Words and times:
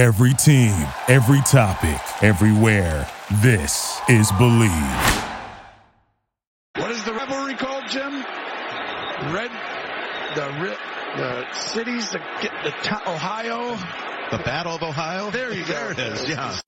Every 0.00 0.32
team, 0.32 0.72
every 1.08 1.42
topic, 1.42 2.00
everywhere. 2.24 3.06
This 3.42 4.00
is 4.08 4.32
Believe. 4.38 4.70
What 6.76 6.90
is 6.90 7.04
the 7.04 7.12
rivalry 7.12 7.52
called, 7.52 7.84
Jim? 7.90 8.24
Red, 9.30 9.50
the 10.34 10.74
the 11.18 11.52
cities 11.52 12.08
that 12.12 12.22
get 12.40 12.50
the 12.64 12.70
to- 12.88 13.10
Ohio. 13.10 13.76
The 14.30 14.42
Battle 14.42 14.76
of 14.76 14.82
Ohio? 14.82 15.30
There 15.30 15.52
you 15.52 15.66
go. 15.66 15.92
There 15.92 15.92
it 15.92 15.98
is, 15.98 16.26
yeah. 16.30 16.58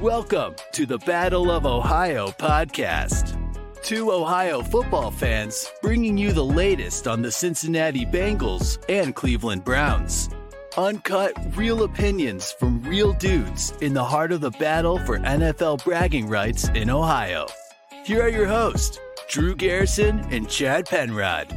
Welcome 0.00 0.54
to 0.74 0.86
the 0.86 0.98
Battle 0.98 1.50
of 1.50 1.66
Ohio 1.66 2.28
podcast. 2.28 3.36
Two 3.82 4.12
Ohio 4.12 4.62
football 4.62 5.10
fans 5.10 5.72
bringing 5.82 6.16
you 6.16 6.32
the 6.32 6.44
latest 6.44 7.08
on 7.08 7.20
the 7.20 7.32
Cincinnati 7.32 8.06
Bengals 8.06 8.78
and 8.88 9.12
Cleveland 9.16 9.64
Browns. 9.64 10.28
Uncut, 10.76 11.32
real 11.56 11.84
opinions 11.84 12.50
from 12.52 12.82
real 12.82 13.12
dudes 13.12 13.72
in 13.80 13.94
the 13.94 14.02
heart 14.02 14.32
of 14.32 14.40
the 14.40 14.50
battle 14.52 14.98
for 15.06 15.18
NFL 15.20 15.84
bragging 15.84 16.26
rights 16.26 16.68
in 16.70 16.90
Ohio. 16.90 17.46
Here 18.04 18.22
are 18.22 18.28
your 18.28 18.46
hosts, 18.46 18.98
Drew 19.28 19.54
Garrison 19.54 20.20
and 20.32 20.48
Chad 20.48 20.86
Penrod. 20.86 21.52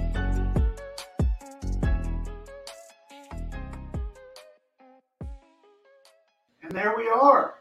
And 6.61 6.71
there 6.71 6.93
we 6.97 7.07
are. 7.07 7.55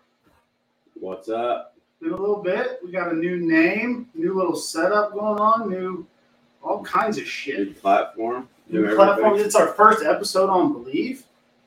What's 0.94 1.28
up? 1.28 1.74
In 2.02 2.08
a 2.12 2.16
little 2.16 2.42
bit, 2.42 2.80
we 2.84 2.90
got 2.92 3.12
a 3.12 3.16
new 3.16 3.36
name, 3.38 4.08
new 4.14 4.34
little 4.34 4.56
setup 4.56 5.12
going 5.14 5.38
on, 5.40 5.70
new 5.70 6.06
all 6.62 6.82
kinds 6.82 7.16
of 7.16 7.24
New 7.24 7.30
shit. 7.30 7.80
platform. 7.80 8.48
New 8.68 8.82
New 8.88 8.96
platform. 8.96 9.26
everything. 9.28 9.46
It's 9.46 9.54
our 9.54 9.68
first 9.68 10.04
episode 10.04 10.50
on 10.50 10.72
Believe. 10.72 11.24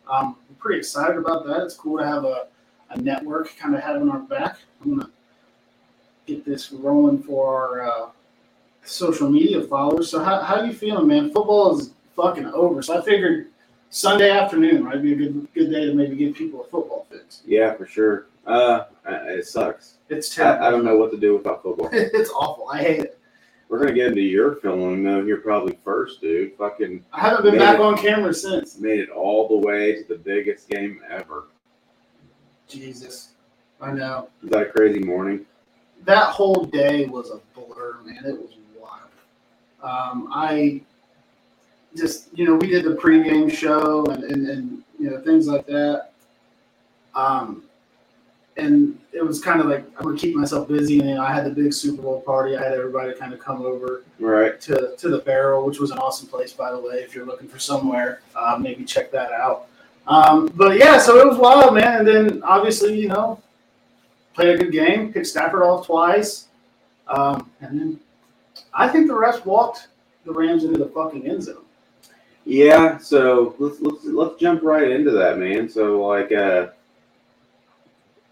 Um, 0.09 0.35
I'm 0.49 0.55
pretty 0.55 0.79
excited 0.79 1.17
about 1.17 1.45
that. 1.45 1.61
It's 1.61 1.75
cool 1.75 1.99
to 1.99 2.05
have 2.05 2.25
a, 2.25 2.47
a 2.89 2.97
network 2.99 3.55
kind 3.57 3.75
of 3.75 3.81
having 3.81 4.09
our 4.09 4.19
back. 4.19 4.57
I'm 4.81 4.97
gonna 4.97 5.09
get 6.25 6.43
this 6.43 6.71
rolling 6.71 7.21
for 7.21 7.55
our 7.55 7.81
uh, 7.81 8.09
social 8.83 9.29
media 9.29 9.61
followers. 9.61 10.09
So 10.09 10.23
how 10.23 10.41
how 10.41 10.63
you 10.63 10.73
feeling, 10.73 11.07
man? 11.07 11.31
Football 11.31 11.77
is 11.77 11.91
fucking 12.15 12.47
over. 12.47 12.81
So 12.81 12.99
I 12.99 13.05
figured 13.05 13.47
Sunday 13.91 14.31
afternoon 14.31 14.83
might 14.83 15.03
be 15.03 15.13
a 15.13 15.15
good 15.15 15.47
good 15.53 15.69
day 15.69 15.85
to 15.85 15.93
maybe 15.93 16.15
give 16.15 16.33
people 16.33 16.61
a 16.61 16.67
football 16.67 17.05
fix. 17.11 17.43
Yeah, 17.45 17.73
for 17.75 17.85
sure. 17.85 18.25
Uh, 18.47 18.85
it 19.05 19.45
sucks. 19.45 19.95
It's 20.09 20.33
terrible. 20.33 20.63
I, 20.63 20.67
I 20.67 20.71
don't 20.71 20.83
know 20.83 20.97
what 20.97 21.11
to 21.11 21.17
do 21.17 21.37
without 21.37 21.61
football. 21.61 21.89
it's 21.93 22.31
awful. 22.31 22.67
I 22.69 22.81
hate 22.81 22.99
it. 23.01 23.18
We're 23.69 23.77
gonna 23.79 23.93
get 23.93 24.07
into 24.07 24.21
your 24.21 24.55
feeling 24.55 25.03
though. 25.03 25.21
You're 25.21 25.37
probably 25.41 25.77
first, 25.83 26.21
dude. 26.21 26.55
Fucking 26.57 27.05
I 27.13 27.21
haven't 27.21 27.43
been 27.51 27.59
back 27.59 27.75
it. 27.75 27.81
on 27.81 27.95
camera 27.97 28.33
since. 28.33 28.79
made 28.79 28.99
it 28.99 29.09
all 29.09 29.47
the 29.47 29.57
way 29.65 30.01
to 30.01 30.07
the 30.07 30.17
biggest 30.17 30.67
game 30.69 31.01
ever. 31.09 31.45
Jesus, 32.67 33.29
I 33.81 33.91
know 33.91 34.29
Is 34.43 34.49
that 34.49 34.61
a 34.61 34.65
crazy 34.71 34.99
morning? 34.99 35.45
that 36.05 36.29
whole 36.29 36.63
day 36.65 37.05
was 37.07 37.29
a 37.29 37.39
blur, 37.53 37.97
man. 38.05 38.23
It 38.25 38.39
was 38.39 38.55
wild. 38.79 39.01
Um, 39.83 40.29
I 40.31 40.81
just, 41.95 42.29
you 42.33 42.45
know, 42.45 42.55
we 42.55 42.67
did 42.67 42.85
the 42.85 42.95
pregame 42.95 43.51
show 43.51 44.05
and, 44.05 44.23
and, 44.23 44.47
and 44.47 44.83
you 44.97 45.09
know 45.09 45.19
things 45.21 45.47
like 45.47 45.65
that. 45.67 46.11
Um, 47.15 47.63
and 48.61 48.99
it 49.13 49.25
was 49.25 49.41
kind 49.41 49.59
of 49.59 49.67
like 49.67 49.85
I'm 49.97 50.03
gonna 50.03 50.17
keep 50.17 50.35
myself 50.35 50.67
busy. 50.67 50.99
And 50.99 51.09
you 51.09 51.15
know, 51.15 51.21
I 51.21 51.33
had 51.33 51.45
the 51.45 51.49
big 51.49 51.73
Super 51.73 52.01
Bowl 52.01 52.21
party. 52.21 52.55
I 52.55 52.63
had 52.63 52.73
everybody 52.73 53.13
kind 53.13 53.33
of 53.33 53.39
come 53.39 53.61
over. 53.61 54.03
Right. 54.19 54.59
to, 54.61 54.95
to 54.97 55.09
the 55.09 55.19
barrel, 55.19 55.65
which 55.65 55.79
was 55.79 55.91
an 55.91 55.97
awesome 55.97 56.27
place, 56.27 56.53
by 56.53 56.71
the 56.71 56.79
way. 56.79 56.95
If 56.95 57.15
you're 57.15 57.25
looking 57.25 57.47
for 57.47 57.59
somewhere, 57.59 58.21
uh, 58.35 58.57
maybe 58.59 58.83
check 58.83 59.11
that 59.11 59.31
out. 59.31 59.67
Um, 60.07 60.51
but 60.55 60.77
yeah, 60.77 60.97
so 60.97 61.19
it 61.19 61.27
was 61.27 61.37
wild, 61.37 61.75
man. 61.75 61.99
And 61.99 62.07
then 62.07 62.43
obviously, 62.43 62.99
you 62.99 63.07
know, 63.07 63.41
played 64.33 64.55
a 64.55 64.63
good 64.63 64.71
game, 64.71 65.13
picked 65.13 65.27
Stafford 65.27 65.61
off 65.61 65.85
twice, 65.85 66.47
um, 67.07 67.49
and 67.61 67.79
then 67.79 67.99
I 68.73 68.87
think 68.87 69.07
the 69.07 69.13
refs 69.13 69.45
walked 69.45 69.87
the 70.25 70.31
Rams 70.31 70.63
into 70.63 70.79
the 70.79 70.89
fucking 70.89 71.27
end 71.27 71.43
zone. 71.43 71.65
Yeah. 72.45 72.97
So 72.97 73.55
let's 73.59 73.79
let's 73.81 74.03
let's 74.05 74.39
jump 74.39 74.63
right 74.63 74.89
into 74.89 75.11
that, 75.11 75.37
man. 75.37 75.69
So 75.69 76.05
like, 76.05 76.31
uh, 76.31 76.67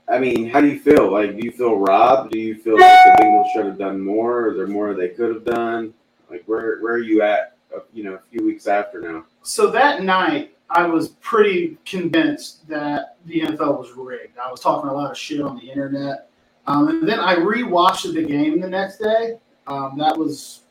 I 0.10 0.20
mean, 0.20 0.50
how 0.50 0.62
do 0.62 0.68
you 0.68 0.80
feel? 0.80 1.12
Like, 1.12 1.38
do 1.38 1.44
you 1.46 1.52
feel 1.52 1.78
robbed? 1.78 2.32
Do 2.32 2.40
you 2.40 2.56
feel 2.56 2.80
like 2.80 3.04
the 3.18 3.24
Bengals 3.24 3.52
should 3.54 3.66
have 3.66 3.78
done 3.78 4.02
more? 4.02 4.52
Is 4.52 4.58
there 4.58 4.68
more 4.68 4.94
they 4.94 5.10
could 5.10 5.34
have 5.34 5.46
done? 5.46 5.94
Like, 6.30 6.44
where 6.46 6.80
where 6.80 6.94
are 6.94 7.00
you 7.00 7.22
at? 7.22 7.56
uh, 7.76 7.80
You 7.94 8.04
know, 8.04 8.14
a 8.14 8.20
few 8.32 8.46
weeks 8.46 8.68
after 8.68 9.02
now. 9.02 9.26
So 9.44 9.70
that 9.72 10.04
night, 10.04 10.56
I 10.70 10.86
was 10.86 11.10
pretty 11.22 11.78
convinced 11.86 12.68
that 12.70 13.18
the 13.26 13.42
NFL 13.42 13.78
was 13.80 13.92
rigged. 13.92 14.38
I 14.38 14.50
was 14.50 14.60
talking 14.62 14.90
a 14.90 14.94
lot 14.94 15.12
of 15.12 15.18
shit 15.18 15.42
on 15.42 15.58
the 15.58 15.70
internet. 15.70 16.30
Um, 16.68 16.90
and 16.90 17.08
then 17.08 17.20
I 17.20 17.36
rewatched 17.36 18.14
the 18.14 18.24
game 18.24 18.60
the 18.60 18.70
next 18.70 18.98
day. 18.98 19.38
Um, 19.68 19.98
that 19.98 20.18
was 20.18 20.62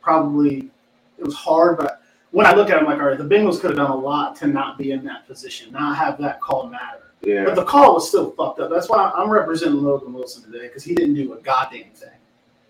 probably, 0.00 0.70
it 1.18 1.24
was 1.24 1.34
hard, 1.34 1.76
but 1.78 2.02
when 2.30 2.46
I 2.46 2.54
look 2.54 2.70
at 2.70 2.76
it, 2.76 2.80
I'm 2.80 2.86
like, 2.86 2.98
all 2.98 3.06
right, 3.06 3.18
the 3.18 3.24
Bengals 3.24 3.60
could 3.60 3.70
have 3.70 3.76
done 3.76 3.90
a 3.90 3.96
lot 3.96 4.34
to 4.36 4.46
not 4.46 4.78
be 4.78 4.92
in 4.92 5.04
that 5.04 5.26
position, 5.26 5.70
not 5.72 5.96
have 5.98 6.18
that 6.18 6.40
call 6.40 6.68
matter. 6.68 7.01
Yeah. 7.22 7.44
But 7.44 7.54
the 7.54 7.64
call 7.64 7.94
was 7.94 8.08
still 8.08 8.32
fucked 8.32 8.60
up. 8.60 8.70
That's 8.70 8.88
why 8.88 9.12
I'm 9.14 9.30
representing 9.30 9.82
Logan 9.82 10.12
Wilson 10.12 10.42
today 10.50 10.66
because 10.66 10.82
he 10.82 10.94
didn't 10.94 11.14
do 11.14 11.32
a 11.34 11.40
goddamn 11.40 11.90
thing. 11.94 12.10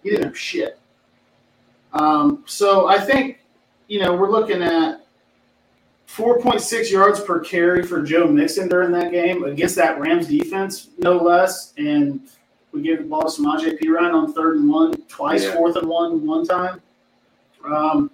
He 0.02 0.10
didn't 0.10 0.28
do 0.28 0.34
shit. 0.34 0.78
Um, 1.94 2.44
so 2.46 2.86
I 2.86 2.98
think, 2.98 3.38
you 3.88 4.00
know, 4.00 4.14
we're 4.14 4.30
looking 4.30 4.62
at 4.62 5.06
4.6 6.08 6.90
yards 6.90 7.20
per 7.20 7.40
carry 7.40 7.82
for 7.82 8.02
Joe 8.02 8.26
Mixon 8.28 8.68
during 8.68 8.92
that 8.92 9.10
game 9.10 9.44
against 9.44 9.76
that 9.76 9.98
Rams 9.98 10.26
defense, 10.28 10.88
no 10.98 11.16
less. 11.16 11.72
And 11.78 12.20
we 12.72 12.82
gave 12.82 12.98
the 12.98 13.04
ball 13.04 13.22
to 13.22 13.28
Samaje 13.42 13.78
Perine 13.80 14.12
on 14.12 14.32
third 14.34 14.56
and 14.56 14.69
one, 14.69 14.92
twice, 15.08 15.44
Yeah. 15.44 15.54
fourth 15.54 15.76
and 15.76 15.88
one, 15.88 16.26
one 16.26 16.46
time. 16.46 16.80
Um, 17.64 18.10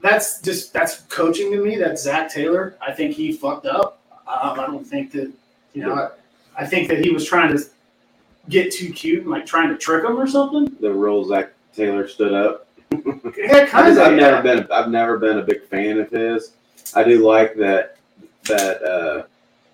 that's 0.00 0.40
just 0.40 0.72
that's 0.72 1.02
coaching 1.02 1.50
to 1.52 1.62
me. 1.62 1.76
That's 1.76 2.02
Zac 2.02 2.32
Taylor. 2.32 2.76
I 2.80 2.92
think 2.92 3.14
he 3.14 3.32
fucked 3.32 3.66
up. 3.66 4.00
Um, 4.26 4.58
I 4.58 4.66
don't 4.66 4.86
think 4.86 5.12
that 5.12 5.30
you 5.72 5.82
know. 5.82 5.94
I, 5.94 6.10
I 6.56 6.66
think 6.66 6.88
that 6.88 7.02
he 7.04 7.10
was 7.10 7.24
trying 7.26 7.56
to 7.56 7.64
get 8.48 8.72
too 8.72 8.92
cute 8.92 9.22
and 9.22 9.30
like 9.30 9.46
trying 9.46 9.68
to 9.68 9.76
trick 9.76 10.04
him 10.04 10.18
or 10.18 10.26
something. 10.26 10.76
the 10.80 10.92
role 10.92 11.24
Zac 11.24 11.52
Taylor 11.74 12.08
stood 12.08 12.34
up. 12.34 12.66
Yeah, 13.36 13.66
kind 13.66 13.86
I've, 13.86 13.96
of. 13.96 13.98
I've 13.98 14.14
never 14.14 14.42
been 14.42 14.66
I've 14.72 14.90
never 14.90 15.18
been 15.18 15.38
a 15.38 15.42
big 15.42 15.64
fan 15.64 15.98
of 15.98 16.10
his. 16.10 16.52
I 16.94 17.04
do 17.04 17.24
like 17.26 17.54
that 17.56 17.96
that 18.44 18.82
uh, 18.82 19.22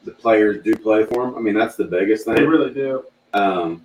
the 0.05 0.13
players 0.13 0.63
do 0.63 0.77
play 0.77 1.05
for 1.05 1.27
him. 1.27 1.37
I 1.37 1.41
mean, 1.41 1.55
that's 1.55 1.77
the 1.77 1.85
biggest 1.85 2.25
thing. 2.25 2.35
They 2.35 2.45
really 2.45 2.75
do. 2.75 3.05
Um, 3.33 3.85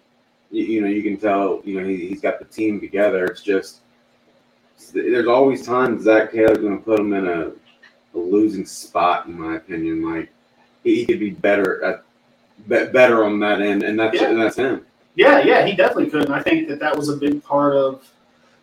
you, 0.51 0.65
you 0.65 0.81
know, 0.81 0.87
you 0.87 1.01
can 1.01 1.17
tell. 1.17 1.61
You 1.63 1.79
know, 1.79 1.87
he, 1.87 2.07
he's 2.07 2.21
got 2.21 2.39
the 2.39 2.45
team 2.45 2.79
together. 2.79 3.25
It's 3.25 3.41
just 3.41 3.79
there's 4.93 5.27
always 5.27 5.65
times 5.65 6.03
Zac 6.03 6.31
Taylor's 6.31 6.57
going 6.57 6.77
to 6.77 6.83
put 6.83 6.99
him 6.99 7.13
in 7.13 7.27
a, 7.27 7.51
a 8.15 8.17
losing 8.17 8.65
spot, 8.65 9.27
in 9.27 9.39
my 9.39 9.55
opinion. 9.55 10.03
Like 10.03 10.31
he, 10.83 11.05
could 11.05 11.19
be 11.19 11.31
better 11.31 11.83
at 11.83 12.03
be, 12.67 12.85
better 12.85 13.23
on 13.23 13.39
that 13.39 13.61
end, 13.61 13.83
and 13.83 13.99
that's 13.99 14.19
Yeah. 14.19 14.29
and 14.29 14.41
that's 14.41 14.55
him. 14.55 14.85
Yeah, 15.15 15.39
yeah, 15.39 15.65
he 15.65 15.75
definitely 15.75 16.09
could, 16.09 16.25
and 16.25 16.33
I 16.33 16.41
think 16.41 16.67
that 16.69 16.79
that 16.79 16.95
was 16.95 17.09
a 17.09 17.17
big 17.17 17.43
part 17.43 17.75
of, 17.75 18.09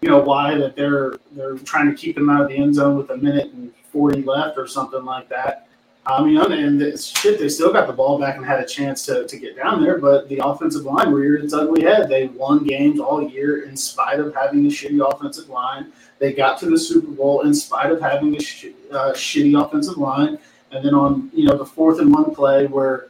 you 0.00 0.08
know, 0.08 0.20
why 0.20 0.54
that 0.56 0.76
they're 0.76 1.14
they're 1.32 1.58
trying 1.58 1.90
to 1.90 1.94
keep 1.94 2.16
him 2.16 2.30
out 2.30 2.42
of 2.42 2.48
the 2.48 2.56
end 2.56 2.74
zone 2.74 2.96
with 2.96 3.10
a 3.10 3.16
minute 3.16 3.52
and 3.52 3.72
forty 3.92 4.22
left 4.22 4.56
or 4.56 4.66
something 4.66 5.04
like 5.04 5.28
that. 5.28 5.68
I 6.08 6.24
mean, 6.24 6.38
and 6.38 6.98
shit, 6.98 7.38
they 7.38 7.50
still 7.50 7.70
got 7.70 7.86
the 7.86 7.92
ball 7.92 8.18
back 8.18 8.36
and 8.36 8.46
had 8.46 8.60
a 8.60 8.66
chance 8.66 9.04
to, 9.06 9.26
to 9.26 9.36
get 9.36 9.56
down 9.56 9.82
there, 9.82 9.98
but 9.98 10.26
the 10.30 10.40
offensive 10.42 10.84
line 10.84 11.10
reared 11.10 11.44
its 11.44 11.52
ugly 11.52 11.82
head. 11.82 12.08
They 12.08 12.28
won 12.28 12.64
games 12.64 12.98
all 12.98 13.22
year 13.28 13.64
in 13.64 13.76
spite 13.76 14.18
of 14.18 14.34
having 14.34 14.64
a 14.64 14.70
shitty 14.70 15.06
offensive 15.06 15.50
line. 15.50 15.92
They 16.18 16.32
got 16.32 16.58
to 16.60 16.70
the 16.70 16.78
Super 16.78 17.12
Bowl 17.12 17.42
in 17.42 17.52
spite 17.52 17.92
of 17.92 18.00
having 18.00 18.34
a 18.34 18.40
sh- 18.40 18.68
uh, 18.90 19.12
shitty 19.12 19.62
offensive 19.62 19.98
line. 19.98 20.38
And 20.70 20.84
then 20.84 20.94
on 20.94 21.30
you 21.34 21.44
know 21.46 21.56
the 21.56 21.64
fourth 21.66 21.98
and 22.00 22.12
one 22.12 22.34
play 22.34 22.66
where 22.66 23.08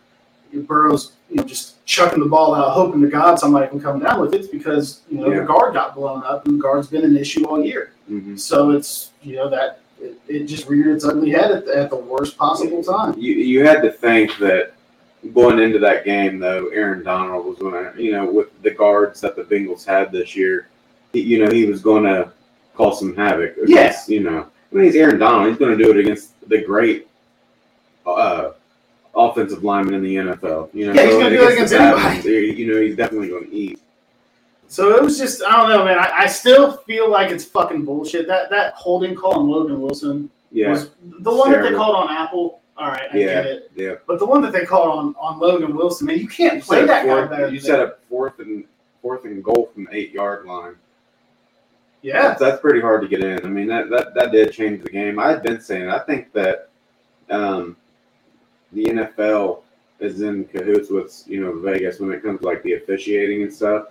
Burrow's 0.53 1.13
you 1.29 1.37
know 1.37 1.43
just 1.45 1.85
chucking 1.87 2.21
the 2.21 2.27
ball 2.29 2.55
out, 2.55 2.73
hoping 2.73 3.01
to 3.03 3.09
God 3.09 3.39
somebody 3.39 3.69
can 3.69 3.81
come 3.81 3.99
down 3.99 4.21
with 4.21 4.33
it, 4.35 4.51
because 4.53 5.03
you 5.11 5.19
know 5.19 5.31
Yeah. 5.31 5.41
the 5.41 5.47
guard 5.47 5.75
got 5.75 5.95
blown 5.95 6.23
up, 6.25 6.47
and 6.47 6.59
the 6.59 6.63
guard's 6.63 6.87
been 6.89 7.05
an 7.05 7.17
issue 7.17 7.45
all 7.47 7.63
year. 7.63 7.93
hmm 8.07 8.37
So 8.37 8.71
it's 8.71 9.13
you 9.23 9.37
know 9.37 9.49
that 9.51 9.81
it, 10.01 10.19
it 10.29 10.45
just 10.47 10.69
reared 10.69 10.95
its 10.95 11.05
ugly 11.05 11.31
head 11.31 11.51
at 11.51 11.67
the, 11.67 11.77
at 11.77 11.91
the 11.91 11.97
worst 11.97 12.37
possible 12.37 12.83
time. 12.83 13.19
You 13.19 13.35
you 13.35 13.67
had 13.67 13.83
to 13.83 13.91
think 13.91 14.39
that 14.39 14.73
going 15.35 15.59
into 15.59 15.81
that 15.81 16.05
game 16.05 16.39
though, 16.39 16.69
Aaron 16.69 17.03
Donald 17.03 17.45
was 17.45 17.59
going 17.59 17.93
to 17.93 18.01
you 18.03 18.13
know 18.13 18.25
with 18.31 18.63
the 18.63 18.71
guards 18.71 19.21
that 19.23 19.35
the 19.35 19.43
Bengals 19.43 19.85
had 19.85 20.13
this 20.13 20.37
year, 20.37 20.69
he, 21.13 21.21
you 21.21 21.45
know 21.45 21.51
he 21.51 21.65
was 21.67 21.83
going 21.83 22.05
to 22.05 22.31
cause 22.77 23.01
some 23.01 23.17
havoc. 23.17 23.57
Against, 23.57 24.09
You 24.09 24.21
know, 24.21 24.47
I 24.73 24.75
mean 24.75 24.85
he's 24.85 24.95
Aaron 24.95 25.19
Donald. 25.19 25.49
He's 25.49 25.59
going 25.59 25.77
to 25.77 25.85
do 25.85 25.91
it 25.91 25.97
against 25.99 26.35
the 26.49 26.63
great 26.63 27.08
uh, 28.15 28.53
offensive 29.15 29.65
lineman 29.65 29.95
in 29.95 30.03
the 30.03 30.15
NFL. 30.17 30.71
You 30.73 30.87
know, 30.87 30.93
Yeah, 30.95 31.07
he's 31.07 31.15
gonna 31.15 31.31
do 31.31 31.43
it 31.49 31.53
against 31.55 31.73
anybody. 31.75 32.29
You 32.57 32.73
know, 32.75 32.81
he's 32.81 32.97
definitely 32.97 33.29
going 33.29 33.45
to 33.47 33.53
eat. 33.55 33.81
So 34.69 34.95
it 34.95 35.03
was 35.03 35.19
just 35.19 35.43
I 35.43 35.53
don't 35.57 35.71
know, 35.71 35.85
man. 35.85 35.99
I, 35.99 36.11
I 36.23 36.27
still 36.27 36.73
feel 36.79 37.11
like 37.11 37.31
it's 37.31 37.45
fucking 37.45 37.85
bullshit. 37.85 38.27
That 38.27 38.51
that 38.51 38.75
holding 38.75 39.15
call 39.15 39.35
on 39.41 39.49
Logan 39.49 39.81
Wilson 39.81 40.29
Yeah, 40.53 40.71
was 40.71 40.91
the 41.01 41.35
one 41.35 41.53
that 41.53 41.63
they 41.63 41.73
called 41.75 41.97
on 41.97 42.11
Apple. 42.15 42.61
all 42.77 42.89
right, 42.89 43.09
I 43.13 43.17
Yeah. 43.17 43.25
get 43.27 43.47
it. 43.47 43.71
Yeah. 43.75 43.95
But 44.07 44.19
the 44.19 44.27
one 44.27 44.43
that 44.43 44.53
they 44.53 44.67
called 44.67 44.99
on 44.99 45.15
on 45.19 45.39
Logan 45.39 45.75
Wilson, 45.75 46.07
man, 46.07 46.19
you 46.19 46.29
can't 46.29 46.57
You 46.57 46.63
play 46.63 46.85
that 46.85 47.05
a 47.05 47.09
guy 47.09 47.25
better. 47.25 47.49
you 47.49 47.61
set 47.61 47.81
a 47.81 47.95
fourth 48.11 48.39
and 48.41 48.65
fourth 49.01 49.25
and 49.25 49.43
goal 49.43 49.71
from 49.73 49.85
the 49.85 49.97
eight 49.97 50.13
yard 50.13 50.45
line. 50.45 50.75
Yeah, 52.03 52.23
That's, 52.29 52.41
that's 52.41 52.61
pretty 52.61 52.81
hard 52.81 53.01
to 53.03 53.09
get 53.09 53.25
in. 53.25 53.45
I 53.45 53.49
mean, 53.49 53.67
that, 53.69 53.91
that, 53.91 54.15
that 54.15 54.31
did 54.31 54.53
change 54.53 54.83
the 54.85 54.89
game. 54.91 55.19
I've 55.19 55.43
been 55.43 55.61
saying, 55.61 55.89
I 55.91 55.99
think 55.99 56.33
that 56.33 56.69
um, 57.29 57.77
the 58.73 58.85
NFL 58.85 59.63
is 60.01 60.21
in 60.23 60.45
cahoots 60.45 60.91
with, 60.91 61.23
you 61.27 61.41
know, 61.41 61.59
Vegas 61.61 61.99
when 62.01 62.13
it 62.13 62.23
comes 62.23 62.41
to 62.41 62.47
like 62.47 62.63
the 62.63 62.75
officiating 62.75 63.43
and 63.43 63.53
stuff. 63.53 63.87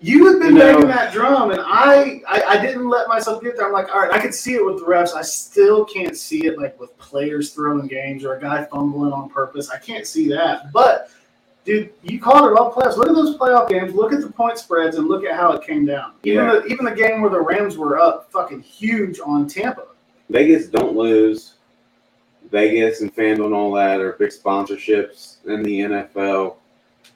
you 0.00 0.26
had 0.26 0.40
been 0.40 0.54
You 0.56 0.58
know- 0.58 0.72
banging 0.74 0.88
that 0.88 1.12
drum, 1.12 1.50
and 1.52 1.60
I, 1.62 2.22
I 2.28 2.42
I 2.58 2.60
didn't 2.60 2.88
let 2.88 3.06
myself 3.08 3.40
get 3.42 3.56
there. 3.56 3.66
I'm 3.66 3.72
like, 3.72 3.94
all 3.94 4.00
right, 4.00 4.10
I 4.12 4.18
could 4.18 4.34
see 4.34 4.54
it 4.54 4.64
with 4.64 4.78
the 4.80 4.84
refs. 4.84 5.14
I 5.14 5.22
still 5.22 5.84
can't 5.84 6.16
see 6.16 6.46
it 6.46 6.58
like 6.58 6.78
with 6.80 6.96
players 6.98 7.50
throwing 7.52 7.86
games 7.86 8.24
or 8.24 8.34
a 8.34 8.40
guy 8.40 8.64
fumbling 8.64 9.12
on 9.12 9.28
purpose. 9.28 9.70
I 9.70 9.78
can't 9.78 10.04
see 10.06 10.28
that. 10.30 10.72
But 10.72 11.10
dude, 11.64 11.90
you 12.02 12.18
called 12.18 12.50
it 12.50 12.58
all 12.58 12.72
playoffs. 12.72 12.96
Look 12.96 13.08
at 13.10 13.14
those 13.14 13.36
playoff 13.36 13.68
games. 13.68 13.94
Look 13.94 14.12
at 14.12 14.20
the 14.22 14.30
point 14.32 14.58
spreads 14.58 14.96
and 14.96 15.06
look 15.06 15.24
at 15.24 15.36
how 15.36 15.52
it 15.52 15.64
came 15.64 15.84
down. 15.84 16.12
Even 16.24 16.46
Yeah. 16.46 16.52
the 16.54 16.66
even 16.66 16.84
the 16.84 16.90
game 16.96 17.20
where 17.20 17.30
the 17.30 17.40
Rams 17.40 17.76
were 17.78 18.00
up 18.00 18.28
fucking 18.32 18.62
huge 18.62 19.20
on 19.24 19.46
Tampa. 19.46 19.84
Vegas 20.30 20.66
don't 20.66 20.96
lose. 20.96 21.52
Vegas 22.52 23.00
and 23.00 23.14
FanDuel 23.16 23.46
and 23.46 23.54
all 23.54 23.72
that 23.72 24.00
are 24.00 24.12
big 24.12 24.30
sponsorships 24.30 25.36
in 25.46 25.62
the 25.62 25.80
NFL. 25.80 26.56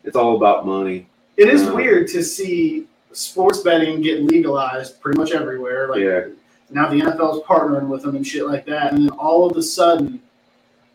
It's 0.02 0.16
all 0.16 0.34
about 0.36 0.66
money. 0.66 1.06
It 1.36 1.48
is 1.48 1.68
Uh, 1.68 1.74
weird 1.74 2.08
to 2.08 2.24
see 2.24 2.86
sports 3.12 3.60
betting 3.60 4.00
get 4.00 4.22
legalized 4.22 5.00
pretty 5.00 5.18
much 5.18 5.32
everywhere. 5.32 5.88
Like 5.88 6.00
Yeah. 6.00 6.24
now 6.70 6.88
the 6.88 7.00
NFL's 7.02 7.42
partnering 7.44 7.88
with 7.88 8.02
them 8.02 8.16
and 8.16 8.26
shit 8.26 8.46
like 8.46 8.64
that, 8.66 8.92
and 8.92 9.02
then 9.04 9.10
all 9.10 9.48
of 9.48 9.56
a 9.56 9.62
sudden, 9.62 10.20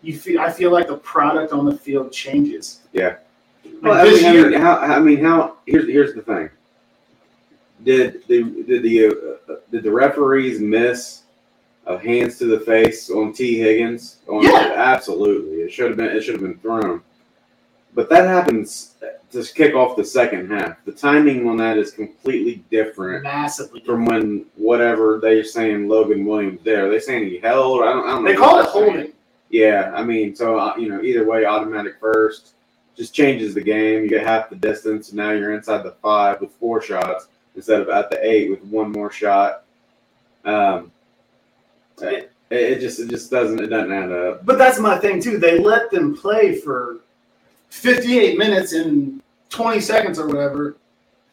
you 0.01 0.17
feel 0.17 0.41
I 0.41 0.49
feel 0.51 0.71
like 0.71 0.87
the 0.87 0.97
product 0.97 1.53
on 1.53 1.65
the 1.65 1.77
field 1.77 2.11
changes. 2.11 2.79
Yeah. 2.93 3.17
Like 3.63 3.83
Well, 3.83 3.93
I 3.93 4.03
mean, 4.09 4.25
I 4.25 4.31
year, 4.33 4.49
mean, 4.49 4.59
how, 4.59 4.77
I 4.77 4.99
mean, 4.99 5.23
how? 5.23 5.57
Here's 5.67 5.87
here's 5.87 6.15
the 6.15 6.23
thing. 6.23 6.49
Did 7.83 8.23
the 8.27 8.43
did 8.67 8.81
the 8.83 9.07
uh, 9.07 9.55
did 9.71 9.83
the 9.83 9.91
referees 9.91 10.59
miss 10.59 11.20
a 11.87 11.97
hands 11.97 12.37
to 12.39 12.45
the 12.45 12.59
face 12.59 13.09
on 13.09 13.33
Tee 13.33 13.57
Higgins? 13.57 14.17
On, 14.27 14.43
Yeah. 14.43 14.73
absolutely. 14.75 15.61
It 15.63 15.71
should 15.71 15.87
have 15.89 15.97
been 15.97 16.07
it 16.15 16.21
should 16.21 16.35
have 16.35 16.41
been 16.43 16.57
thrown. 16.59 17.01
But 17.93 18.09
that 18.09 18.25
happens 18.27 18.95
to 19.31 19.43
kick 19.53 19.75
off 19.75 19.97
the 19.97 20.05
second 20.05 20.49
half. 20.49 20.77
The 20.85 20.91
timing 20.93 21.47
on 21.49 21.57
that 21.57 21.77
is 21.77 21.91
completely 21.91 22.63
different 22.71 23.23
massively. 23.23 23.81
from 23.85 24.05
when 24.05 24.45
whatever 24.55 25.19
they're 25.21 25.43
saying 25.43 25.87
Logan 25.89 26.25
Williams 26.25 26.61
there. 26.63 26.87
Are 26.87 26.89
they 26.89 26.99
saying 26.99 27.25
he 27.29 27.37
held? 27.39 27.81
I 27.83 27.85
don't. 27.91 28.07
I 28.07 28.11
don't 28.11 28.23
know 28.23 28.31
They 28.31 28.37
call 28.37 28.59
it 28.59 28.63
they're 28.63 28.71
saying. 28.73 28.91
holding. 28.93 29.13
Yeah, 29.49 29.91
I 29.93 30.03
mean, 30.03 30.33
so 30.35 30.57
uh, 30.57 30.73
you 30.77 30.87
know, 30.87 31.01
either 31.01 31.25
way, 31.25 31.45
automatic 31.45 31.95
first 31.99 32.53
just 32.95 33.13
changes 33.13 33.53
the 33.53 33.61
game. 33.61 34.03
You 34.03 34.09
get 34.09 34.25
half 34.25 34.49
the 34.49 34.55
distance, 34.55 35.09
and 35.09 35.17
now 35.17 35.31
you're 35.31 35.53
inside 35.53 35.83
the 35.83 35.95
five 36.01 36.39
with 36.39 36.51
four 36.53 36.81
shots 36.81 37.27
instead 37.55 37.81
of 37.81 37.89
at 37.89 38.09
the 38.09 38.25
eight 38.25 38.49
with 38.49 38.63
one 38.63 38.91
more 38.93 39.11
shot. 39.11 39.63
Um, 40.45 40.91
it, 42.07 42.31
it 42.49 42.79
just 42.79 42.99
it 42.99 43.09
just 43.09 43.31
doesn't 43.31 43.59
it 43.59 43.67
doesn't 43.67 43.91
add 43.91 44.11
up. 44.11 44.45
But 44.45 44.57
that's 44.57 44.79
my 44.79 44.97
thing 44.97 45.21
too. 45.21 45.37
They 45.37 45.59
let 45.59 45.91
them 45.91 46.15
play 46.15 46.55
for 46.59 46.99
58 47.69 48.37
minutes 48.37 48.73
and 48.73 49.21
20 49.49 49.79
seconds 49.79 50.19
or 50.19 50.27
whatever, 50.27 50.75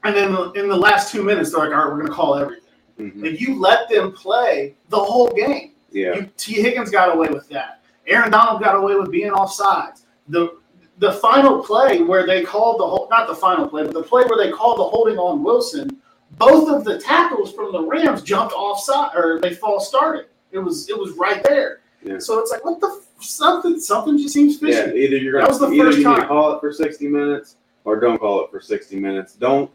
and 0.04 0.14
then 0.14 0.28
in 0.54 0.68
the 0.68 0.76
last 0.76 1.12
two 1.12 1.22
minutes 1.22 1.50
they're 1.50 1.60
like, 1.60 1.70
"All 1.76 1.84
right, 1.84 1.88
we're 1.88 1.96
going 1.98 2.08
to 2.08 2.12
call 2.14 2.34
everything." 2.36 2.64
Mhm. 2.98 3.22
Like 3.22 3.40
you 3.40 3.58
let 3.58 3.88
them 3.88 4.12
play 4.12 4.74
the 4.88 4.98
whole 4.98 5.28
game. 5.32 5.72
Yeah, 5.90 6.14
You, 6.16 6.30
Tee 6.36 6.60
Higgins 6.60 6.90
got 6.90 7.14
away 7.14 7.28
with 7.28 7.48
that. 7.48 7.80
Aaron 8.06 8.30
Donald 8.30 8.62
got 8.62 8.74
away 8.76 8.94
with 8.96 9.10
being 9.10 9.30
offsides. 9.30 10.02
The 10.28 10.56
the 10.98 11.12
final 11.12 11.62
play 11.62 12.02
where 12.02 12.26
they 12.26 12.42
called 12.42 12.80
the 12.80 12.86
whole 12.86 13.06
not 13.10 13.28
the 13.28 13.34
final 13.34 13.68
play, 13.68 13.84
but 13.84 13.94
the 13.94 14.02
play 14.02 14.24
where 14.24 14.36
they 14.44 14.50
called 14.50 14.78
the 14.78 14.84
holding 14.84 15.16
on 15.16 15.44
Wilson, 15.44 16.00
both 16.38 16.68
of 16.68 16.84
the 16.84 16.98
tackles 16.98 17.52
from 17.52 17.70
the 17.72 17.80
Rams 17.82 18.22
jumped 18.22 18.52
offside 18.52 19.14
or 19.16 19.40
they 19.40 19.54
false 19.54 19.86
started. 19.88 20.26
It 20.52 20.58
was 20.58 20.88
it 20.88 20.98
was 20.98 21.12
right 21.12 21.42
there. 21.44 21.80
Yeah. 22.02 22.18
So 22.18 22.38
it's 22.38 22.50
like 22.50 22.64
what 22.64 22.80
the 22.80 22.86
f- 22.88 23.22
something 23.24 23.78
something 23.80 24.16
just 24.18 24.32
seems 24.34 24.58
fishy. 24.58 24.72
yeah. 24.76 24.92
Either 24.92 25.16
you're 25.16 25.32
gonna 25.34 25.48
was 25.48 25.58
the 25.60 25.68
either 25.70 25.92
first 25.92 26.02
time. 26.02 26.26
call 26.28 26.52
it 26.56 26.60
for 26.60 26.72
sixty 26.72 27.08
minutes 27.08 27.56
or 27.84 27.98
don't 28.00 28.18
call 28.18 28.44
it 28.44 28.50
for 28.50 28.60
sixty 28.60 28.96
minutes. 28.96 29.34
Don't 29.34 29.70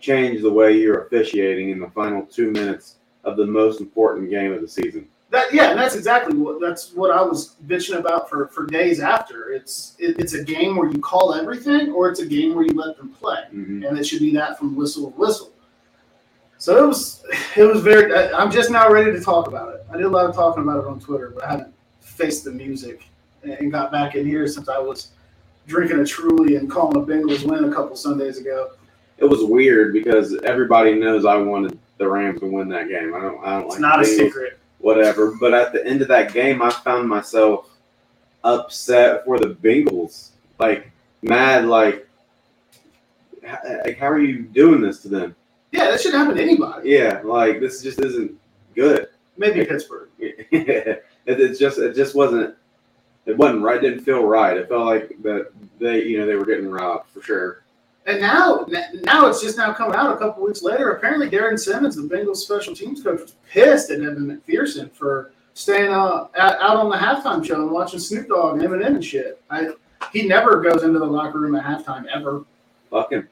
change 0.00 0.42
the 0.42 0.50
way 0.52 0.76
you're 0.78 1.04
officiating 1.04 1.70
in 1.70 1.78
the 1.78 1.88
final 1.90 2.22
two 2.26 2.50
minutes 2.50 2.96
of 3.24 3.36
the 3.36 3.46
most 3.46 3.80
important 3.80 4.30
game 4.30 4.52
of 4.52 4.60
the 4.62 4.68
season. 4.68 5.06
That 5.30 5.54
yeah, 5.54 5.70
and 5.70 5.78
that's 5.78 5.94
exactly 5.94 6.36
what 6.36 6.60
that's 6.60 6.92
what 6.92 7.12
I 7.12 7.22
was 7.22 7.54
bitching 7.68 7.96
about 7.98 8.28
for 8.28 8.48
for 8.48 8.66
days 8.66 8.98
after. 8.98 9.50
It's 9.52 9.94
it, 10.00 10.18
it's 10.18 10.34
a 10.34 10.42
game 10.42 10.74
where 10.76 10.90
you 10.90 10.98
call 10.98 11.34
everything, 11.34 11.92
or 11.92 12.08
it's 12.08 12.18
a 12.20 12.26
game 12.26 12.54
where 12.54 12.64
you 12.64 12.72
let 12.74 12.96
them 12.96 13.10
play. 13.10 13.44
Mhm. 13.54 13.86
and 13.88 13.96
it 13.96 14.04
should 14.04 14.18
be 14.20 14.32
that 14.34 14.58
from 14.58 14.74
whistle 14.74 15.12
to 15.12 15.16
whistle. 15.16 15.52
So 16.60 16.84
it 16.84 16.86
was, 16.86 17.24
it 17.56 17.64
was 17.64 17.80
very. 17.80 18.14
I'm 18.34 18.50
just 18.50 18.70
now 18.70 18.90
ready 18.90 19.10
to 19.12 19.20
talk 19.20 19.48
about 19.48 19.74
it. 19.74 19.86
I 19.90 19.96
did 19.96 20.04
a 20.04 20.10
lot 20.10 20.26
of 20.26 20.34
talking 20.34 20.62
about 20.62 20.84
it 20.84 20.86
on 20.86 21.00
Twitter, 21.00 21.30
but 21.34 21.42
I 21.42 21.52
haven't 21.52 21.74
faced 22.00 22.44
the 22.44 22.52
music 22.52 23.08
and 23.42 23.72
got 23.72 23.90
back 23.90 24.14
in 24.14 24.26
here 24.26 24.46
since 24.46 24.68
I 24.68 24.78
was 24.78 25.08
drinking 25.66 26.00
a 26.00 26.04
Truly 26.04 26.56
and 26.56 26.70
calling 26.70 27.02
a 27.02 27.06
Bengals 27.06 27.48
win 27.48 27.64
a 27.64 27.74
couple 27.74 27.96
Sundays 27.96 28.36
ago. 28.36 28.72
it 29.16 29.24
was 29.24 29.42
weird 29.42 29.94
because 29.94 30.36
everybody 30.42 30.94
knows 30.94 31.24
I 31.24 31.36
wanted 31.38 31.78
the 31.96 32.06
Rams 32.06 32.40
to 32.40 32.46
win 32.46 32.68
that 32.68 32.88
game. 32.88 33.14
I 33.14 33.20
don't. 33.22 33.42
I 33.42 33.52
don't 33.52 33.64
It's 33.64 33.72
like 33.72 33.80
not 33.80 34.02
a 34.02 34.04
secret. 34.04 34.58
Whatever. 34.80 35.34
But 35.40 35.54
at 35.54 35.72
the 35.72 35.86
end 35.86 36.02
of 36.02 36.08
that 36.08 36.34
game, 36.34 36.60
I 36.60 36.68
found 36.68 37.08
myself 37.08 37.70
upset 38.44 39.24
for 39.24 39.38
the 39.38 39.54
Bengals, 39.54 40.32
like 40.58 40.90
mad, 41.22 41.64
like, 41.64 42.06
like 43.42 43.96
how 43.96 44.08
are 44.08 44.20
you 44.20 44.42
doing 44.42 44.82
this 44.82 45.00
to 45.02 45.08
them? 45.08 45.34
Yeah, 45.72 45.90
that 45.90 46.00
should 46.00 46.14
happen 46.14 46.36
to 46.36 46.42
anybody. 46.42 46.90
Yeah, 46.90 47.20
like 47.24 47.60
this 47.60 47.82
just 47.82 48.00
isn't 48.00 48.32
good. 48.74 49.08
Maybe 49.36 49.64
Pittsburgh. 49.64 50.08
it, 50.18 51.04
it 51.26 51.58
just 51.58 51.78
it 51.78 51.94
just 51.94 52.14
wasn't. 52.14 52.54
It 53.26 53.36
wasn't 53.36 53.62
right. 53.62 53.82
It 53.82 53.88
didn't 53.88 54.04
feel 54.04 54.24
right. 54.24 54.56
It 54.56 54.68
felt 54.68 54.86
like 54.86 55.16
that 55.22 55.52
they 55.78 56.04
you 56.04 56.18
know 56.18 56.26
they 56.26 56.34
were 56.34 56.44
getting 56.44 56.70
robbed 56.70 57.10
for 57.10 57.22
sure. 57.22 57.64
And 58.06 58.20
now, 58.20 58.66
now 59.04 59.26
it's 59.26 59.42
just 59.42 59.58
now 59.58 59.74
coming 59.74 59.94
out 59.94 60.12
a 60.12 60.16
couple 60.16 60.42
weeks 60.42 60.62
later. 60.62 60.92
Apparently, 60.92 61.28
Darrin 61.28 61.58
Simmons, 61.58 61.96
the 61.96 62.02
Bengals 62.02 62.36
special 62.36 62.74
teams 62.74 63.02
coach, 63.02 63.20
was 63.20 63.34
pissed 63.48 63.90
at 63.90 64.00
Evan 64.00 64.40
McPherson 64.48 64.90
for 64.90 65.32
staying 65.54 65.92
uh, 65.92 66.28
out 66.36 66.60
out 66.60 66.76
on 66.76 66.88
the 66.88 66.96
halftime 66.96 67.44
show 67.44 67.56
and 67.56 67.70
watching 67.70 68.00
Snoop 68.00 68.28
Dogg 68.28 68.58
and 68.58 68.62
Eminem 68.62 68.86
and 68.86 69.04
shit. 69.04 69.42
I, 69.50 69.70
he 70.12 70.26
never 70.26 70.60
goes 70.60 70.82
into 70.82 70.98
the 70.98 71.04
locker 71.04 71.38
room 71.38 71.54
at 71.54 71.64
halftime 71.64 72.06
ever. 72.06 72.44
Fuck 72.90 73.12
him. 73.12 73.28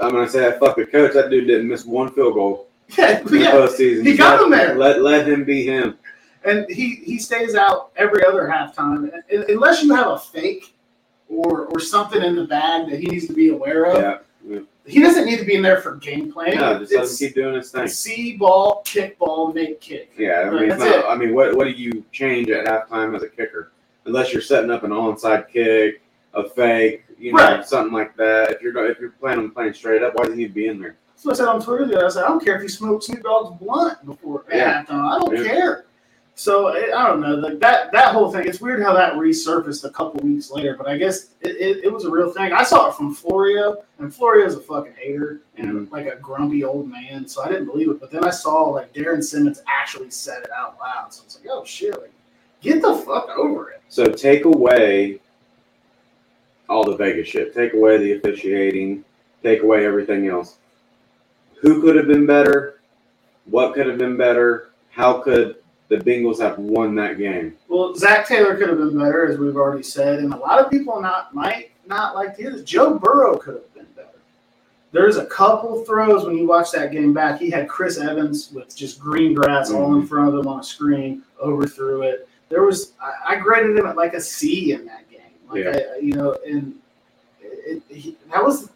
I'm 0.00 0.10
gonna 0.10 0.28
say 0.28 0.46
I 0.46 0.52
fuck 0.58 0.76
the 0.76 0.86
coach. 0.86 1.12
That 1.14 1.30
dude 1.30 1.46
didn't 1.46 1.68
miss 1.68 1.84
one 1.84 2.12
field 2.12 2.34
goal. 2.34 2.68
Yeah, 2.96 3.18
in 3.18 3.26
the 3.26 3.38
yeah. 3.40 3.50
postseason. 3.50 4.06
He 4.06 4.16
got 4.16 4.36
let- 4.38 4.44
him 4.44 4.50
there. 4.52 4.78
Let 4.78 5.02
let 5.02 5.28
him 5.28 5.44
be 5.44 5.64
him. 5.66 5.98
And 6.44 6.64
he 6.70 6.96
he 7.04 7.18
stays 7.18 7.56
out 7.56 7.90
every 7.96 8.24
other 8.24 8.46
halftime 8.46 9.12
Un- 9.32 9.44
unless 9.48 9.82
you 9.82 9.92
have 9.92 10.06
a 10.12 10.18
fake 10.18 10.72
or 11.28 11.66
or 11.66 11.80
something 11.80 12.22
in 12.22 12.36
the 12.36 12.44
bag 12.44 12.88
that 12.90 13.00
he 13.00 13.06
needs 13.06 13.26
to 13.26 13.32
be 13.32 13.48
aware 13.48 13.86
of. 13.86 14.22
Yeah. 14.48 14.60
He 14.86 15.02
doesn't 15.02 15.24
need 15.24 15.40
to 15.40 15.44
be 15.44 15.56
in 15.56 15.62
there 15.62 15.80
for 15.80 15.96
game 15.96 16.32
planning. 16.32 16.60
No, 16.60 16.78
just 16.78 16.92
let 16.94 17.08
him 17.10 17.16
keep 17.16 17.34
doing 17.34 17.56
his 17.56 17.72
thing. 17.72 17.88
see 17.88 18.36
ball, 18.36 18.82
kick 18.84 19.18
ball, 19.18 19.52
make 19.52 19.80
kick. 19.80 20.12
Yeah, 20.16 20.42
I 20.48 20.50
mean, 20.60 20.68
not. 20.68 21.06
I 21.06 21.16
mean, 21.16 21.34
what 21.34 21.56
what 21.56 21.64
do 21.64 21.70
you 21.70 22.04
change 22.12 22.48
at 22.50 22.66
halftime 22.66 23.16
as 23.16 23.24
a 23.24 23.28
kicker? 23.28 23.72
Unless 24.04 24.32
you're 24.32 24.42
setting 24.42 24.70
up 24.70 24.84
an 24.84 24.92
onside 24.92 25.48
kick, 25.48 26.00
a 26.36 26.48
fake, 26.48 27.04
you 27.18 27.32
know, 27.32 27.38
Right. 27.42 27.66
something 27.66 27.92
like 27.92 28.14
that. 28.16 28.52
If 28.52 28.62
you're 28.62 28.72
go- 28.72 28.84
if 28.86 29.00
you're 29.00 29.10
planning 29.10 29.46
on 29.46 29.50
playing 29.50 29.72
straight 29.72 30.02
up, 30.02 30.14
why 30.14 30.24
does 30.24 30.34
he 30.34 30.42
need 30.42 30.48
to 30.48 30.54
be 30.54 30.68
in 30.68 30.80
there? 30.80 30.96
So 31.16 31.30
I 31.30 31.34
said 31.34 31.48
on 31.48 31.62
Twitter 31.62 31.86
the 31.86 31.96
other 31.96 32.06
I 32.06 32.10
said, 32.10 32.24
I 32.24 32.28
don't 32.28 32.44
care 32.44 32.56
if 32.56 32.62
you 32.62 32.68
smoke 32.68 33.02
Snoop 33.02 33.22
Dogg's 33.22 33.58
blunt 33.58 34.04
before 34.04 34.44
Yeah. 34.52 34.84
I 34.88 35.18
don't 35.18 35.34
Yeah. 35.34 35.42
care. 35.44 35.82
So 36.38 36.66
I 36.66 36.92
I 36.94 37.06
don't 37.08 37.20
know 37.22 37.34
like 37.36 37.58
that 37.60 37.90
that 37.92 38.12
whole 38.12 38.30
thing. 38.30 38.46
It's 38.46 38.60
weird 38.60 38.82
how 38.82 38.92
that 38.92 39.14
resurfaced 39.14 39.82
a 39.84 39.88
couple 39.90 40.20
weeks 40.22 40.50
later, 40.50 40.74
but 40.76 40.86
I 40.86 40.98
guess 40.98 41.30
it, 41.40 41.56
it, 41.56 41.84
it 41.84 41.90
was 41.92 42.04
a 42.04 42.10
real 42.10 42.30
thing. 42.30 42.52
I 42.52 42.62
saw 42.62 42.88
it 42.90 42.94
from 42.94 43.14
Florio, 43.14 43.82
and 43.98 44.14
Florio's 44.14 44.54
a 44.54 44.60
fucking 44.60 44.92
hater 44.98 45.40
and 45.56 45.88
Mhm. 45.88 45.90
like 45.90 46.06
a 46.06 46.16
grumpy 46.16 46.62
old 46.62 46.90
man. 46.90 47.26
So 47.26 47.42
I 47.42 47.48
didn't 47.48 47.64
believe 47.64 47.88
it. 47.88 47.98
But 47.98 48.10
then 48.10 48.22
I 48.24 48.28
saw 48.30 48.64
like 48.64 48.92
Darrin 48.92 49.22
Simmons 49.22 49.62
actually 49.66 50.10
said 50.10 50.42
it 50.42 50.50
out 50.54 50.76
loud. 50.78 51.14
So 51.14 51.22
I 51.22 51.24
was 51.24 51.38
like, 51.42 51.50
oh 51.50 51.64
shit, 51.64 51.98
like, 51.98 52.12
get 52.60 52.82
the 52.82 52.94
fuck 52.94 53.30
over 53.38 53.70
it. 53.70 53.80
So 53.88 54.04
take 54.04 54.44
away 54.44 55.20
all 56.68 56.84
the 56.84 56.96
Vegas 56.96 57.28
shit. 57.28 57.54
Take 57.54 57.74
away 57.74 57.98
the 57.98 58.12
officiating. 58.12 59.04
Take 59.42 59.62
away 59.62 59.86
everything 59.86 60.28
else. 60.28 60.58
Who 61.60 61.80
could 61.80 61.96
have 61.96 62.06
been 62.06 62.26
better? 62.26 62.80
What 63.46 63.74
could 63.74 63.86
have 63.86 63.98
been 63.98 64.16
better? 64.16 64.70
How 64.90 65.20
could 65.20 65.56
the 65.88 65.96
Bengals 65.96 66.40
have 66.40 66.58
won 66.58 66.94
that 66.96 67.18
game? 67.18 67.56
Well, 67.68 67.94
Zac 67.94 68.26
Taylor 68.26 68.56
could 68.56 68.68
have 68.68 68.78
been 68.78 68.98
better, 68.98 69.26
as 69.26 69.38
we've 69.38 69.56
already 69.56 69.82
said, 69.82 70.18
and 70.18 70.32
a 70.32 70.36
lot 70.36 70.58
of 70.58 70.70
people 70.70 71.00
not 71.00 71.34
might 71.34 71.70
not 71.86 72.14
like 72.14 72.36
to 72.36 72.42
hear 72.42 72.52
this. 72.52 72.62
Joe 72.62 72.98
Burrow 72.98 73.36
could 73.36 73.54
have 73.54 73.74
been 73.74 73.86
better. 73.94 74.08
There's 74.92 75.16
a 75.16 75.26
couple 75.26 75.84
throws 75.84 76.24
when 76.24 76.36
you 76.36 76.46
watch 76.46 76.72
that 76.72 76.92
game 76.92 77.12
back. 77.12 77.38
He 77.38 77.50
had 77.50 77.68
Chris 77.68 77.98
Evans 77.98 78.50
with 78.52 78.74
just 78.74 78.98
green 78.98 79.34
grass 79.34 79.70
all 79.70 79.92
in 79.94 80.00
mm-hmm. 80.00 80.06
front 80.08 80.28
of 80.28 80.40
him 80.40 80.48
on 80.48 80.60
a 80.60 80.64
screen, 80.64 81.22
overthrew 81.40 82.02
it. 82.02 82.28
there 82.48 82.62
was 82.62 82.92
I, 83.00 83.34
I 83.34 83.36
graded 83.36 83.76
him 83.76 83.86
at 83.86 83.96
like 83.96 84.14
a 84.14 84.20
C 84.20 84.72
in 84.72 84.86
that 84.86 85.00
game. 85.00 85.05
Like 85.50 85.64
Yeah. 85.64 85.80
I, 85.94 85.98
you 85.98 86.14
know, 86.14 86.36
and 86.46 86.74
it, 87.40 87.82
it, 87.88 87.96
he, 87.96 88.16
that 88.32 88.42
was 88.44 88.70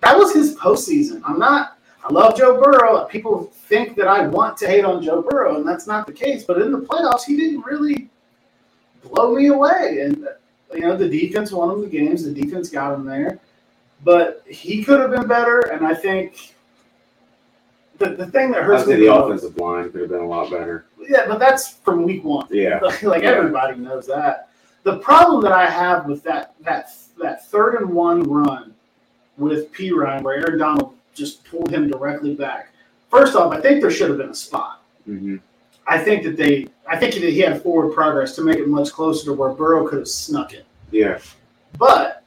that 0.00 0.16
was 0.16 0.32
his 0.34 0.56
postseason. 0.56 1.22
I'm 1.24 1.38
not. 1.38 1.78
I 2.04 2.12
love 2.12 2.36
Joe 2.36 2.60
Burrow. 2.60 3.04
People 3.04 3.44
think 3.68 3.94
that 3.96 4.08
I 4.08 4.26
want 4.26 4.56
to 4.58 4.66
hate 4.66 4.84
on 4.84 5.00
Joe 5.02 5.22
Burrow, 5.22 5.56
and 5.56 5.66
that's 5.68 5.86
not 5.86 6.04
the 6.06 6.12
case. 6.12 6.42
But 6.44 6.60
in 6.60 6.72
the 6.72 6.80
playoffs, 6.80 7.22
he 7.24 7.36
didn't 7.36 7.64
really 7.64 8.08
blow 9.04 9.34
me 9.36 9.46
away. 9.48 10.00
And 10.00 10.26
you 10.74 10.80
know, 10.80 10.96
the 10.96 11.08
defense 11.08 11.52
won 11.52 11.70
him 11.70 11.80
the 11.82 11.86
games. 11.86 12.24
The 12.24 12.32
defense 12.32 12.70
got 12.70 12.94
him 12.94 13.04
there, 13.04 13.38
but 14.02 14.42
he 14.48 14.82
could 14.82 14.98
have 14.98 15.10
been 15.12 15.28
better. 15.28 15.60
And 15.60 15.86
I 15.86 15.94
think 15.94 16.54
the 17.98 18.10
the 18.10 18.26
thing 18.26 18.50
that 18.50 18.64
hurts 18.64 18.86
me 18.88 18.96
the 18.96 19.14
offensive 19.14 19.56
line 19.58 19.92
could 19.92 20.00
have 20.00 20.10
been 20.10 20.20
a 20.22 20.26
lot 20.26 20.50
better. 20.50 20.86
yeah, 21.08 21.26
but 21.28 21.38
that's 21.38 21.68
from 21.68 22.02
week 22.02 22.24
one. 22.24 22.48
Yeah. 22.50 22.80
like 23.02 23.22
Yeah. 23.22 23.30
everybody 23.30 23.78
knows 23.78 24.06
that. 24.08 24.48
The 24.84 24.98
problem 24.98 25.42
that 25.42 25.52
I 25.52 25.68
have 25.68 26.06
with 26.06 26.22
that 26.24 26.54
that 26.60 26.90
that 27.20 27.46
third 27.46 27.76
and 27.80 27.90
one 27.90 28.22
run 28.22 28.74
with 29.38 29.72
Perine, 29.72 30.22
where 30.22 30.36
Aaron 30.38 30.58
Donald 30.58 30.94
just 31.14 31.44
pulled 31.44 31.70
him 31.70 31.88
directly 31.88 32.34
back. 32.34 32.72
First 33.10 33.36
off, 33.36 33.52
I 33.52 33.60
think 33.60 33.80
there 33.80 33.90
should 33.90 34.08
have 34.08 34.18
been 34.18 34.30
a 34.30 34.34
spot. 34.34 34.82
hmm 35.04 35.36
I 35.84 35.98
think 35.98 36.22
that 36.22 36.36
they, 36.36 36.68
I 36.88 36.96
think 36.96 37.14
that 37.14 37.22
he 37.22 37.40
had 37.40 37.60
forward 37.60 37.92
progress 37.92 38.36
to 38.36 38.42
make 38.42 38.58
it 38.58 38.68
much 38.68 38.92
closer 38.92 39.24
to 39.24 39.32
where 39.32 39.50
Burrow 39.50 39.86
could 39.86 39.98
have 39.98 40.08
snuck 40.08 40.54
it. 40.54 40.64
Yeah. 40.92 41.18
But 41.76 42.22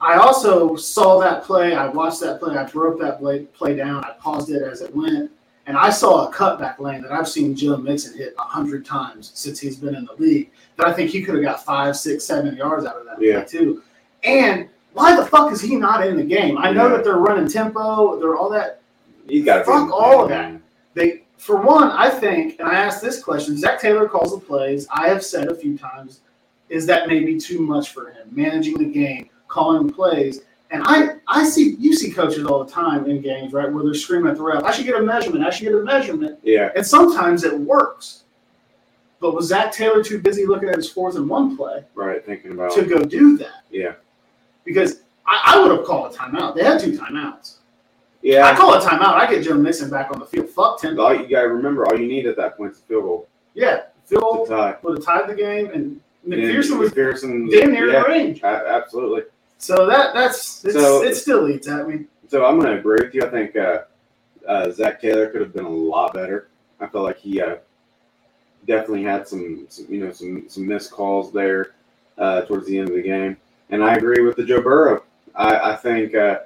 I 0.00 0.16
also 0.16 0.74
saw 0.74 1.20
that 1.20 1.44
play. 1.44 1.74
I 1.74 1.88
watched 1.88 2.20
that 2.20 2.40
play. 2.40 2.56
I 2.56 2.64
broke 2.64 2.98
that 3.00 3.18
play, 3.18 3.40
play 3.40 3.76
down. 3.76 4.02
I 4.04 4.12
paused 4.18 4.48
it 4.50 4.62
as 4.62 4.80
it 4.80 4.96
went. 4.96 5.30
And 5.66 5.76
I 5.78 5.90
saw 5.90 6.28
a 6.28 6.32
cutback 6.32 6.78
lane 6.78 7.02
that 7.02 7.12
I've 7.12 7.28
seen 7.28 7.54
Joe 7.54 7.76
Mixon 7.78 8.16
hit 8.16 8.34
a 8.38 8.42
hundred 8.42 8.84
times 8.84 9.32
since 9.34 9.58
he's 9.58 9.76
been 9.76 9.94
in 9.94 10.04
the 10.04 10.12
league. 10.22 10.50
That 10.76 10.86
I 10.86 10.92
think 10.92 11.10
he 11.10 11.22
could 11.22 11.34
have 11.36 11.44
got 11.44 11.64
five, 11.64 11.96
six, 11.96 12.24
seven 12.24 12.54
yards 12.56 12.84
out 12.84 12.96
of 12.96 13.06
that 13.06 13.20
Yeah. 13.20 13.40
play 13.40 13.46
too. 13.46 13.82
And 14.24 14.68
why 14.92 15.16
the 15.16 15.24
fuck 15.24 15.52
is 15.52 15.60
he 15.62 15.76
not 15.76 16.06
in 16.06 16.16
the 16.16 16.22
game? 16.24 16.58
I 16.58 16.70
know 16.70 16.88
Yeah. 16.88 16.96
that 16.96 17.04
they're 17.04 17.16
running 17.16 17.48
tempo, 17.48 18.18
they're 18.20 18.36
all 18.36 18.50
that. 18.50 18.80
You 19.26 19.42
got 19.42 19.58
to 19.58 19.64
Fuck 19.64 19.90
all 19.90 20.24
of 20.24 20.28
that. 20.28 20.52
They, 20.92 21.22
for 21.38 21.56
one, 21.56 21.90
I 21.90 22.10
think, 22.10 22.60
and 22.60 22.68
I 22.68 22.74
asked 22.74 23.00
this 23.02 23.22
question. 23.22 23.56
Zac 23.56 23.80
Taylor 23.80 24.06
calls 24.06 24.32
the 24.32 24.40
plays. 24.40 24.86
I 24.90 25.08
have 25.08 25.24
said 25.24 25.48
a 25.48 25.54
few 25.54 25.78
times, 25.78 26.20
is 26.68 26.84
that 26.86 27.08
maybe 27.08 27.38
too 27.40 27.60
much 27.60 27.90
for 27.92 28.10
him 28.10 28.28
managing 28.30 28.76
the 28.78 28.84
game, 28.84 29.30
calling 29.48 29.86
the 29.86 29.92
plays? 29.92 30.42
And 30.74 30.82
I, 30.86 31.16
I 31.28 31.44
see 31.44 31.76
you 31.78 31.94
see 31.94 32.10
coaches 32.10 32.44
all 32.44 32.64
the 32.64 32.70
time 32.70 33.08
in 33.08 33.20
games, 33.20 33.52
right, 33.52 33.70
where 33.72 33.84
they're 33.84 33.94
screaming 33.94 34.28
at 34.30 34.36
the 34.36 34.42
ref. 34.42 34.64
I 34.64 34.72
should 34.72 34.84
get 34.86 34.96
a 34.96 35.02
measurement. 35.02 35.44
I 35.44 35.50
should 35.50 35.64
get 35.64 35.74
a 35.74 35.82
measurement. 35.84 36.38
Yeah. 36.42 36.70
And 36.74 36.84
sometimes 36.84 37.44
it 37.44 37.56
works. 37.56 38.24
But 39.20 39.34
was 39.34 39.46
Zac 39.46 39.70
Taylor 39.72 40.02
too 40.02 40.18
busy 40.20 40.46
looking 40.46 40.68
at 40.68 40.74
his 40.76 40.90
fourth 40.90 41.14
and 41.16 41.28
one 41.28 41.56
play 41.56 41.84
Right. 41.94 42.24
Thinking 42.26 42.50
about. 42.52 42.72
to 42.72 42.82
go 42.84 43.04
do 43.04 43.38
that? 43.38 43.62
Yeah. 43.70 43.92
Because 44.64 45.02
I, 45.26 45.54
I 45.54 45.62
would 45.62 45.70
have 45.70 45.86
called 45.86 46.12
a 46.12 46.16
timeout. 46.16 46.56
They 46.56 46.64
had 46.64 46.80
two 46.80 46.98
timeouts. 46.98 47.58
Yeah. 48.20 48.44
I 48.46 48.56
call 48.56 48.74
a 48.74 48.80
timeout. 48.80 49.14
I 49.14 49.30
get 49.30 49.44
Joe 49.44 49.54
Mixon 49.54 49.88
back 49.90 50.10
on 50.10 50.18
the 50.18 50.26
field. 50.26 50.48
Fuck 50.50 50.80
ten. 50.80 50.98
All 50.98 51.14
you 51.14 51.28
got 51.28 51.42
to 51.42 51.48
remember, 51.50 51.86
all 51.86 51.96
you 51.98 52.08
need 52.08 52.26
at 52.26 52.36
that 52.36 52.56
point 52.56 52.72
is 52.72 52.78
a 52.78 52.82
field 52.82 53.04
goal 53.04 53.28
Yeah, 53.54 53.82
Field 54.06 54.22
goal 54.48 54.74
would 54.82 54.96
have 54.98 55.04
tied 55.06 55.28
the 55.28 55.34
game, 55.34 55.66
and 55.72 56.00
And 56.24 56.32
McPherson 56.32 56.78
was 56.78 56.90
McPherson. 56.90 57.48
damn 57.50 57.70
near 57.72 57.90
yeah, 57.92 58.02
the 58.02 58.08
range. 58.08 58.42
absolutely. 58.42 59.22
So 59.64 59.86
that 59.86 60.12
that's 60.12 60.62
it's, 60.64 60.74
So- 60.74 61.02
it 61.02 61.14
still 61.14 61.48
eats 61.48 61.68
at 61.68 61.88
me. 61.88 62.04
So 62.28 62.44
I'm 62.44 62.58
going 62.58 62.70
to 62.72 62.78
agree 62.78 62.98
with 63.02 63.14
you. 63.14 63.22
I 63.24 63.30
think 63.30 63.56
uh, 63.56 63.82
uh, 64.46 64.70
Zac 64.70 65.00
Taylor 65.00 65.28
could 65.28 65.40
have 65.40 65.54
been 65.54 65.64
a 65.64 65.68
lot 65.70 66.12
better. 66.12 66.48
I 66.80 66.86
felt 66.86 67.04
like 67.04 67.18
he 67.18 67.40
uh, 67.40 67.56
definitely 68.66 69.04
had 69.04 69.26
some, 69.26 69.66
some, 69.70 69.86
you 69.88 70.04
know, 70.04 70.12
some 70.12 70.44
some 70.48 70.66
missed 70.66 70.90
calls 70.90 71.32
there 71.32 71.72
uh, 72.18 72.42
towards 72.42 72.66
the 72.66 72.78
end 72.78 72.90
of 72.90 72.94
the 72.94 73.02
game. 73.02 73.36
And 73.70 73.82
I 73.82 73.94
agree 73.94 74.22
with 74.22 74.36
the 74.36 74.44
Joe 74.44 74.60
Burrow. 74.60 75.02
I, 75.34 75.72
I 75.72 75.76
think 75.76 76.14
uh, 76.14 76.40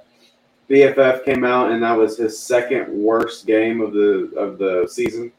PFF 0.71 1.25
came 1.25 1.45
out 1.45 1.73
and 1.73 1.83
that 1.83 1.97
was 1.97 2.17
his 2.17 2.39
second 2.39 2.89
worst 2.89 3.47
game 3.47 3.81
of 3.81 3.93
the 3.93 4.33
of 4.37 4.59
the 4.59 4.87
season, 4.89 5.33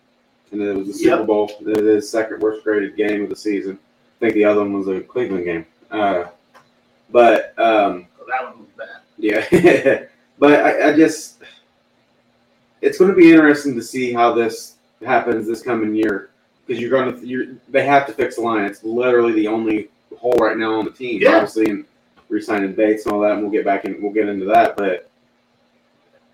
and 0.52 0.62
it 0.62 0.76
was 0.76 0.88
the 0.88 0.94
Super 0.94 1.18
Yep. 1.18 1.28
Bowl. 1.28 1.52
It 1.62 1.78
is 1.78 1.86
his 2.04 2.10
second 2.10 2.42
worst 2.42 2.64
graded 2.66 2.98
game 2.98 3.24
of 3.24 3.30
the 3.30 3.36
season. 3.38 3.80
I 4.18 4.20
think 4.20 4.34
the 4.34 4.44
other 4.46 4.62
one 4.62 4.74
was 4.74 4.88
a 4.90 5.00
Cleveland 5.00 5.46
game. 5.46 5.66
Uh, 5.92 6.26
but 7.12 7.58
um, 7.60 8.08
that 8.28 8.44
one 8.44 8.60
was 8.60 8.68
bad. 8.78 9.02
yeah, 9.18 10.04
but 10.40 10.60
I, 10.60 10.90
I 10.92 10.96
just 10.96 11.42
it's 12.82 12.98
going 12.98 13.12
to 13.12 13.16
be 13.18 13.32
interesting 13.32 13.76
to 13.76 13.82
see 13.84 14.14
how 14.14 14.34
this 14.34 14.76
happens 15.06 15.48
this 15.48 15.62
coming 15.62 15.94
year 15.96 16.30
because 16.66 16.82
you're 16.82 16.90
going 16.90 17.20
to 17.20 17.26
you're 17.28 17.46
they 17.70 17.86
have 17.86 18.06
to 18.08 18.14
fix 18.14 18.36
the 18.36 18.42
line. 18.42 18.66
It's 18.66 18.84
literally 18.84 19.34
the 19.34 19.48
only 19.48 19.90
hole 20.18 20.38
right 20.40 20.58
now 20.58 20.76
on 20.80 20.86
the 20.86 20.92
team, 20.92 21.22
Yeah. 21.22 21.36
obviously, 21.36 21.70
and 21.70 21.86
re-signing 22.30 22.74
Bates 22.74 23.06
and 23.06 23.14
all 23.14 23.22
that. 23.22 23.34
And 23.34 23.42
we'll 23.42 23.52
get 23.52 23.66
back 23.66 23.86
in. 23.86 24.02
We'll 24.02 24.12
get 24.14 24.28
into 24.30 24.46
that, 24.46 24.76
but 24.78 25.10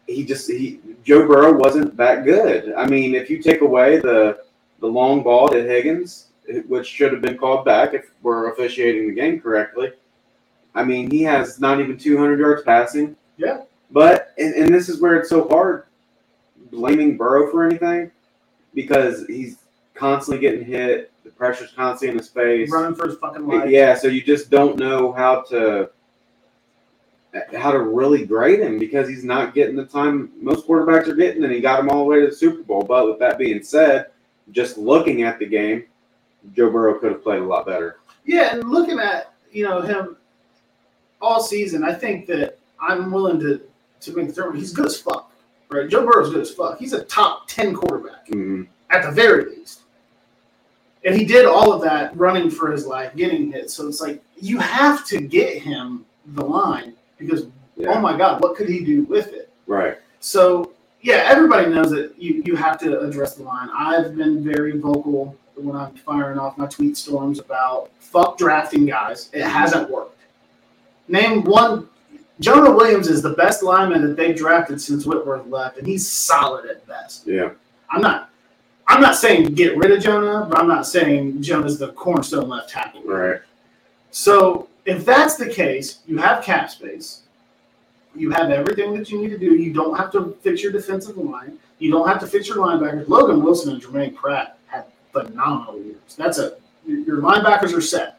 he 0.07 0.23
just 0.23 0.49
he 0.49 0.79
Joe 1.03 1.27
Burrow 1.27 1.53
wasn't 1.53 1.95
that 1.97 2.25
good. 2.25 2.73
I 2.73 2.85
mean, 2.87 3.15
if 3.15 3.29
you 3.29 3.41
take 3.41 3.61
away 3.61 3.97
the 3.97 4.39
the 4.81 4.87
long 4.87 5.23
ball 5.23 5.47
to 5.49 5.63
Higgins, 5.63 6.27
which 6.67 6.85
should 6.85 7.11
have 7.11 7.21
been 7.21 7.37
called 7.37 7.65
back 7.65 7.93
if 7.93 8.11
we're 8.21 8.51
officiating 8.51 9.07
the 9.07 9.15
game 9.15 9.39
correctly. 9.39 9.91
I 10.75 10.83
mean, 10.83 11.09
he 11.09 11.23
has 11.23 11.59
not 11.59 11.79
even 11.79 11.97
200 11.97 12.39
yards 12.39 12.61
passing. 12.63 13.15
Yeah. 13.37 13.61
But 13.91 14.33
and, 14.37 14.53
and 14.53 14.73
this 14.73 14.89
is 14.89 15.01
where 15.01 15.15
it's 15.15 15.29
so 15.29 15.47
hard 15.47 15.85
blaming 16.71 17.17
Burrow 17.17 17.49
for 17.49 17.65
anything 17.65 18.11
because 18.73 19.25
he's 19.27 19.57
constantly 19.93 20.41
getting 20.41 20.65
hit. 20.65 21.11
The 21.23 21.31
pressure's 21.31 21.71
constantly 21.71 22.09
in 22.09 22.17
his 22.17 22.29
face. 22.29 22.69
Running 22.71 22.95
for 22.95 23.07
his 23.07 23.17
fucking 23.17 23.47
life. 23.47 23.69
Yeah, 23.69 23.95
so 23.95 24.07
you 24.07 24.21
just 24.21 24.49
don't 24.49 24.77
know 24.77 25.11
how 25.11 25.41
to 25.43 25.89
how 27.53 27.71
to 27.71 27.79
really 27.79 28.25
grade 28.25 28.59
him 28.59 28.79
because 28.79 29.09
he's 29.09 29.23
not 29.23 29.53
getting 29.53 29.75
the 29.75 29.85
time 29.85 30.31
most 30.39 30.67
quarterbacks 30.67 31.07
are 31.07 31.15
getting, 31.15 31.43
and 31.43 31.51
he 31.51 31.59
got 31.59 31.79
him 31.79 31.89
all 31.89 31.99
the 31.99 32.03
way 32.05 32.21
to 32.21 32.27
the 32.27 32.35
Super 32.35 32.63
Bowl. 32.63 32.83
But 32.83 33.07
with 33.07 33.19
that 33.19 33.37
being 33.37 33.63
said, 33.63 34.07
just 34.51 34.77
looking 34.77 35.23
at 35.23 35.39
the 35.39 35.45
game, 35.45 35.85
Joe 36.53 36.69
Burrow 36.69 36.99
could 36.99 37.11
have 37.11 37.23
played 37.23 37.41
a 37.41 37.45
lot 37.45 37.65
better. 37.65 37.99
Yeah, 38.25 38.55
and 38.55 38.69
looking 38.69 38.99
at 38.99 39.33
you 39.51 39.63
know 39.63 39.81
him 39.81 40.17
all 41.21 41.41
season, 41.41 41.83
I 41.83 41.93
think 41.93 42.27
that 42.27 42.57
I'm 42.79 43.11
willing 43.11 43.39
to 43.41 43.61
to 44.01 44.15
make 44.15 44.27
the 44.27 44.33
term. 44.33 44.55
He's 44.55 44.73
good 44.73 44.85
as 44.85 44.99
fuck, 44.99 45.31
right? 45.69 45.89
Joe 45.89 46.05
Burrow's 46.05 46.29
good 46.31 46.41
as 46.41 46.51
fuck. 46.51 46.77
He's 46.77 46.93
a 46.93 47.03
top 47.05 47.47
ten 47.47 47.73
quarterback 47.73 48.27
Mhm. 48.27 48.67
at 48.91 49.03
the 49.03 49.11
very 49.11 49.45
least. 49.45 49.81
And 51.03 51.15
he 51.15 51.23
did 51.25 51.45
all 51.45 51.71
of 51.71 51.81
that 51.83 52.15
running 52.17 52.49
for 52.49 52.71
his 52.71 52.85
life, 52.85 53.15
getting 53.15 53.51
hit. 53.51 53.69
So 53.69 53.87
it's 53.87 54.01
like 54.01 54.21
you 54.37 54.57
have 54.59 55.05
to 55.07 55.19
get 55.21 55.57
him 55.61 56.05
the 56.27 56.43
line 56.43 56.93
because 57.17 57.47
Yeah. 57.75 57.93
oh 57.93 57.99
my 57.99 58.17
god, 58.17 58.41
what 58.41 58.55
could 58.55 58.69
he 58.69 58.83
do 58.83 59.03
with 59.03 59.33
it? 59.33 59.49
Right. 59.67 59.97
So 60.19 60.71
yeah, 61.01 61.23
everybody 61.27 61.69
knows 61.69 61.91
that 61.91 62.13
you, 62.19 62.41
you 62.45 62.55
have 62.55 62.79
to 62.79 62.99
address 63.01 63.35
the 63.35 63.43
line. 63.43 63.69
I've 63.75 64.15
been 64.15 64.43
very 64.43 64.77
vocal 64.79 65.35
when 65.55 65.75
I'm 65.75 65.93
firing 65.95 66.39
off 66.39 66.57
my 66.57 66.65
tweet 66.65 66.97
storms 66.97 67.39
about 67.39 67.91
fuck 67.99 68.37
drafting 68.37 68.85
guys. 68.87 69.29
It 69.33 69.43
hasn't 69.43 69.89
worked. 69.89 70.14
Name 71.07 71.43
one. 71.43 71.89
Jonah 72.39 72.71
Williams 72.71 73.07
is 73.07 73.21
the 73.21 73.31
best 73.31 73.63
lineman 73.63 74.01
that 74.01 74.17
they've 74.17 74.35
drafted 74.35 74.81
since 74.81 75.05
Whitworth 75.05 75.47
left, 75.47 75.77
and 75.77 75.87
he's 75.87 76.09
solid 76.09 76.65
at 76.65 76.85
best. 76.85 77.25
Yeah. 77.25 77.51
I'm 77.89 78.01
not. 78.01 78.29
I'm 78.87 79.01
not 79.01 79.15
saying 79.15 79.53
get 79.53 79.77
rid 79.77 79.91
of 79.91 80.03
Jonah, 80.03 80.45
but 80.49 80.59
I'm 80.59 80.67
not 80.67 80.85
saying 80.85 81.41
Jonah's 81.41 81.79
the 81.79 81.93
cornerstone 81.93 82.49
left 82.49 82.69
tackle. 82.69 83.01
Right. 83.03 83.41
So 84.11 84.67
if 84.85 85.05
that's 85.05 85.35
the 85.35 85.49
case, 85.49 85.99
you 86.05 86.17
have 86.17 86.43
cap 86.43 86.69
space. 86.69 87.23
You 88.13 88.31
have 88.31 88.49
everything 88.49 88.93
that 88.97 89.09
you 89.09 89.21
need 89.21 89.29
to 89.29 89.37
do. 89.37 89.55
You 89.55 89.73
don't 89.73 89.97
have 89.97 90.11
to 90.13 90.37
fix 90.41 90.63
your 90.63 90.71
defensive 90.71 91.17
line. 91.17 91.57
You 91.79 91.91
don't 91.91 92.07
have 92.07 92.19
to 92.19 92.27
fix 92.27 92.47
your 92.47 92.57
linebackers. 92.57 93.09
Logan 93.09 93.43
Wilson 93.43 93.73
and 93.73 93.81
Jermaine 93.81 94.15
Pratt 94.15 94.57
had 94.67 94.85
phenomenal 95.11 95.81
years. 95.81 96.15
That's 96.17 96.37
a 96.37 96.57
your 96.85 96.99
your 96.99 97.17
linebackers 97.17 97.75
are 97.75 97.81
set. 97.81 98.14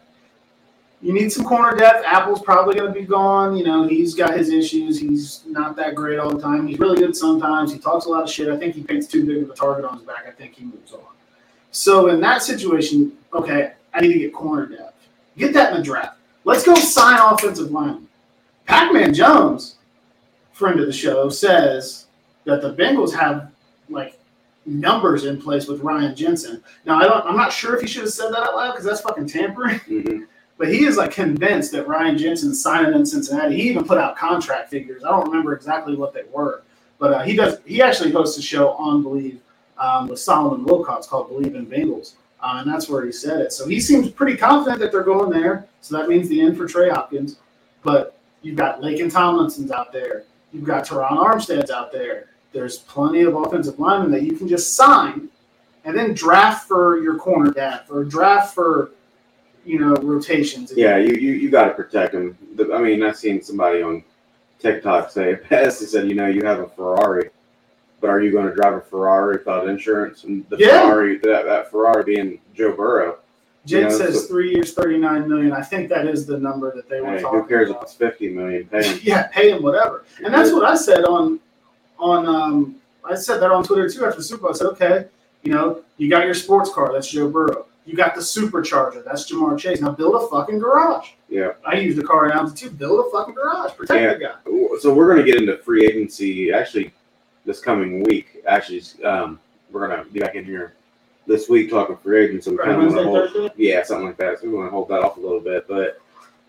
You 1.06 1.12
need 1.12 1.30
some 1.30 1.44
corner 1.44 1.76
depth. 1.76 2.04
Apple's 2.04 2.42
probably 2.42 2.74
going 2.74 2.92
to 2.92 3.00
be 3.00 3.06
gone. 3.06 3.56
You 3.56 3.62
know, 3.62 3.86
he's 3.86 4.12
got 4.12 4.36
his 4.36 4.50
issues. 4.50 4.98
He's 4.98 5.44
not 5.46 5.76
that 5.76 5.94
great 5.94 6.18
all 6.18 6.34
the 6.34 6.42
time. 6.42 6.66
He's 6.66 6.80
really 6.80 6.98
good 6.98 7.14
sometimes. 7.14 7.72
He 7.72 7.78
talks 7.78 8.06
a 8.06 8.08
lot 8.08 8.24
of 8.24 8.28
shit. 8.28 8.48
I 8.48 8.56
think 8.56 8.74
he 8.74 8.82
paints 8.82 9.06
too 9.06 9.24
big 9.24 9.44
of 9.44 9.48
a 9.48 9.54
target 9.54 9.84
on 9.84 9.98
his 9.98 10.02
back. 10.02 10.24
I 10.26 10.32
think 10.32 10.54
he 10.54 10.64
moves 10.64 10.92
on. 10.92 11.04
So 11.70 12.08
in 12.08 12.18
that 12.22 12.42
situation, 12.42 13.12
okay, 13.32 13.74
I 13.94 14.00
need 14.00 14.14
to 14.14 14.18
get 14.18 14.34
corner 14.34 14.66
depth. 14.66 15.06
Get 15.38 15.52
that 15.54 15.70
in 15.70 15.78
the 15.78 15.84
draft. 15.84 16.18
Let's 16.42 16.64
go 16.64 16.74
sign 16.74 17.20
offensive 17.20 17.70
lineman. 17.70 18.08
Pac-Man 18.64 19.14
Jones, 19.14 19.76
friend 20.54 20.80
of 20.80 20.86
the 20.86 20.92
show, 20.92 21.28
says 21.28 22.06
that 22.46 22.62
the 22.62 22.74
Bengals 22.74 23.14
have 23.14 23.52
like 23.88 24.18
numbers 24.64 25.24
in 25.24 25.40
place 25.40 25.68
with 25.68 25.82
Ryan 25.82 26.16
Jensen. 26.16 26.64
Now 26.84 26.98
I 26.98 27.04
don't 27.04 27.24
I'm 27.26 27.36
not 27.36 27.52
sure 27.52 27.76
if 27.76 27.80
he 27.80 27.86
should 27.86 28.02
have 28.02 28.12
said 28.12 28.32
that 28.32 28.40
out 28.42 28.56
loud 28.56 28.72
because 28.72 28.84
that's 28.84 29.02
fucking 29.02 29.28
tampering. 29.28 29.78
hmm 29.86 30.24
But 30.58 30.68
he 30.68 30.84
is 30.84 30.96
like 30.96 31.10
convinced 31.10 31.72
that 31.72 31.86
Ryan 31.86 32.16
Jensen 32.16 32.26
Jensen's 32.46 32.62
signing 32.62 32.94
in 32.94 33.04
Cincinnati. 33.04 33.56
He 33.56 33.68
even 33.68 33.84
put 33.84 33.98
out 33.98 34.16
contract 34.16 34.70
figures. 34.70 35.04
I 35.04 35.10
don't 35.10 35.28
remember 35.28 35.54
exactly 35.54 35.96
what 35.96 36.14
they 36.14 36.22
were, 36.32 36.62
but 36.98 37.12
uh, 37.12 37.22
he 37.22 37.36
does. 37.36 37.58
He 37.66 37.82
actually 37.82 38.10
hosts 38.10 38.38
a 38.38 38.42
show 38.42 38.70
on 38.72 39.02
Believe 39.02 39.40
um, 39.78 40.08
with 40.08 40.18
Solomon 40.18 40.64
Wilcots 40.64 41.06
called 41.06 41.28
Believe 41.28 41.54
in 41.54 41.66
Bengals, 41.66 42.14
uh, 42.40 42.56
and 42.60 42.70
that's 42.70 42.88
where 42.88 43.04
he 43.04 43.12
said 43.12 43.40
it. 43.40 43.52
So 43.52 43.68
he 43.68 43.80
seems 43.80 44.10
pretty 44.10 44.36
confident 44.36 44.80
that 44.80 44.92
they're 44.92 45.02
going 45.02 45.30
there. 45.30 45.66
So 45.82 45.98
that 45.98 46.08
means 46.08 46.28
the 46.28 46.40
end 46.40 46.56
for 46.56 46.66
Trey 46.66 46.88
Hopkins. 46.88 47.36
But 47.82 48.18
you've 48.42 48.56
got 48.56 48.80
Laken 48.80 49.12
Tomlinson's 49.12 49.70
out 49.70 49.92
there. 49.92 50.24
You've 50.52 50.64
got 50.64 50.86
Terron 50.86 51.18
Armstead's 51.18 51.70
out 51.70 51.92
there. 51.92 52.30
There's 52.52 52.78
plenty 52.78 53.22
of 53.22 53.34
offensive 53.34 53.78
linemen 53.78 54.10
that 54.12 54.22
you 54.22 54.32
can 54.32 54.48
just 54.48 54.74
sign 54.74 55.28
and 55.84 55.96
then 55.96 56.14
draft 56.14 56.66
for 56.66 56.98
your 57.02 57.16
corner 57.16 57.52
depth 57.52 57.90
or 57.90 58.04
draft 58.04 58.54
for 58.54 58.92
you 59.66 59.78
know 59.80 59.94
rotations. 59.96 60.72
Yeah, 60.74 60.96
you 60.96 61.14
you, 61.14 61.32
you 61.32 61.50
got 61.50 61.66
to 61.66 61.74
protect 61.74 62.14
him. 62.14 62.36
The- 62.54 62.72
I 62.72 62.78
mean, 62.80 63.02
I've 63.02 63.16
seen 63.16 63.42
somebody 63.42 63.82
on 63.82 64.02
TikTok 64.60 65.10
say 65.10 65.32
it 65.32 65.48
best. 65.48 65.80
He 65.80 65.86
said, 65.86 66.08
you 66.08 66.14
know, 66.14 66.26
you 66.26 66.44
have 66.44 66.60
a 66.60 66.68
Ferrari, 66.68 67.30
but 68.00 68.08
are 68.10 68.20
you 68.22 68.30
going 68.32 68.46
to 68.48 68.54
drive 68.54 68.74
a 68.74 68.80
Ferrari 68.80 69.36
without 69.38 69.68
insurance? 69.68 70.24
And 70.24 70.48
the 70.48 70.56
Yeah. 70.58 70.82
Ferrari, 70.82 71.18
that, 71.18 71.44
that 71.44 71.70
Ferrari 71.70 72.04
being 72.04 72.38
Joe 72.54 72.72
Burrow. 72.72 73.18
Jake 73.66 73.82
you 73.82 73.88
know, 73.88 73.98
says 73.98 74.22
so- 74.22 74.28
three 74.28 74.52
years, 74.54 74.72
thirty 74.74 74.96
nine 74.96 75.28
million. 75.28 75.52
I 75.52 75.62
think 75.62 75.88
that 75.88 76.06
is 76.06 76.24
the 76.24 76.38
number 76.38 76.72
that 76.74 76.88
they 76.88 77.00
were 77.00 77.16
Hey, 77.16 77.22
talking 77.22 77.40
who 77.40 77.46
cares 77.48 77.68
if 77.70 77.76
it's 77.82 77.94
fifty 77.94 78.28
million? 78.28 78.66
Pay 78.68 78.86
him. 78.86 79.00
yeah, 79.02 79.26
pay 79.26 79.50
him 79.50 79.62
whatever. 79.62 80.04
And 80.24 80.32
that's 80.32 80.52
what 80.52 80.64
I 80.64 80.76
said 80.76 81.04
on 81.04 81.40
on 81.98 82.26
um 82.26 82.76
I 83.04 83.14
said 83.16 83.38
that 83.40 83.50
on 83.50 83.64
Twitter 83.64 83.88
too 83.88 84.04
after 84.04 84.18
the 84.18 84.22
Super 84.24 84.42
Bowl. 84.42 84.50
I 84.50 84.54
said, 84.54 84.66
okay, 84.68 85.06
you 85.42 85.52
know, 85.52 85.82
you 85.96 86.08
got 86.10 86.24
your 86.24 86.34
sports 86.34 86.70
car, 86.72 86.92
that's 86.92 87.08
Joe 87.10 87.28
Burrow. 87.28 87.65
You 87.86 87.94
got 87.96 88.14
the 88.16 88.20
supercharger, 88.20 89.04
that's 89.04 89.30
Ja'Marr 89.30 89.56
Chase. 89.58 89.80
Now 89.80 89.92
build 89.92 90.20
a 90.20 90.26
fucking 90.28 90.58
garage. 90.58 91.10
Yeah. 91.28 91.52
I 91.64 91.76
use 91.76 91.94
the 91.96 92.02
car 92.02 92.26
analogy 92.26 92.66
too. 92.68 92.70
Build 92.70 93.06
a 93.06 93.10
fucking 93.10 93.34
garage. 93.34 93.74
Protect 93.76 94.18
the 94.18 94.24
guy. 94.26 94.78
So 94.80 94.92
we're 94.92 95.06
going 95.06 95.24
to 95.24 95.30
get 95.30 95.40
into 95.40 95.56
free 95.58 95.86
agency 95.86 96.52
actually 96.52 96.92
this 97.44 97.60
coming 97.60 98.02
week. 98.02 98.42
Actually, 98.46 98.82
um, 99.04 99.38
we're 99.70 99.86
going 99.86 100.04
to 100.04 100.10
be 100.10 100.18
back 100.18 100.34
in 100.34 100.44
here 100.44 100.74
this 101.28 101.48
week 101.48 101.70
talking 101.70 101.96
free 101.96 102.24
agency. 102.24 102.50
We 102.50 102.56
Right, 102.56 102.70
of 102.70 102.76
want 102.76 102.90
to 102.90 102.94
Wednesday, 102.96 103.04
hold, 103.04 103.32
Thursday? 103.32 103.54
yeah, 103.56 103.82
something 103.84 104.06
like 104.06 104.16
that. 104.16 104.40
So 104.40 104.48
we 104.48 104.54
want 104.54 104.66
to 104.66 104.70
hold 104.72 104.88
that 104.88 105.00
off 105.02 105.16
a 105.16 105.20
little 105.20 105.40
bit, 105.40 105.68
but 105.68 106.00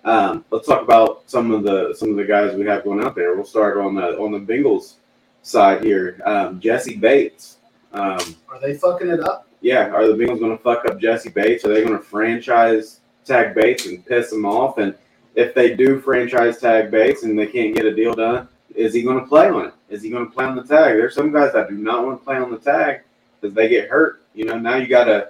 um, 0.06 0.44
let's 0.52 0.68
talk 0.68 0.82
about 0.82 1.24
some 1.30 1.52
of 1.52 1.64
the 1.64 1.94
some 1.96 2.10
of 2.10 2.16
the 2.16 2.24
guys 2.26 2.56
we 2.56 2.66
have 2.66 2.84
going 2.84 3.04
out 3.04 3.14
there. 3.16 3.36
We'll 3.36 3.46
start 3.46 3.78
on 3.78 3.94
the 3.94 4.18
on 4.20 4.32
the 4.32 4.40
Bengals 4.40 4.96
side 5.44 5.84
here. 5.84 6.20
Um, 6.26 6.60
Jessie 6.60 6.96
Bates. 6.98 7.58
Um, 7.94 8.36
Are 8.50 8.60
they 8.60 8.74
fucking 8.76 9.08
it 9.08 9.20
up? 9.22 9.47
Yeah, 9.62 9.90
are 9.90 10.08
the 10.08 10.14
Bengals 10.14 10.40
going 10.40 10.56
to 10.56 10.64
fuck 10.64 10.86
up 10.86 11.00
Jessie 11.00 11.30
Bates? 11.30 11.66
Are 11.66 11.74
they 11.74 11.84
going 11.84 11.98
to 11.98 12.04
franchise 12.04 13.00
tag 13.26 13.56
Bates 13.56 13.86
and 13.88 14.06
piss 14.06 14.32
him 14.32 14.46
off? 14.46 14.78
And 14.78 14.94
if 15.36 15.54
they 15.54 15.76
do 15.76 16.00
franchise 16.00 16.60
tag 16.60 16.92
Bates 16.92 17.24
and 17.24 17.38
they 17.38 17.48
can't 17.48 17.76
get 17.76 17.86
a 17.86 17.94
deal 17.96 18.14
done, 18.14 18.48
is 18.76 18.94
he 18.94 19.02
going 19.02 19.20
to 19.20 19.26
play 19.26 19.50
on 19.50 19.66
it? 19.66 19.74
Is 19.90 20.04
he 20.04 20.10
going 20.10 20.26
to 20.26 20.32
play 20.32 20.46
on 20.46 20.56
the 20.56 20.64
tag? 20.64 20.96
There's 20.96 21.16
some 21.16 21.32
guys 21.32 21.54
that 21.54 21.70
do 21.70 21.76
not 21.76 22.06
want 22.06 22.20
to 22.20 22.26
play 22.26 22.36
on 22.38 22.52
the 22.52 22.58
tag 22.58 23.02
because 23.40 23.56
they 23.56 23.68
get 23.68 23.90
hurt. 23.90 24.22
You 24.34 24.46
know, 24.46 24.58
now 24.60 24.76
you 24.76 24.88
got 24.88 25.10
a 25.10 25.30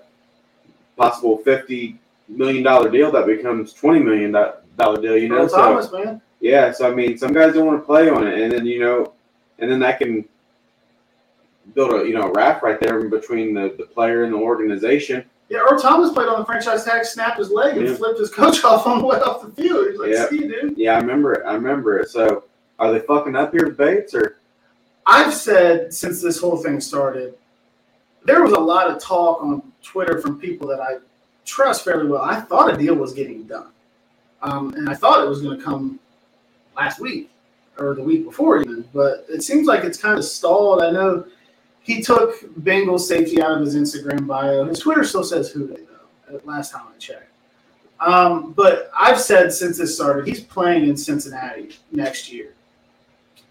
possible 0.98 1.38
fifty 1.38 2.00
million 2.28 2.64
dollar 2.64 2.90
deal 2.90 3.12
that 3.12 3.26
becomes 3.26 3.74
twenty 3.74 4.00
million 4.00 4.32
dollar 4.32 5.02
deal. 5.02 5.18
You 5.18 5.30
know, 5.30 5.44
Earl 5.44 5.50
so 5.50 5.58
Thomas, 5.58 5.92
man. 5.92 6.22
yeah. 6.42 6.72
So 6.72 6.92
I 6.92 6.94
mean, 6.94 7.18
some 7.18 7.34
guys 7.34 7.54
don't 7.54 7.66
want 7.66 7.80
to 7.80 7.86
play 7.86 8.10
on 8.10 8.28
it, 8.28 8.40
and 8.40 8.52
then 8.52 8.66
you 8.66 8.80
know, 8.80 9.14
and 9.60 9.72
then 9.72 9.80
that 9.80 10.00
can 10.00 10.26
build 11.74 11.94
a 11.94 12.08
you 12.08 12.14
know 12.14 12.24
a 12.24 12.32
raft 12.32 12.64
right 12.64 12.80
there 12.80 13.08
between 13.10 13.54
the, 13.54 13.74
the 13.78 13.86
player 13.86 14.24
and 14.24 14.34
the 14.34 14.38
organization. 14.38 15.24
Yeah, 15.50 15.60
Earl 15.60 15.80
Thomas 15.80 16.12
played 16.12 16.28
on 16.28 16.40
the 16.40 16.46
franchise 16.46 16.84
tag, 16.84 17.06
snapped 17.06 17.38
his 17.40 17.50
leg, 17.52 17.78
and 17.78 17.88
Yeah. 17.88 17.96
flipped 17.96 18.20
his 18.20 18.30
coach 18.30 18.64
off 18.66 18.86
on 18.86 19.00
the 19.00 19.06
way 19.06 19.18
off 19.20 19.42
the 19.42 19.50
field. 19.62 19.88
He's 19.92 20.00
like, 20.00 20.12
Yeah. 20.12 20.28
see 20.30 20.40
dude. 20.40 20.78
Yeah, 20.78 20.96
I 20.96 21.00
remember 21.00 21.34
it. 21.34 21.46
I 21.46 21.54
remember 21.54 22.00
it. 22.00 22.10
So 22.10 22.44
are 22.80 22.92
they 22.92 23.00
fucking 23.00 23.36
up 23.36 23.52
here 23.54 23.68
with 23.68 23.78
Bates 23.78 24.14
or 24.14 24.38
I've 25.06 25.34
said 25.34 25.94
since 25.94 26.22
this 26.22 26.38
whole 26.40 26.58
thing 26.58 26.82
started, 26.82 27.36
there 28.26 28.44
was 28.44 28.52
a 28.52 28.60
lot 28.60 28.92
of 28.92 29.02
talk 29.02 29.42
on 29.42 29.62
Twitter 29.82 30.20
from 30.20 30.38
people 30.38 30.68
that 30.68 30.82
I 30.82 30.98
trust 31.46 31.86
fairly 31.86 32.08
well. 32.10 32.22
I 32.22 32.42
thought 32.42 32.74
a 32.74 32.78
deal 32.78 32.94
was 32.96 33.14
getting 33.14 33.44
done, 33.44 33.70
um, 34.42 34.74
and 34.74 34.90
I 34.90 34.94
thought 34.96 35.24
it 35.26 35.30
was 35.30 35.42
going 35.42 35.58
to 35.58 35.64
come 35.64 35.98
last 36.76 37.00
week 37.00 37.32
or 37.80 37.96
the 37.96 38.04
week 38.04 38.26
before 38.26 38.60
even. 38.62 38.84
But 38.94 39.26
it 39.30 39.44
seems 39.44 39.66
like 39.66 39.86
it's 39.86 39.98
kind 39.98 40.18
of 40.20 40.26
stalled. 40.26 40.82
I 40.82 40.92
know 40.92 41.26
he 41.88 42.02
took 42.02 42.42
Bengals 42.64 43.00
safety 43.02 43.42
out 43.42 43.52
of 43.54 43.62
his 43.62 43.76
Instagram 43.76 44.28
bio. 44.28 44.66
His 44.66 44.80
Twitter 44.80 45.06
still 45.06 45.24
says 45.24 45.50
who 45.50 45.66
they 45.68 45.84
though. 46.30 46.42
Last 46.44 46.74
time 46.74 46.82
I 46.94 46.98
checked. 47.00 47.32
Um, 48.02 48.52
but 48.52 48.92
I've 48.96 49.20
said 49.20 49.52
since 49.54 49.78
this 49.78 49.96
started, 49.96 50.28
he's 50.28 50.42
playing 50.42 50.88
in 50.90 50.98
Cincinnati 50.98 51.78
next 51.92 52.32
year. 52.32 52.54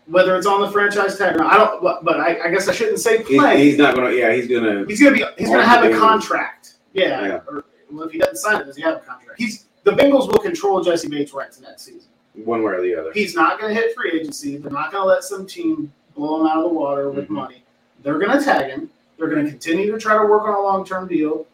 Whether 0.06 0.36
it's 0.36 0.46
on 0.46 0.60
the 0.60 0.70
franchise 0.70 1.16
tag 1.18 1.34
or 1.34 1.38
not, 1.38 1.52
I 1.52 1.56
don't. 1.56 1.82
But, 1.82 2.04
but 2.04 2.20
I, 2.20 2.44
I 2.46 2.50
guess 2.50 2.68
I 2.68 2.72
shouldn't 2.74 3.00
say 3.00 3.22
play. 3.24 3.64
he's 3.64 3.78
not 3.78 3.96
gonna? 3.96 4.10
Yeah, 4.12 4.32
he's 4.34 4.46
gonna. 4.46 4.84
He's 4.86 5.02
gonna 5.02 5.16
be. 5.16 5.24
He's 5.38 5.48
gonna 5.48 5.66
have 5.66 5.82
a 5.84 5.98
contract. 5.98 6.74
Yeah. 6.92 7.26
Yeah. 7.26 7.40
Or, 7.48 7.64
well, 7.90 8.04
if 8.04 8.12
he 8.12 8.18
doesn't 8.18 8.36
sign 8.36 8.60
it, 8.60 8.64
does 8.66 8.76
he 8.76 8.82
have 8.82 8.96
a 8.96 9.00
contract? 9.00 9.38
He's 9.40 9.64
the 9.84 9.92
Bengals 9.92 10.28
will 10.30 10.38
control 10.38 10.80
Jessie 10.84 11.08
Bates' 11.08 11.32
rights 11.32 11.58
next 11.60 11.82
season. 11.86 12.10
One 12.34 12.62
way 12.62 12.74
or 12.74 12.82
the 12.82 12.94
other. 12.94 13.12
He's 13.14 13.34
not 13.34 13.58
gonna 13.58 13.72
hit 13.74 13.94
free 13.96 14.12
agency. 14.12 14.58
They're 14.58 14.70
not 14.70 14.92
gonna 14.92 15.06
let 15.06 15.24
some 15.24 15.46
team 15.46 15.90
blow 16.14 16.40
him 16.42 16.46
out 16.46 16.58
of 16.58 16.62
the 16.64 16.68
water 16.68 17.10
with 17.10 17.26
Mhm. 17.26 17.30
money. 17.30 17.64
They're 18.06 18.20
gonna 18.20 18.40
tag 18.40 18.70
him. 18.70 18.88
They're 19.18 19.26
gonna 19.26 19.50
continue 19.50 19.90
to 19.90 19.98
try 19.98 20.16
to 20.16 20.24
work 20.24 20.44
on 20.44 20.54
a 20.54 20.60
long 20.60 20.86
term 20.86 21.08
deal. 21.08 21.44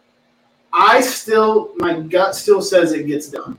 I 0.71 1.01
still, 1.01 1.73
my 1.77 1.99
gut 1.99 2.35
still 2.35 2.61
says 2.61 2.93
it 2.93 3.07
gets 3.07 3.29
done. 3.29 3.59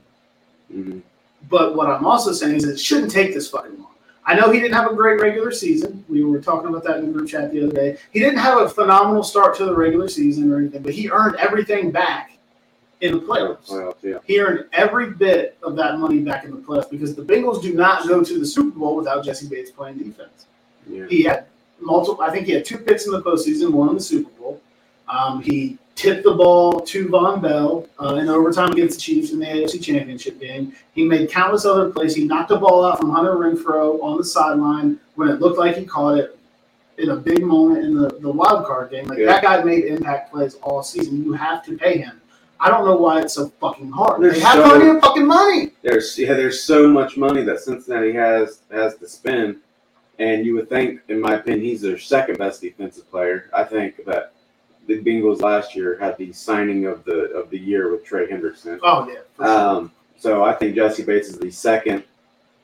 Mhm. 0.72 1.02
But 1.50 1.74
what 1.74 1.90
I'm 1.90 2.06
also 2.06 2.30
saying 2.30 2.54
is 2.54 2.64
it 2.64 2.78
shouldn't 2.78 3.10
take 3.10 3.34
this 3.34 3.50
fucking 3.50 3.76
long. 3.78 3.88
I 4.24 4.34
know 4.34 4.48
he 4.52 4.60
didn't 4.60 4.74
have 4.74 4.88
a 4.88 4.94
great 4.94 5.20
regular 5.20 5.50
season. 5.50 6.04
We 6.08 6.22
were 6.22 6.38
talking 6.38 6.68
about 6.68 6.84
that 6.84 6.98
in 6.98 7.06
the 7.06 7.12
group 7.12 7.28
chat 7.28 7.50
the 7.50 7.64
other 7.64 7.72
day. 7.72 7.98
He 8.12 8.20
didn't 8.20 8.38
have 8.38 8.58
a 8.58 8.68
phenomenal 8.68 9.24
start 9.24 9.56
to 9.56 9.64
the 9.64 9.74
regular 9.74 10.06
season 10.06 10.52
or 10.52 10.58
anything, 10.58 10.82
but 10.82 10.92
he 10.94 11.10
earned 11.10 11.34
everything 11.34 11.90
back 11.90 12.38
in 13.00 13.14
the 13.14 13.20
playoffs. 13.20 13.66
Playoffs, 13.70 13.96
yeah. 14.04 14.18
He 14.24 14.38
earned 14.38 14.66
every 14.72 15.10
bit 15.10 15.58
of 15.64 15.74
that 15.76 15.98
money 15.98 16.20
back 16.20 16.44
in 16.44 16.52
the 16.52 16.58
playoffs 16.58 16.90
because 16.90 17.16
the 17.16 17.22
Bengals 17.24 17.60
do 17.60 17.74
not 17.74 18.06
go 18.06 18.22
to 18.22 18.38
the 18.38 18.46
Super 18.46 18.78
Bowl 18.78 18.94
without 18.94 19.24
Jessie 19.24 19.48
Bates 19.48 19.72
playing 19.72 19.98
defense. 19.98 20.46
Yeah. 20.88 21.06
He 21.08 21.24
had 21.24 21.46
multiple. 21.84 22.22
I 22.22 22.30
think 22.30 22.46
he 22.46 22.52
had 22.52 22.64
two 22.64 22.78
picks 22.78 23.06
in 23.06 23.12
the 23.12 23.22
postseason, 23.22 23.72
one 23.72 23.90
in 23.90 23.94
the 23.96 24.00
Super 24.00 24.30
Bowl. 24.38 24.60
Um, 25.08 25.42
he 25.42 25.78
tipped 25.94 26.24
the 26.24 26.32
ball 26.34 26.80
to 26.80 27.06
Vonn 27.08 27.40
Bell 27.40 27.86
uh, 28.00 28.14
in 28.16 28.28
overtime 28.28 28.72
against 28.72 28.96
the 28.96 29.02
Chiefs 29.02 29.30
in 29.32 29.38
the 29.38 29.46
AFC 29.46 29.82
Championship 29.82 30.40
game. 30.40 30.72
He 30.94 31.04
made 31.04 31.30
countless 31.30 31.64
other 31.64 31.90
plays. 31.90 32.14
He 32.14 32.24
knocked 32.24 32.48
the 32.48 32.56
ball 32.56 32.84
out 32.84 32.98
from 33.00 33.10
Hunter 33.10 33.36
Renfrow 33.36 34.02
on 34.02 34.16
the 34.16 34.24
sideline 34.24 34.98
when 35.14 35.28
it 35.28 35.40
looked 35.40 35.58
like 35.58 35.76
he 35.76 35.84
caught 35.84 36.18
it 36.18 36.38
in 36.98 37.10
a 37.10 37.16
big 37.16 37.42
moment 37.44 37.84
in 37.84 37.94
the, 37.94 38.08
the 38.20 38.30
wild 38.30 38.64
card 38.66 38.90
game. 38.90 39.06
Like 39.06 39.18
Yeah. 39.18 39.26
that 39.26 39.42
guy 39.42 39.62
made 39.62 39.84
impact 39.84 40.32
plays 40.32 40.54
all 40.62 40.82
season. 40.82 41.22
You 41.24 41.32
have 41.32 41.64
to 41.66 41.76
pay 41.76 41.98
him. 41.98 42.20
I 42.60 42.70
don't 42.70 42.84
know 42.86 42.96
why 42.96 43.20
it's 43.20 43.34
so 43.34 43.48
fucking 43.60 43.90
hard. 43.90 44.22
There's 44.22 44.34
They 44.34 44.40
have 44.40 44.64
so- 44.64 44.96
of 44.96 45.02
fucking 45.02 45.26
money. 45.26 45.72
There's 45.82 46.16
yeah, 46.18 46.32
there's 46.34 46.62
so 46.62 46.88
much 46.88 47.16
money 47.16 47.42
that 47.42 47.60
Cincinnati 47.60 48.12
has 48.12 48.60
has 48.70 48.96
to 48.98 49.08
spend, 49.08 49.56
and 50.18 50.44
you 50.46 50.54
would 50.54 50.68
think, 50.68 51.00
in 51.08 51.20
my 51.20 51.34
opinion, 51.34 51.64
he's 51.64 51.80
their 51.80 51.98
second 51.98 52.38
best 52.38 52.60
defensive 52.60 53.10
player. 53.10 53.50
I 53.52 53.64
think 53.64 54.04
that 54.04 54.32
the 54.86 55.00
Bengals 55.00 55.40
last 55.40 55.74
year 55.74 55.98
had 55.98 56.16
the 56.18 56.32
signing 56.32 56.86
of 56.86 57.04
the 57.04 57.30
of 57.32 57.50
the 57.50 57.58
year 57.58 57.90
with 57.90 58.04
Trey 58.04 58.26
Hendrickson. 58.26 58.78
Oh 58.82 59.08
yeah. 59.08 59.20
sure. 59.36 59.46
Um, 59.46 59.92
so 60.16 60.44
I 60.44 60.52
think 60.54 60.74
Jessie 60.74 61.02
Bates 61.02 61.28
is 61.28 61.38
the 61.38 61.50
second 61.50 62.04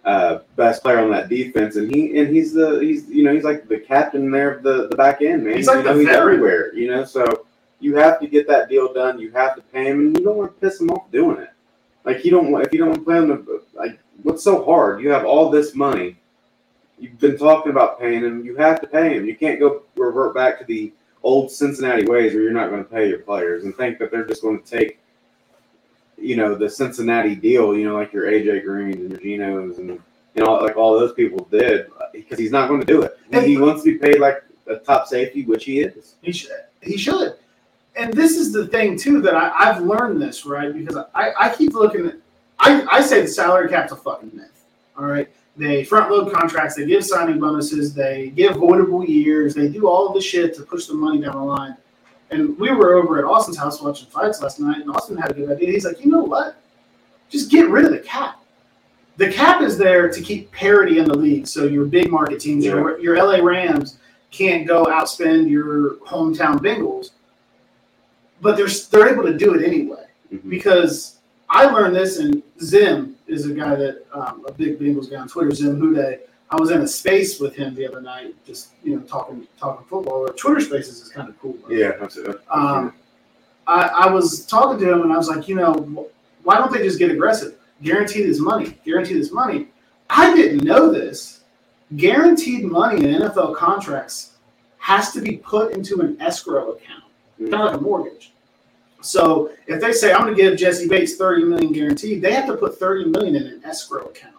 uh, 0.05 0.41
best 0.57 0.83
player 0.83 0.99
on 1.01 1.11
that 1.11 1.29
defense, 1.29 1.77
and 1.77 1.93
he 1.93 2.19
and 2.19 2.35
he's 2.35 2.53
the 2.53 2.79
he's 2.81 3.09
you 3.09 3.23
know 3.23 3.33
he's 3.35 3.45
like 3.45 3.69
the 3.69 3.79
captain 3.79 4.31
there 4.31 4.53
of 4.53 4.63
the 4.63 4.89
the 4.89 4.97
back 4.97 5.23
end 5.23 5.45
man. 5.45 5.57
He's 5.57 5.67
like 5.67 5.79
you 5.79 5.85
know, 5.85 5.99
he's 5.99 6.09
everywhere. 6.09 6.75
You 6.75 6.89
know, 6.89 7.05
so 7.05 7.47
you 7.81 7.97
have 7.97 8.21
to 8.21 8.27
get 8.27 8.47
that 8.49 8.69
deal 8.69 8.93
done. 8.93 9.19
You 9.19 9.31
have 9.33 9.57
to 9.57 9.63
pay 9.63 9.87
him, 9.87 10.01
and 10.01 10.19
you 10.19 10.25
don't 10.25 10.37
want 10.37 10.55
to 10.55 10.61
piss 10.61 10.81
him 10.81 10.91
off 10.91 11.11
doing 11.11 11.39
it. 11.39 11.51
Like 12.05 12.25
you 12.25 12.31
don't 12.31 12.51
want 12.51 12.67
if 12.67 12.73
you 12.73 12.79
don't 12.79 13.05
play 13.05 13.19
on 13.19 13.29
the 13.29 13.63
like 13.75 13.99
what's 14.23 14.43
so 14.43 14.65
hard? 14.65 15.03
You 15.03 15.11
have 15.11 15.25
all 15.25 15.51
this 15.51 15.75
money. 15.75 16.17
You've 17.01 17.19
been 17.19 17.39
talking 17.39 17.73
about 17.73 17.99
paying 17.99 18.23
him. 18.23 18.45
You 18.45 18.57
have 18.57 18.81
to 18.83 18.87
pay 18.87 19.17
him. 19.17 19.27
You 19.27 19.35
can't 19.35 19.59
go 19.59 19.83
revert 19.97 20.35
back 20.35 20.59
to 20.59 20.65
the 20.65 20.93
old 21.23 21.51
Cincinnati 21.51 22.05
ways 22.05 22.35
where 22.35 22.43
you're 22.43 22.53
not 22.53 22.71
going 22.71 22.85
to 22.85 22.91
pay 22.91 23.09
your 23.09 23.21
players 23.21 23.65
and 23.65 23.75
think 23.77 23.99
that 23.99 24.11
they're 24.11 24.27
just 24.27 24.43
going 24.43 24.63
to 24.63 24.79
take 24.79 25.01
you 26.21 26.37
know 26.37 26.55
the 26.55 26.69
Cincinnati 26.69 27.35
deal, 27.35 27.77
you 27.77 27.89
know, 27.89 27.95
like 27.95 28.13
your 28.13 28.25
AJ 28.25 28.65
Greens 28.65 28.97
and 28.97 29.11
your 29.11 29.21
Genos 29.21 29.79
and 29.79 29.89
you 30.35 30.45
know, 30.45 30.55
like 30.55 30.77
all 30.77 30.99
those 30.99 31.13
people 31.15 31.47
did, 31.51 31.89
because 32.13 32.39
he's 32.39 32.53
not 32.53 32.69
going 32.69 32.81
to 32.81 32.87
do 32.87 33.03
it. 33.03 33.19
And 33.33 33.45
he 33.45 33.57
wants 33.57 33.83
to 33.83 33.93
be 33.93 33.99
paid 33.99 34.21
like 34.21 34.45
a 34.69 34.77
top 34.77 35.09
safety, 35.09 35.45
which 35.45 35.65
he 35.65 35.81
is. 35.81 36.15
He 36.23 36.33
should. 36.33 36.53
He 36.81 36.97
should. 36.97 37.37
And 37.97 38.13
this 38.15 38.37
is 38.37 38.53
the 38.53 38.69
thing 38.69 38.97
too 38.97 39.21
that 39.23 39.35
I, 39.35 39.51
I've 39.53 39.83
learned 39.83 40.23
this 40.23 40.47
right 40.47 40.73
because 40.73 40.97
I, 41.15 41.33
I 41.39 41.55
keep 41.55 41.75
looking 41.75 42.07
at. 42.07 42.15
I, 42.61 42.85
I 42.91 43.01
say 43.01 43.23
the 43.23 43.29
salary 43.29 43.69
cap's 43.69 43.93
a 43.93 43.97
fucking 43.97 44.31
myth. 44.35 44.65
All 44.97 45.07
right, 45.07 45.29
they 45.61 45.85
front 45.85 46.11
load 46.11 46.33
contracts, 46.33 46.75
they 46.75 46.87
give 46.87 47.05
signing 47.05 47.39
bonuses, 47.39 47.93
they 47.93 48.31
give 48.35 48.53
voidable 48.55 49.07
years, 49.07 49.55
they 49.55 49.69
do 49.69 49.87
all 49.87 50.13
the 50.13 50.21
shit 50.21 50.55
to 50.55 50.63
push 50.63 50.87
the 50.87 50.95
money 50.95 51.21
down 51.21 51.37
the 51.37 51.45
line. 51.45 51.77
And 52.31 52.59
we 52.59 52.73
were 52.73 52.95
over 52.95 53.19
at 53.19 53.25
Austin's 53.25 53.59
house 53.59 53.83
watching 53.83 54.09
fights 54.09 54.41
last 54.41 54.59
night, 54.59 54.79
and 54.81 54.91
Austin 54.91 55.17
had 55.19 55.33
a 55.33 55.35
good 55.35 55.51
idea. 55.51 55.71
He's 55.73 55.85
like, 55.85 56.03
you 56.05 56.11
know 56.11 56.23
what? 56.23 56.57
Just 57.29 57.51
get 57.51 57.69
rid 57.69 57.85
of 57.85 57.91
the 57.93 57.99
cap. 57.99 58.41
The 59.19 59.31
cap 59.31 59.61
is 59.61 59.77
there 59.77 60.09
to 60.09 60.21
keep 60.23 60.51
parity 60.51 60.99
in 60.99 61.05
the 61.05 61.17
league, 61.17 61.47
so 61.47 61.65
your 61.65 61.85
big 61.85 62.11
market 62.11 62.41
teams, 62.41 62.65
your 62.65 62.99
your 63.01 63.17
LA 63.19 63.45
Rams, 63.45 63.99
can't 64.31 64.67
go 64.67 64.85
outspend 64.87 65.51
your 65.51 65.97
hometown 66.07 66.59
Bengals. 66.59 67.11
but 68.41 68.57
they're 68.57 68.69
they're 68.91 69.13
able 69.13 69.25
to 69.25 69.37
do 69.37 69.53
it 69.55 69.63
anyway 69.63 70.07
Mhm. 70.33 70.49
because 70.49 71.19
I 71.53 71.65
learned 71.65 71.97
this, 71.97 72.19
and 72.19 72.43
Zim 72.63 73.17
is 73.27 73.45
a 73.47 73.53
guy 73.53 73.75
that 73.75 74.07
um, 74.13 74.45
a 74.47 74.53
big 74.53 74.79
Bengals 74.79 75.11
guy 75.11 75.17
on 75.17 75.29
Twitter, 75.29 75.53
Zim 75.53 75.81
Hude. 75.81 76.21
I 76.53 76.57
was 76.57 76.71
in 76.71 76.81
a 76.81 76.87
space 76.87 77.39
with 77.41 77.55
him 77.55 77.75
the 77.75 77.87
other 77.87 78.01
night, 78.01 78.35
just 78.47 78.71
you 78.85 78.97
know 78.97 79.03
talking 79.03 79.47
talking 79.59 79.85
football. 79.87 80.27
Twitter 80.29 80.61
Spaces 80.61 81.03
is 81.03 81.09
kind 81.09 81.29
of 81.29 81.39
cool. 81.41 81.55
bro. 81.55 81.71
Yeah, 81.77 81.93
that's 81.99 82.17
it. 82.17 82.41
Um, 82.51 82.95
I, 83.67 83.83
I 83.83 84.11
was 84.11 84.47
talking 84.47 84.79
to 84.81 84.93
him 84.93 85.03
and 85.03 85.13
I 85.13 85.17
was 85.17 85.29
like, 85.29 85.49
you 85.49 85.55
know, 85.55 86.09
why 86.43 86.57
don't 86.57 86.73
they 86.73 86.83
just 86.83 86.99
get 86.99 87.11
aggressive? 87.11 87.57
Guarantee 87.83 88.25
this 88.25 88.41
money. 88.41 88.77
Guarantee 88.85 89.15
this 89.15 89.31
money. 89.31 89.69
I 90.09 90.35
didn't 90.35 90.65
know 90.65 90.91
this. 90.91 91.45
Guaranteed 91.97 92.65
money 92.65 93.05
in 93.05 93.23
NFL 93.23 93.57
contracts 93.57 94.33
has 94.79 95.13
to 95.13 95.21
be 95.21 95.37
put 95.37 95.73
into 95.73 96.01
an 96.01 96.21
escrow 96.21 96.73
account, 96.73 97.05
kind 97.39 97.55
of 97.55 97.61
like 97.61 97.75
a 97.75 97.81
mortgage. 97.81 98.33
So 99.01 99.53
if 99.67 99.81
they 99.81 99.93
say 99.93 100.13
I'm 100.13 100.23
going 100.23 100.37
to 100.37 100.43
give 100.43 100.59
Jessie 100.59 100.89
Bates 100.89 101.17
30 101.17 101.45
million 101.45 101.73
guaranteed, 101.73 102.23
they 102.23 102.33
have 102.33 102.47
to 102.47 102.57
put 102.57 102.79
30 102.79 103.07
million 103.07 103.37
in 103.37 103.47
an 103.47 103.63
escrow 103.65 104.07
account. 104.07 104.37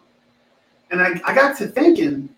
And 0.91 1.02
I, 1.02 1.19
I 1.26 1.34
got 1.34 1.58
to 1.58 1.67
thinking, 1.67 2.30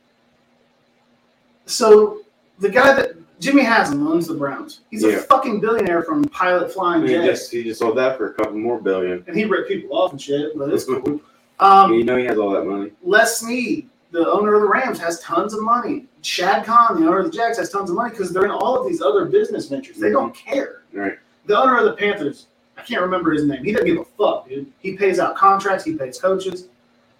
so 1.66 2.22
the 2.60 2.70
guy 2.70 2.94
that 2.94 3.16
Jimmy 3.40 3.64
Haslam 3.64 4.08
owns 4.08 4.28
the 4.28 4.36
Browns. 4.36 4.82
He's 4.90 5.04
a 5.04 5.18
fucking 5.18 5.60
billionaire 5.60 6.04
from 6.04 6.24
Pilot 6.26 6.72
Flying 6.72 7.02
he 7.02 7.10
J, 7.10 7.26
just 7.26 7.52
he 7.52 7.64
just 7.64 7.80
sold 7.80 7.98
that 7.98 8.18
for 8.18 8.30
a 8.30 8.34
couple 8.34 8.54
more 8.54 8.80
billion. 8.80 9.24
and 9.28 9.36
he 9.36 9.44
ripped 9.44 9.68
people 9.68 9.98
off 9.98 10.12
and 10.12 10.22
shit. 10.22 10.58
But 10.58 10.74
it's 10.74 10.86
cool. 10.86 11.22
Um, 11.60 11.94
you 11.94 12.04
know 12.04 12.18
he 12.18 12.26
has 12.26 12.38
all 12.38 12.50
that 12.50 12.66
money. 12.66 12.92
Les 13.04 13.40
Snead, 13.40 13.88
the 14.12 14.28
owner 14.28 14.56
of 14.56 14.62
the 14.64 14.68
Rams, 14.68 15.00
has 15.00 15.22
tons 15.22 15.54
of 15.54 15.62
money. 15.62 16.08
Shad 16.22 16.66
Khan, 16.66 17.00
the 17.00 17.08
owner 17.08 17.20
of 17.20 17.32
the 17.32 17.32
Jags, 17.32 17.58
has 17.58 17.70
tons 17.70 17.92
of 17.92 17.96
money 17.96 18.10
because 18.10 18.34
they're 18.34 18.44
in 18.44 18.52
all 18.52 18.82
of 18.82 18.88
these 18.88 19.02
other 19.02 19.26
business 19.26 19.68
ventures. 19.68 19.98
They 19.98 20.10
don't 20.10 20.36
care. 20.36 20.82
Right. 20.92 21.18
The 21.46 21.60
owner 21.60 21.78
of 21.78 21.86
the 21.86 21.94
Panthers, 21.94 22.48
I 22.78 22.82
can't 22.82 23.02
remember 23.02 23.32
his 23.32 23.46
name. 23.46 23.64
He 23.64 23.72
doesn't 23.72 23.88
give 23.88 23.98
a 23.98 24.06
fuck, 24.06 24.48
dude. 24.48 24.72
He 24.80 24.96
pays 24.96 25.20
out 25.20 25.36
contracts. 25.36 25.84
He 25.84 25.96
pays 25.96 26.20
coaches. 26.20 26.68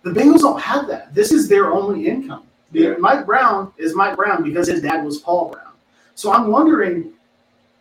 The 0.04 0.12
Bengals 0.12 0.40
don't 0.40 0.62
have 0.62 0.88
that. 0.88 1.14
This 1.14 1.32
is 1.32 1.48
their 1.48 1.72
only 1.72 2.08
income. 2.08 2.44
Yeah. 2.72 2.96
Mike 3.00 3.26
Brown 3.26 3.72
is 3.78 3.96
Mike 3.96 4.16
Brown 4.16 4.44
because 4.44 4.68
his 4.68 4.82
dad 4.82 5.04
was 5.06 5.20
Paul 5.20 5.50
Brown. 5.50 5.74
So 6.16 6.32
I'm 6.32 6.48
wondering, 6.48 7.14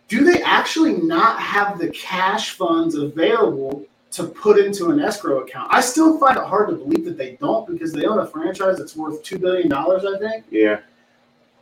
do 0.08 0.24
they 0.24 0.42
actually 0.42 0.94
not 0.98 1.38
have 1.40 1.78
the 1.78 1.88
cash 1.90 2.50
funds 2.50 2.94
available 2.94 3.84
to 4.12 4.24
put 4.24 4.58
into 4.58 4.90
an 4.90 5.00
escrow 5.00 5.40
account? 5.40 5.72
I 5.72 5.80
still 5.80 6.18
find 6.18 6.36
it 6.36 6.44
hard 6.44 6.68
to 6.68 6.76
believe 6.76 7.04
that 7.06 7.16
they 7.16 7.36
don't 7.40 7.66
because 7.66 7.92
they 7.92 8.04
own 8.04 8.18
a 8.18 8.26
franchise 8.26 8.78
that's 8.78 8.94
worth 8.94 9.22
two 9.22 9.38
billion 9.38 9.68
dollars, 9.68 10.04
I 10.04 10.18
think. 10.18 10.44
Yeah. 10.50 10.80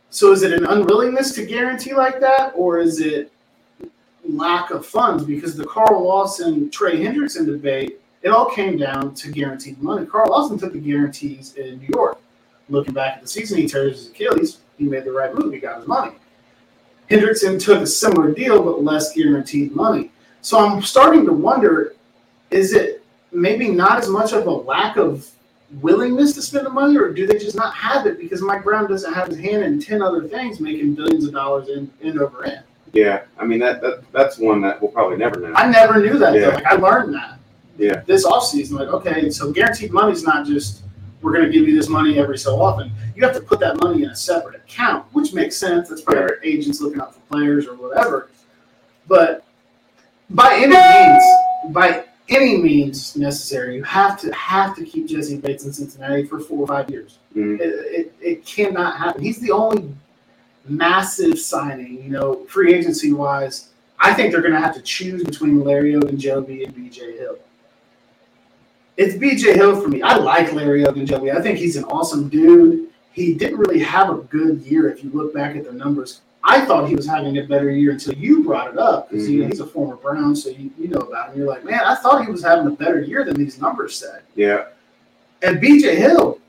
So 0.09 0.33
is 0.33 0.43
it 0.43 0.51
an 0.51 0.65
unwillingness 0.65 1.33
to 1.35 1.45
guarantee 1.45 1.93
like 1.93 2.19
that, 2.19 2.51
or 2.55 2.79
is 2.79 2.99
it 2.99 3.31
lack 4.35 4.71
of 4.71 4.85
funds? 4.85 5.23
Because 5.23 5.55
the 5.55 5.65
Carl 5.65 6.03
Lawson 6.03 6.69
Trey 6.69 6.97
Hendrickson 6.97 7.45
debate, 7.45 7.99
it 8.21 8.29
all 8.29 8.49
came 8.49 8.77
down 8.77 9.13
to 9.15 9.31
guaranteed 9.31 9.81
money. 9.81 10.05
Carl 10.05 10.29
Lawson 10.29 10.57
took 10.57 10.73
the 10.73 10.79
guarantees 10.79 11.55
in 11.55 11.79
New 11.79 11.89
York. 11.93 12.19
Looking 12.69 12.93
back 12.93 13.15
at 13.15 13.21
the 13.21 13.27
season, 13.27 13.57
he 13.57 13.67
tears 13.67 13.97
his 13.97 14.09
Achilles. 14.09 14.59
He 14.77 14.85
made 14.85 15.03
the 15.03 15.11
right 15.11 15.33
move. 15.33 15.53
He 15.53 15.59
got 15.59 15.79
his 15.79 15.87
money. 15.87 16.13
Hendrickson 17.09 17.61
took 17.61 17.81
a 17.81 17.87
similar 17.87 18.31
deal, 18.31 18.63
but 18.63 18.83
less 18.83 19.13
guaranteed 19.13 19.75
money. 19.75 20.11
So 20.41 20.57
I'm 20.59 20.81
starting 20.81 21.25
to 21.25 21.33
wonder: 21.33 21.95
is 22.49 22.73
it 22.73 23.03
maybe 23.31 23.69
not 23.69 23.99
as 23.99 24.07
much 24.07 24.33
of 24.33 24.47
a 24.47 24.51
lack 24.51 24.97
of 24.97 25.29
willingness 25.79 26.33
to 26.33 26.41
spend 26.41 26.65
the 26.65 26.69
money, 26.69 26.97
or 26.97 27.11
do 27.11 27.27
they 27.27 27.37
just 27.37 27.55
not 27.55 27.73
have 27.73 28.05
it 28.05 28.17
because 28.17 28.41
Mike 28.41 28.63
Brown 28.63 28.89
doesn't 28.89 29.13
have 29.13 29.27
his 29.27 29.39
hand 29.39 29.63
in 29.63 29.79
ten 29.79 30.01
other 30.01 30.27
things, 30.27 30.59
making 30.59 30.95
billions 30.95 31.25
of 31.25 31.33
dollars 31.33 31.69
in 31.69 31.91
end 32.01 32.19
over 32.19 32.45
end? 32.45 32.63
Yeah. 32.93 33.23
I 33.37 33.45
mean 33.45 33.59
that, 33.59 33.81
that 33.81 34.03
that's 34.11 34.37
one 34.37 34.61
that 34.61 34.81
we'll 34.81 34.91
probably 34.91 35.17
never 35.17 35.39
know. 35.39 35.53
I 35.55 35.69
never 35.69 35.99
knew 36.01 36.17
that. 36.19 36.33
Yeah. 36.33 36.49
Like 36.49 36.65
I 36.65 36.75
learned 36.75 37.13
that. 37.15 37.39
Yeah. 37.77 38.01
This 38.05 38.25
offseason, 38.25 38.73
like 38.73 38.89
okay, 38.89 39.29
so 39.29 39.51
guaranteed 39.51 39.91
money 39.91 40.11
is 40.11 40.23
not 40.23 40.45
just 40.45 40.83
we're 41.21 41.33
going 41.33 41.45
to 41.45 41.51
give 41.51 41.67
you 41.67 41.75
this 41.75 41.87
money 41.87 42.17
every 42.17 42.37
so 42.37 42.59
often. 42.59 42.91
You 43.15 43.23
have 43.23 43.35
to 43.35 43.41
put 43.41 43.59
that 43.59 43.77
money 43.77 44.03
in 44.03 44.09
a 44.09 44.15
separate 44.15 44.55
account, 44.55 45.05
which 45.13 45.33
makes 45.33 45.55
sense. 45.55 45.87
That's 45.89 46.01
probably 46.01 46.23
Right. 46.23 46.33
agents 46.43 46.81
looking 46.81 46.99
out 46.99 47.13
for 47.13 47.19
players 47.31 47.67
or 47.67 47.75
whatever. 47.75 48.29
But 49.07 49.43
by 50.31 50.55
any 50.55 50.73
means, 50.73 51.23
by 51.73 52.05
any 52.29 52.57
means 52.57 53.15
necessary, 53.15 53.75
you 53.75 53.83
have 53.83 54.19
to 54.21 54.33
have 54.33 54.75
to 54.77 54.83
keep 54.83 55.07
Jessie 55.07 55.37
Bates 55.37 55.63
in 55.63 55.71
Cincinnati 55.73 56.23
for 56.25 56.39
four 56.39 56.59
or 56.63 56.67
five 56.67 56.89
years. 56.89 57.19
Mhm. 57.35 57.59
It, 57.59 57.61
it, 57.67 58.15
it 58.19 58.45
cannot 58.45 58.97
happen. 58.97 59.21
He's 59.21 59.39
the 59.39 59.51
only 59.51 59.93
massive 60.65 61.39
signing, 61.39 62.03
you 62.03 62.09
know, 62.09 62.45
free 62.45 62.73
agency 62.73 63.13
wise. 63.13 63.69
I 63.99 64.13
think 64.13 64.31
they're 64.31 64.41
going 64.41 64.53
to 64.53 64.59
have 64.59 64.75
to 64.75 64.81
choose 64.81 65.23
between 65.23 65.63
Larry 65.63 65.93
Ogunjobi 65.93 66.65
and 66.65 66.75
BJ 66.75 67.17
Hill. 67.17 67.37
It's 68.97 69.15
BJ 69.15 69.55
Hill 69.55 69.79
for 69.79 69.87
me. 69.87 70.01
I 70.01 70.15
like 70.15 70.51
Larry 70.53 70.83
Ogunjobi. 70.83 71.35
I 71.35 71.41
think 71.41 71.57
he's 71.57 71.75
an 71.75 71.83
awesome 71.85 72.29
dude. 72.29 72.89
He 73.13 73.33
didn't 73.33 73.57
really 73.57 73.79
have 73.79 74.09
a 74.09 74.17
good 74.23 74.61
year 74.61 74.89
if 74.89 75.03
you 75.03 75.11
look 75.11 75.33
back 75.33 75.55
at 75.55 75.65
the 75.65 75.73
numbers. 75.73 76.21
I 76.43 76.65
thought 76.65 76.89
he 76.89 76.95
was 76.95 77.05
having 77.05 77.37
a 77.37 77.43
better 77.43 77.69
year 77.69 77.91
until 77.91 78.15
you 78.15 78.43
brought 78.43 78.71
it 78.71 78.79
up 78.79 79.09
because 79.09 79.29
you 79.29 79.39
know, 79.39 79.43
mm-hmm. 79.43 79.51
he's 79.51 79.59
a 79.59 79.67
former 79.67 79.95
Brown, 79.95 80.35
so 80.35 80.49
you, 80.49 80.71
you 80.77 80.87
know 80.87 80.99
about 80.99 81.29
him. 81.29 81.37
You're 81.37 81.47
like, 81.47 81.63
man, 81.63 81.81
I 81.81 81.95
thought 81.95 82.25
he 82.25 82.31
was 82.31 82.43
having 82.43 82.65
a 82.67 82.71
better 82.71 83.01
year 83.01 83.23
than 83.23 83.35
these 83.35 83.61
numbers 83.61 83.95
said. 83.95 84.23
Yeah. 84.35 84.65
And 85.43 85.61
BJ 85.61 85.97
Hill, 85.97 86.39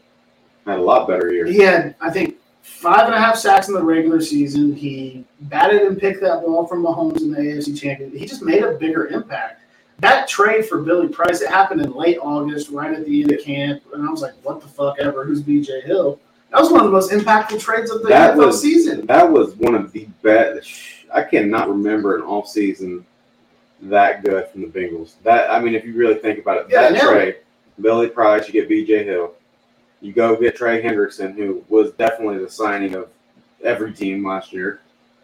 Had 0.66 0.78
a 0.78 0.82
lot 0.82 1.06
better 1.06 1.32
year. 1.32 1.46
he 1.46 1.58
had, 1.58 1.94
I 2.00 2.10
think, 2.10 2.36
five 2.62 3.06
and 3.06 3.14
a 3.14 3.18
half 3.18 3.36
sacks 3.36 3.68
in 3.68 3.74
the 3.74 3.82
regular 3.82 4.20
season. 4.20 4.74
He 4.74 5.24
batted 5.42 5.82
and 5.82 5.98
picked 5.98 6.20
that 6.22 6.42
ball 6.42 6.66
from 6.66 6.82
Mahomes 6.82 7.20
in 7.20 7.30
the 7.30 7.38
AFC 7.38 7.78
Championship. 7.78 8.18
He 8.18 8.26
just 8.26 8.42
made 8.42 8.62
a 8.62 8.72
bigger 8.72 9.08
impact. 9.08 9.60
That 9.98 10.26
trade 10.26 10.66
for 10.66 10.80
Billy 10.80 11.08
Price, 11.08 11.42
it 11.42 11.48
happened 11.48 11.80
in 11.82 11.92
late 11.92 12.18
August, 12.20 12.70
right 12.70 12.92
at 12.92 13.04
the 13.04 13.22
end 13.22 13.32
of 13.32 13.40
camp, 13.40 13.82
and 13.92 14.06
I 14.06 14.10
was 14.10 14.22
like, 14.22 14.34
"What 14.42 14.60
the 14.60 14.66
fuck 14.66 14.98
ever? 14.98 15.24
Who's 15.24 15.42
BJ 15.42 15.82
Hill?" 15.82 16.18
That 16.50 16.60
was 16.60 16.70
one 16.70 16.80
of 16.80 16.86
the 16.86 16.92
most 16.92 17.10
impactful 17.12 17.60
trades 17.60 17.90
of 17.90 18.02
the 18.02 18.08
That 18.08 18.34
NFL 18.34 18.46
was 18.46 18.60
season. 18.60 19.06
That 19.06 19.30
was 19.30 19.54
one 19.56 19.74
of 19.74 19.92
the 19.92 20.06
best. 20.22 20.70
I 21.14 21.22
cannot 21.22 21.68
remember 21.68 22.16
an 22.16 22.22
off 22.22 22.48
season 22.48 23.06
that 23.82 24.24
good 24.24 24.48
from 24.48 24.62
the 24.62 24.66
Bengals. 24.66 25.14
That 25.22 25.50
I 25.50 25.60
mean, 25.60 25.74
if 25.74 25.84
you 25.84 25.94
really 25.94 26.14
think 26.14 26.38
about 26.38 26.58
it, 26.58 26.66
Yeah, 26.68 26.90
that 26.90 27.00
trade, 27.00 27.36
Billy 27.80 28.08
Price, 28.08 28.46
you 28.46 28.52
get 28.52 28.68
B.J. 28.68 29.04
Hill, 29.04 29.32
you 30.02 30.12
go 30.12 30.36
get 30.36 30.56
Trey 30.56 30.82
Hendrickson, 30.82 31.34
who 31.34 31.64
was 31.68 31.92
definitely 31.92 32.38
the 32.38 32.50
signing 32.50 32.94
of 32.94 33.08
every 33.64 33.92
team 33.92 34.26
last 34.26 34.52
year. 34.52 34.80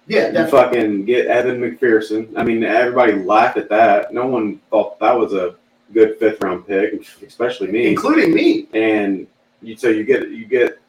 Yeah, 0.07 0.31
You 0.31 0.51
fucking 0.51 1.05
get 1.05 1.27
Evan 1.27 1.61
McPherson. 1.61 2.33
I 2.35 2.43
mean, 2.43 2.65
everybody 2.65 3.13
laughed 3.13 3.59
at 3.59 3.69
that. 3.69 4.15
No 4.15 4.27
one 4.27 4.59
thought 4.71 4.99
that 5.01 5.13
was 5.13 5.35
a 5.35 5.55
good 5.93 6.19
fifth 6.19 6.43
round 6.43 6.67
pick, 6.67 6.95
especially 7.27 7.69
me. 7.69 7.89
including 7.89 8.33
me. 8.33 8.69
and 8.73 9.27
you 9.61 9.77
so 9.77 9.89
you 9.89 10.05
get 10.05 10.31
you 10.31 10.47
get 10.47 10.81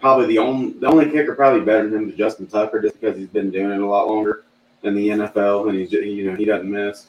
probably 0.00 0.26
the 0.26 0.38
only 0.38 0.72
the 0.74 0.86
only 0.86 1.06
kicker 1.06 1.34
probably 1.34 1.60
better 1.60 1.88
than 1.88 2.04
him 2.04 2.10
is 2.10 2.16
Justin 2.16 2.46
Tucker 2.46 2.80
just 2.80 3.00
because 3.00 3.16
he's 3.18 3.28
been 3.28 3.50
doing 3.50 3.70
it 3.70 3.80
a 3.80 3.86
lot 3.86 4.08
longer 4.08 4.44
in 4.82 4.94
the 4.94 5.08
NFL 5.08 5.68
and 5.68 5.78
he's 5.78 5.92
you 5.92 6.30
know 6.30 6.36
he 6.36 6.44
doesn't 6.44 6.70
miss. 6.70 7.08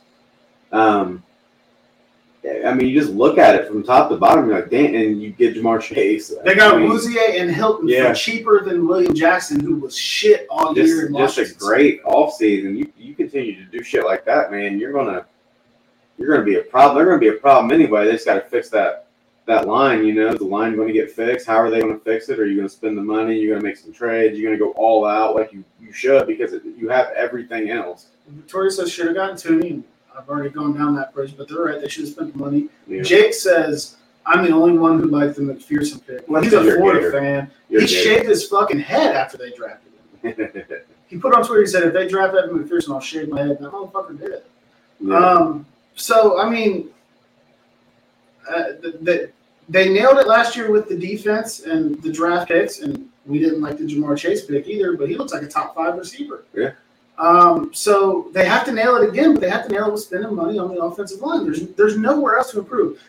Um, 0.72 1.24
I 2.46 2.74
mean, 2.74 2.90
you 2.90 3.00
just 3.00 3.14
look 3.14 3.38
at 3.38 3.56
it 3.56 3.68
from 3.68 3.84
top 3.84 4.10
to 4.10 4.18
bottom, 4.18 4.48
you're 4.48 4.60
like, 4.60 4.70
damn, 4.70 4.94
and 4.96 5.22
you 5.22 5.32
get 5.32 5.56
Ja'Marr 5.56 5.82
Chase. 5.82 6.34
They 6.44 6.56
got 6.56 6.76
I 6.76 6.78
mean, 6.78 6.92
and 7.40 7.50
Hilton 7.50 7.88
Yeah. 7.88 8.10
for 8.10 8.16
cheaper 8.16 8.64
than 8.64 8.86
William 8.86 9.14
Jackson, 9.14 9.62
who 9.62 9.78
was 9.78 9.96
shit 9.98 10.46
all 10.50 10.76
year 10.76 11.08
just, 11.08 11.38
in 11.38 11.46
just 11.46 11.56
a 11.56 11.58
great 11.58 12.04
offseason. 12.04 12.78
You 12.78 12.92
you 12.98 13.16
continue 13.16 13.56
to 13.56 13.72
do 13.72 13.82
shit 13.82 14.04
like 14.04 14.26
that, 14.26 14.52
man. 14.52 14.78
You're 14.78 14.92
gonna 14.92 15.26
you're 16.18 16.30
gonna 16.30 16.44
be 16.44 16.56
a 16.56 16.64
problem. 16.64 16.98
They're 16.98 17.06
gonna 17.06 17.20
be 17.20 17.30
a 17.30 17.40
problem 17.40 17.72
anyway. 17.72 18.06
They 18.06 18.12
just 18.14 18.26
got 18.26 18.36
to 18.36 18.42
fix 18.42 18.70
that 18.70 19.08
that 19.46 19.68
line. 19.68 20.06
You 20.06 20.14
know, 20.14 20.30
is 20.30 20.40
the 20.40 20.46
line 20.46 20.76
going 20.76 20.88
to 20.88 20.94
get 20.94 21.12
fixed? 21.12 21.48
How 21.48 21.58
are 21.58 21.70
they 21.70 21.80
going 21.82 21.98
to 21.98 22.04
fix 22.04 22.30
it? 22.30 22.40
Are 22.40 22.46
you 22.46 22.56
going 22.56 22.68
to 22.68 22.74
spend 22.74 22.98
the 22.98 23.02
money? 23.02 23.38
You're 23.38 23.52
going 23.52 23.62
to 23.62 23.68
make 23.68 23.78
some 23.78 23.92
trades. 23.92 24.38
You're 24.38 24.50
going 24.50 24.58
to 24.58 24.66
go 24.66 24.72
all 24.72 25.06
out 25.06 25.36
like 25.36 25.52
you 25.52 25.64
you 25.82 25.92
should 25.92 26.28
because 26.28 26.54
it, 26.54 26.64
you 26.78 26.90
have 26.90 27.08
everything 27.16 27.70
else. 27.70 28.08
Victoria 28.28 28.72
says 28.72 28.92
should 28.92 29.08
have 29.08 29.16
gotten 29.16 29.36
Tooney. 29.36 29.84
I've 30.18 30.30
already 30.30 30.50
gone 30.50 30.74
down 30.78 30.96
that 30.96 31.14
bridge, 31.14 31.36
but 31.38 31.48
they're 31.50 31.60
right. 31.64 31.82
They 31.82 31.88
should 31.90 32.06
have 32.06 32.14
spent 32.14 32.34
the 32.34 32.40
money. 32.40 32.70
Know? 32.88 33.02
Jake 33.04 33.34
says 33.34 33.98
I'm 34.26 34.44
the 34.46 34.52
only 34.52 34.78
one 34.78 35.00
who 35.00 35.08
liked 35.08 35.36
the 35.36 35.42
McPherson 35.42 36.06
pick. 36.06 36.28
Well, 36.30 36.42
he's 36.42 36.54
a 36.54 36.64
You're 36.64 36.78
Florida 36.78 37.00
gator. 37.00 37.12
fan. 37.12 37.52
You're 37.70 37.82
he 37.82 37.88
gator. 37.88 38.02
shaved 38.04 38.30
his 38.30 38.48
fucking 38.48 38.80
head 38.80 39.16
after 39.16 39.38
they 39.38 39.52
drafted 39.52 39.92
him. 40.22 40.56
He 41.08 41.20
put 41.20 41.36
on 41.36 41.46
Twitter. 41.46 41.62
He 41.62 41.68
said, 41.68 41.84
"If 41.84 41.94
they 41.94 42.08
draft 42.08 42.34
Evan 42.34 42.58
McPherson, 42.58 42.92
I'll 42.96 43.00
shave 43.00 43.30
my 43.30 43.40
head." 43.42 43.58
And 43.58 43.66
that 43.66 43.72
motherfucker 43.72 44.18
did 44.20 44.32
it. 44.32 44.50
Yeah. 45.00 45.16
Um, 45.16 45.64
so 45.94 46.40
I 46.40 46.50
mean, 46.50 46.90
uh, 48.50 48.64
the, 48.82 48.98
the, 49.02 49.32
they 49.70 49.90
nailed 49.90 50.18
it 50.18 50.28
last 50.28 50.56
year 50.56 50.72
with 50.72 50.90
the 50.90 50.98
defense 50.98 51.60
and 51.62 52.02
the 52.02 52.12
draft 52.12 52.48
picks, 52.48 52.80
and 52.80 53.10
we 53.28 53.38
didn't 53.38 53.62
like 53.62 53.78
the 53.78 53.84
Ja'Marr 53.84 54.18
Chase 54.18 54.44
pick 54.46 54.68
either, 54.68 54.98
but 54.98 55.08
he 55.08 55.16
looks 55.16 55.34
like 55.34 55.44
a 55.44 55.48
top 55.48 55.76
five 55.76 55.96
receiver. 55.98 56.46
Yeah. 56.56 56.72
Um, 57.18 57.72
so 57.74 58.30
they 58.34 58.46
have 58.46 58.66
to 58.66 58.72
nail 58.72 58.96
it 58.96 59.08
again, 59.08 59.34
but 59.34 59.42
they 59.42 59.50
have 59.50 59.68
to 59.68 59.72
nail 59.72 59.88
it 59.88 59.92
with 59.92 60.02
spending 60.02 60.34
money 60.34 60.58
on 60.58 60.74
the 60.74 60.82
offensive 60.82 61.22
line. 61.22 61.44
There's 61.44 61.68
there's 61.74 61.98
nowhere 61.98 62.38
else 62.38 62.52
to 62.52 62.60
improve. 62.60 63.02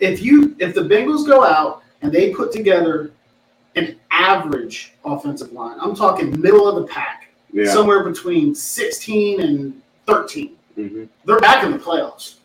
If 0.00 0.22
you 0.22 0.54
if 0.58 0.74
the 0.74 0.82
Bengals 0.82 1.26
go 1.26 1.44
out 1.44 1.82
and 2.02 2.12
they 2.12 2.34
put 2.34 2.52
together 2.52 3.12
an 3.74 3.96
average 4.10 4.92
offensive 5.04 5.52
line, 5.52 5.78
I'm 5.80 5.94
talking 5.94 6.38
middle 6.40 6.68
of 6.68 6.76
the 6.76 6.92
pack, 6.92 7.30
yeah. 7.52 7.72
somewhere 7.72 8.04
between 8.04 8.54
16 8.54 9.40
and 9.40 9.82
13. 10.06 10.56
hmm 10.74 11.04
They're 11.24 11.40
back 11.40 11.64
in 11.64 11.72
the 11.72 11.78
playoffs. 11.78 12.36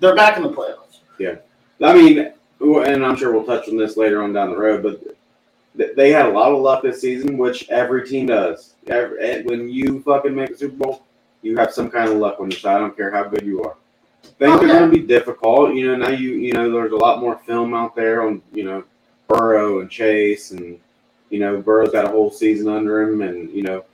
They're 0.00 0.16
back 0.16 0.36
in 0.36 0.42
the 0.42 0.50
playoffs. 0.50 0.98
Yeah, 1.18 1.36
I 1.80 1.94
mean, 1.94 2.32
and 2.60 3.06
I'm 3.06 3.16
sure 3.16 3.32
we'll 3.32 3.44
touch 3.44 3.68
on 3.68 3.76
this 3.76 3.96
later 3.96 4.22
on 4.22 4.32
down 4.32 4.50
the 4.50 4.56
road, 4.56 4.82
but 4.82 5.15
they 5.76 6.10
had 6.10 6.26
a 6.26 6.30
lot 6.30 6.52
of 6.52 6.60
luck 6.60 6.82
this 6.82 7.00
season, 7.00 7.36
which 7.38 7.68
every 7.68 8.06
team 8.06 8.26
does. 8.26 8.74
Every, 8.86 9.20
eh, 9.20 9.42
when 9.44 9.68
you 9.68 10.00
fucking 10.02 10.34
make 10.34 10.50
a 10.50 10.56
Super 10.56 10.76
Bowl, 10.76 11.02
you 11.42 11.56
have 11.56 11.72
some 11.72 11.90
kind 11.90 12.10
of 12.10 12.16
luck 12.16 12.40
on 12.40 12.50
your 12.50 12.58
side. 12.58 12.76
I 12.76 12.80
don't 12.80 12.96
care 12.96 13.10
how 13.10 13.24
good 13.24 13.42
you 13.44 13.62
are. 13.62 13.76
Things 14.38 14.52
Oh, 14.52 14.64
are 14.64 14.66
going 14.66 14.90
to 14.90 14.96
be 14.96 15.06
difficult. 15.06 15.74
You 15.74 15.88
know, 15.88 15.96
now 15.96 16.10
you 16.10 16.30
you 16.30 16.52
know 16.52 16.70
there's 16.70 16.92
a 16.92 16.96
lot 16.96 17.20
more 17.20 17.38
film 17.46 17.74
out 17.74 17.94
there 17.94 18.26
on 18.26 18.42
you 18.52 18.64
know 18.64 18.84
Burrow 19.28 19.80
and 19.80 19.90
Chase, 19.90 20.50
and 20.50 20.78
you 21.30 21.38
know 21.38 21.60
Burrow's 21.60 21.92
got 21.92 22.04
a 22.04 22.10
whole 22.10 22.30
season 22.30 22.68
under 22.68 23.02
him, 23.02 23.22
and 23.22 23.50
you 23.50 23.62
know 23.62 23.84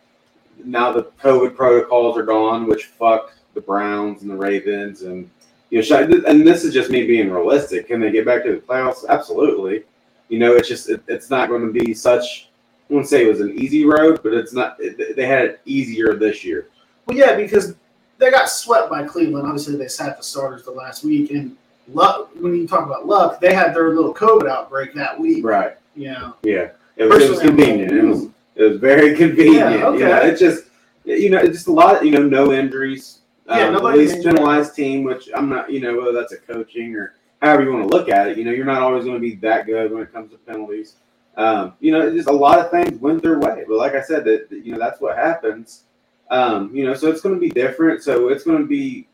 now 0.65 0.93
the 0.93 1.05
COVID 1.23 1.57
protocols 1.57 2.17
are 2.17 2.23
gone, 2.23 2.67
which 2.67 2.87
fuck 2.87 3.35
the 3.55 3.61
Browns 3.61 4.23
and 4.23 4.31
the 4.31 4.37
Ravens, 4.37 5.03
and 5.03 5.29
you 5.71 5.83
know, 5.89 6.23
and 6.27 6.47
this 6.47 6.65
is 6.65 6.75
just 6.75 6.91
me 6.91 7.07
being 7.07 7.31
realistic. 7.31 7.89
Can 7.89 8.01
they 8.01 8.11
get 8.11 8.27
back 8.27 8.45
to 8.45 8.53
the 8.53 8.59
playoffs? 8.59 9.07
Absolutely. 9.09 9.85
You 10.33 10.39
know, 10.39 10.55
it's 10.57 10.67
just 10.67 10.89
it, 10.89 11.03
it's 11.09 11.29
not 11.29 11.51
going 11.51 11.71
to 11.71 11.79
be 11.79 11.93
such. 11.93 12.49
I 12.89 12.95
wouldn't 12.95 13.11
say 13.11 13.27
it 13.27 13.29
was 13.29 13.41
an 13.41 13.53
easy 13.59 13.85
road, 13.85 14.21
but 14.23 14.33
it's 14.33 14.55
not. 14.55 14.77
It, 14.79 15.15
they 15.15 15.27
had 15.27 15.45
it 15.45 15.61
easier 15.67 16.15
this 16.15 16.43
year. 16.43 16.69
Well, 17.05 17.19
yeah, 17.19 17.37
because 17.37 17.75
they 18.17 18.31
got 18.31 18.49
swept 18.49 18.89
by 18.89 19.05
Cleveland. 19.05 19.47
Obviously, 19.47 19.77
they 19.77 19.89
sat 19.89 20.17
the 20.17 20.23
starters 20.23 20.63
the 20.65 20.71
last 20.71 21.05
week, 21.05 21.33
and 21.33 21.55
luck. 21.87 22.31
When 22.41 22.55
you 22.55 22.67
talk 22.67 22.87
about 22.87 23.07
luck, 23.07 23.43
they 23.43 23.53
had 23.53 23.75
their 23.75 23.91
little 23.95 24.15
COVID 24.15 24.49
outbreak 24.49 24.95
that 24.95 25.21
week. 25.21 25.45
Right. 25.45 25.77
You 25.95 26.13
know, 26.13 26.37
Yeah. 26.43 26.71
It 26.97 27.05
was, 27.05 27.25
it 27.25 27.31
was 27.31 27.41
convenient. 27.41 27.93
It 27.93 28.03
was 28.03 28.29
it 28.55 28.63
was 28.63 28.79
very 28.79 29.15
convenient. 29.23 29.57
Yeah, 29.57 29.93
You 29.93 29.99
know, 29.99 30.15
okay. 30.15 30.31
it's 30.31 30.41
just 30.41 30.65
you 31.05 31.29
know, 31.29 31.41
it's 31.41 31.57
just 31.57 31.67
a 31.67 31.73
lot. 31.73 32.03
You 32.03 32.13
know, 32.13 32.23
no 32.23 32.55
injuries. 32.55 33.19
Yeah, 33.47 33.67
um, 33.67 33.75
nobody 33.75 33.99
least 33.99 34.15
injured. 34.17 34.37
penalized 34.37 34.75
team, 34.75 35.05
which 35.05 35.29
I'm 35.37 35.51
not. 35.51 35.71
You 35.71 35.81
know, 35.81 35.95
whether 35.99 36.13
that's 36.13 36.33
a 36.33 36.39
coaching 36.39 36.97
or 36.97 37.13
however 37.43 37.65
you 37.65 37.73
want 37.73 37.91
to 37.91 37.95
look 37.95 38.09
at 38.09 38.29
it. 38.29 38.39
You 38.39 38.45
know, 38.45 38.53
you're 38.53 38.65
not 38.65 38.83
always 38.83 39.05
going 39.05 39.17
to 39.17 39.21
be 39.21 39.35
that 39.37 39.67
good 39.67 39.93
when 39.93 40.03
it 40.03 40.13
comes 40.13 40.31
to 40.31 40.39
penalties. 40.39 40.95
Um, 41.37 41.75
you 41.81 41.91
know, 41.91 42.11
just 42.15 42.29
a 42.29 42.33
lot 42.33 42.59
of 42.59 42.71
things 42.71 43.01
went 43.01 43.23
their 43.23 43.39
way. 43.39 43.65
But 43.67 43.79
like 43.79 43.95
I 43.95 44.03
said, 44.03 44.25
that 44.25 44.49
that, 44.49 44.65
you 44.65 44.73
know 44.73 44.79
that's 44.79 45.01
what 45.01 45.17
happens. 45.17 45.85
Um, 46.31 46.75
you 46.75 46.85
know, 46.85 46.95
so 46.95 47.11
it's 47.11 47.21
going 47.21 47.35
to 47.35 47.41
be 47.41 47.51
different. 47.51 48.03
So 48.03 48.29
it's 48.29 48.45
going 48.45 48.59
to 48.59 48.67
be 48.67 49.09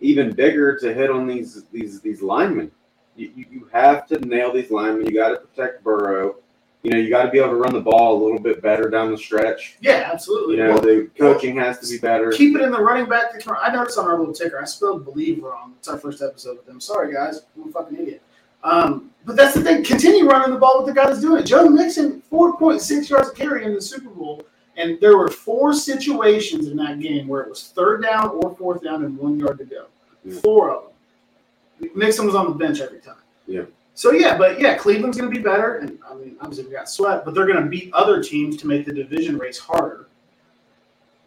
even 0.00 0.32
bigger 0.32 0.78
to 0.78 0.92
hit 0.92 1.10
on 1.10 1.26
these 1.26 1.64
these 1.72 2.00
these 2.00 2.22
linemen. 2.22 2.70
You, 3.16 3.32
you, 3.36 3.46
you 3.50 3.70
have 3.72 4.06
to 4.08 4.18
nail 4.26 4.52
these 4.52 4.70
linemen. 4.70 5.06
You 5.06 5.14
got 5.14 5.30
to 5.30 5.36
protect 5.36 5.84
Burrow. 5.84 6.36
You 6.82 6.90
know, 6.92 6.96
you 6.98 7.10
got 7.10 7.24
to 7.24 7.30
be 7.30 7.38
able 7.38 7.50
to 7.50 7.56
run 7.56 7.74
the 7.74 7.80
ball 7.80 8.16
a 8.16 8.20
little 8.22 8.38
bit 8.38 8.62
better 8.62 8.88
down 8.88 9.10
the 9.10 9.18
stretch. 9.18 9.76
yeah, 9.82 10.08
absolutely. 10.10 10.56
You 10.56 10.64
know, 10.64 10.70
Well, 10.70 10.80
the 10.80 11.10
coaching 11.18 11.56
has 11.56 11.78
to 11.80 11.86
be 11.88 11.98
better. 11.98 12.30
keep 12.32 12.56
it 12.56 12.62
in 12.62 12.72
the 12.72 12.80
running 12.80 13.06
back. 13.06 13.32
I 13.60 13.70
noticed 13.70 13.98
on 13.98 14.06
our 14.06 14.18
little 14.18 14.32
ticker, 14.32 14.58
I 14.60 14.64
spelled 14.64 15.04
believe 15.04 15.42
wrong. 15.42 15.74
It's 15.78 15.88
our 15.88 15.98
first 15.98 16.22
episode 16.22 16.56
with 16.56 16.66
them. 16.66 16.80
Sorry, 16.80 17.12
guys. 17.12 17.42
I'm 17.54 17.68
a 17.68 17.72
fucking 17.72 17.98
idiot. 17.98 18.22
Um, 18.64 19.10
but 19.26 19.36
that's 19.36 19.54
the 19.54 19.62
thing. 19.62 19.84
Continue 19.84 20.26
running 20.26 20.52
the 20.54 20.58
ball 20.58 20.78
with 20.82 20.86
the 20.94 20.98
guy 20.98 21.06
that's 21.06 21.20
doing 21.20 21.42
it. 21.42 21.46
Joe 21.46 21.68
Mixon, 21.68 22.22
4.6 22.32 23.10
yards 23.10 23.30
carry 23.32 23.64
in 23.64 23.74
the 23.74 23.80
Super 23.82 24.08
Bowl. 24.10 24.42
And 24.76 24.98
there 25.00 25.18
were 25.18 25.28
four 25.28 25.74
situations 25.74 26.68
in 26.68 26.76
that 26.78 27.00
game 27.00 27.28
where 27.28 27.42
it 27.42 27.50
was 27.50 27.64
third 27.74 28.02
down 28.02 28.28
or 28.30 28.54
fourth 28.56 28.82
down 28.82 29.04
and 29.04 29.18
one 29.18 29.38
yard 29.38 29.58
to 29.58 29.64
go. 29.66 29.86
Yeah. 30.24 30.40
Four 30.40 30.70
of 30.74 30.82
them. 31.80 31.90
Mixon 31.94 32.24
was 32.26 32.34
on 32.34 32.46
the 32.46 32.54
bench 32.54 32.80
every 32.80 33.00
time. 33.00 33.16
Yeah. 33.46 33.62
So 34.00 34.12
yeah, 34.12 34.38
but 34.38 34.58
yeah, 34.58 34.78
Cleveland's 34.78 35.18
going 35.18 35.30
to 35.30 35.36
be 35.36 35.42
better, 35.42 35.74
and 35.76 35.98
I 36.10 36.14
mean, 36.14 36.34
obviously 36.40 36.64
we 36.64 36.72
got 36.72 36.88
swept, 36.88 37.26
but 37.26 37.34
they're 37.34 37.44
going 37.46 37.62
to 37.62 37.68
beat 37.68 37.92
other 37.92 38.22
teams 38.22 38.56
to 38.56 38.66
make 38.66 38.86
the 38.86 38.94
division 38.94 39.36
race 39.36 39.58
harder. 39.58 40.06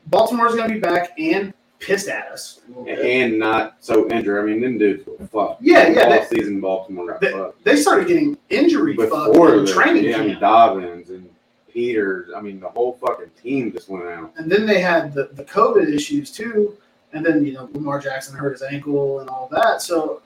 Baltimore's 0.07 0.55
going 0.55 0.67
to 0.69 0.73
be 0.73 0.79
back 0.79 1.11
and 1.19 1.53
pissed 1.77 2.07
at 2.07 2.31
us. 2.31 2.61
a 2.65 2.69
little 2.69 2.85
bit. 2.85 2.97
and 2.99 3.37
not 3.37 3.75
so 3.79 4.09
injured. 4.09 4.43
I 4.43 4.51
mean, 4.51 4.59
them 4.59 4.79
dudes 4.79 5.05
were 5.05 5.27
fucked. 5.27 5.61
Yeah, 5.61 5.87
yeah, 5.89 6.01
All 6.01 6.09
they- 6.09 6.25
season 6.25 6.59
Baltimore 6.61 7.11
got 7.11 7.21
they- 7.21 7.31
fucked. 7.31 7.63
They 7.63 7.75
started 7.75 8.07
getting 8.07 8.39
injury 8.49 8.95
fucked 8.95 9.11
Before 9.11 9.51
the 9.51 9.71
training 9.71 10.05
yeah, 10.05 10.17
I 10.17 10.25
mean 10.25 10.39
Dobbins 10.39 11.11
and 11.11 11.29
Peters. 11.71 12.31
I 12.35 12.41
mean, 12.41 12.59
the 12.59 12.69
whole 12.69 12.93
fucking 12.93 13.29
team 13.39 13.71
just 13.71 13.87
went 13.87 14.05
out. 14.05 14.33
and 14.37 14.51
then 14.51 14.65
they 14.65 14.81
had 14.81 15.13
the, 15.13 15.29
the 15.33 15.45
COVID 15.45 15.93
issues 15.93 16.31
too, 16.31 16.75
and 17.13 17.23
then 17.23 17.45
you 17.45 17.53
know 17.53 17.69
Lamar 17.73 17.99
Jackson 17.99 18.35
hurt 18.35 18.53
his 18.53 18.63
ankle 18.63 19.19
and 19.19 19.29
all 19.29 19.47
that. 19.51 19.83
So 19.83 20.23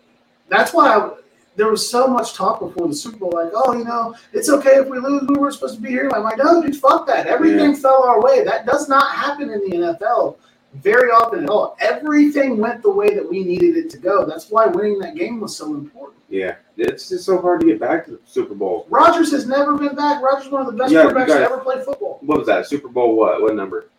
that's 0.48 0.74
why 0.74 0.96
I, 0.96 1.12
there 1.58 1.70
was 1.70 1.90
so 1.90 2.08
much 2.08 2.36
talk 2.36 2.60
before 2.60 2.88
the 2.88 2.96
Super 2.96 3.18
Bowl, 3.18 3.32
like, 3.34 3.52
oh, 3.54 3.74
you 3.78 3.84
know, 3.84 4.16
it's 4.32 4.48
okay 4.48 4.76
if 4.76 4.88
we 4.88 5.00
lose. 5.00 5.24
We 5.28 5.36
were 5.36 5.52
supposed 5.52 5.76
to 5.76 5.82
be 5.82 5.90
here. 5.90 6.10
I'm 6.14 6.24
like, 6.24 6.38
no, 6.38 6.62
dude, 6.62 6.78
fuck 6.78 7.08
that. 7.08 7.26
Everything 7.28 7.76
fell 7.76 8.04
our 8.04 8.22
way. 8.22 8.44
That 8.44 8.66
does 8.66 8.88
not 8.88 9.14
happen 9.14 9.50
in 9.50 9.60
the 9.68 9.76
NFL 9.76 10.38
very 10.76 11.10
often 11.10 11.44
at 11.44 11.50
all. 11.50 11.76
Everything 11.80 12.58
went 12.58 12.84
the 12.84 12.92
way 12.92 13.16
that 13.16 13.28
we 13.28 13.44
needed 13.44 13.76
it 13.76 13.90
to 13.90 13.98
go. 13.98 14.26
That's 14.26 14.52
why 14.52 14.68
winning 14.68 15.00
that 15.00 15.16
game 15.16 15.40
was 15.40 15.58
so 15.58 15.74
important. 15.74 16.22
Yeah, 16.30 16.56
it's 16.78 17.10
just 17.10 17.26
so 17.26 17.42
hard 17.42 17.62
to 17.62 17.66
get 17.66 17.80
back 17.80 18.06
to 18.06 18.12
the 18.12 18.20
Super 18.26 18.54
Bowl. 18.54 18.86
Rodgers 18.90 19.32
has 19.32 19.48
never 19.48 19.78
been 19.78 19.96
back. 19.96 20.22
Rodgers 20.22 20.52
one 20.52 20.62
of 20.62 20.68
the 20.68 20.78
best 20.78 20.92
Yeah, 20.92 21.06
quarterbacks 21.06 21.28
to 21.28 21.40
ever 21.40 21.60
play 21.60 21.84
football. 21.84 22.20
What 22.22 22.38
was 22.38 22.48
that? 22.48 22.68
Super 22.68 22.90
Bowl 22.90 23.16
what? 23.16 23.42
What 23.42 23.56
number? 23.56 23.90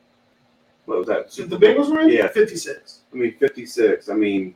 What 0.85 0.99
was 0.99 1.09
that? 1.09 1.33
Super 1.33 1.57
the? 1.57 1.67
Bengals 1.67 1.91
were 1.91 2.01
in? 2.01 2.11
Yeah. 2.11 2.29
56. 2.29 3.01
I 3.13 3.17
mean, 3.17 3.35
56. 3.39 4.09
I 4.09 4.15
mean, 4.15 4.55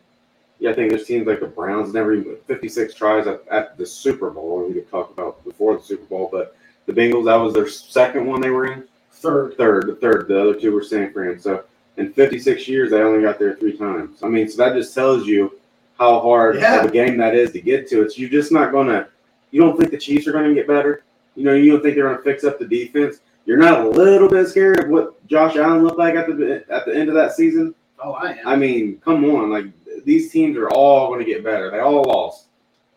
yeah, 0.63 0.71
I 0.71 0.75
think 0.75 0.91
there's 0.91 1.07
teams 1.07 1.27
like 1.27 1.41
the 1.41 1.47
Browns 1.49 1.93
never 1.93 2.15
even 2.15 2.37
56 2.47 2.95
tries 2.95 3.27
at, 3.27 3.43
at 3.51 3.77
the 3.77 3.85
Super 3.85 4.31
Bowl. 4.31 4.65
We 4.69 4.75
could 4.75 4.89
talk 4.89 5.11
about 5.11 5.43
before 5.45 5.77
the 5.77 5.83
Super 5.83 6.05
Bowl, 6.05 6.29
but 6.31 6.57
the 6.87 6.93
Bengals 6.93 7.25
that 7.25 7.35
was 7.35 7.53
their 7.53 7.69
second 7.69 8.27
one 8.27 8.41
they 8.41 8.51
were 8.51 8.73
in. 8.73 8.85
Third. 9.11 9.57
Third, 9.57 9.89
the 9.89 9.97
third. 9.97 10.29
The 10.29 10.41
other 10.41 10.55
two 10.55 10.73
were 10.73 10.85
San 10.85 11.13
Fran. 11.13 11.41
So 11.41 11.65
in 11.97 12.13
56 12.13 12.69
years, 12.69 12.91
they 12.93 13.01
only 13.01 13.23
got 13.23 13.41
there 13.41 13.55
three 13.57 13.77
times. 13.77 14.23
I 14.23 14.29
mean, 14.29 14.49
so 14.49 14.57
that 14.59 14.75
just 14.77 14.95
tells 14.95 15.27
you 15.27 15.59
how 15.99 16.21
hard 16.21 16.57
Yeah. 16.57 16.81
of 16.81 16.87
a 16.87 16.93
game 16.93 17.17
that 17.19 17.35
is 17.35 17.51
to 17.53 17.61
get 17.61 17.89
to. 17.89 18.03
It's 18.03 18.17
you're 18.17 18.31
just 18.31 18.53
not 18.53 18.71
gonna. 18.71 19.09
You 19.51 19.61
don't 19.61 19.77
think 19.77 19.91
the 19.91 19.99
Chiefs 19.99 20.27
are 20.29 20.33
going 20.33 20.49
to 20.49 20.55
get 20.55 20.67
better. 20.69 21.03
You 21.35 21.45
know, 21.45 21.55
you 21.55 21.73
don't 21.73 21.83
think 21.83 21.95
they're 21.97 22.05
going 22.05 22.17
to 22.17 22.23
fix 22.23 22.45
up 22.45 22.59
the 22.59 22.67
defense. 22.67 23.19
You're 23.47 23.59
not 23.59 23.81
a 23.81 23.89
little 23.89 24.29
bit 24.29 24.49
scared 24.49 24.79
of 24.85 24.89
what 24.91 25.27
Josh 25.27 25.57
Allen 25.57 25.83
looked 25.83 25.99
like 25.99 26.15
at 26.15 26.27
the 26.29 26.65
at 26.71 26.87
the 26.87 26.95
end 26.95 27.09
of 27.09 27.15
that 27.17 27.33
season. 27.33 27.75
Oh, 28.03 28.13
I 28.13 28.33
am. 28.33 28.47
I 28.47 28.57
mean, 28.57 29.01
come 29.05 29.25
on, 29.27 29.51
like 29.51 29.67
these 30.05 30.31
teams 30.31 30.57
are 30.57 30.71
all 30.71 31.09
going 31.09 31.21
to 31.21 31.27
get 31.27 31.45
better. 31.45 31.71
They 31.71 31.81
all 31.81 32.03
lost. 32.03 32.47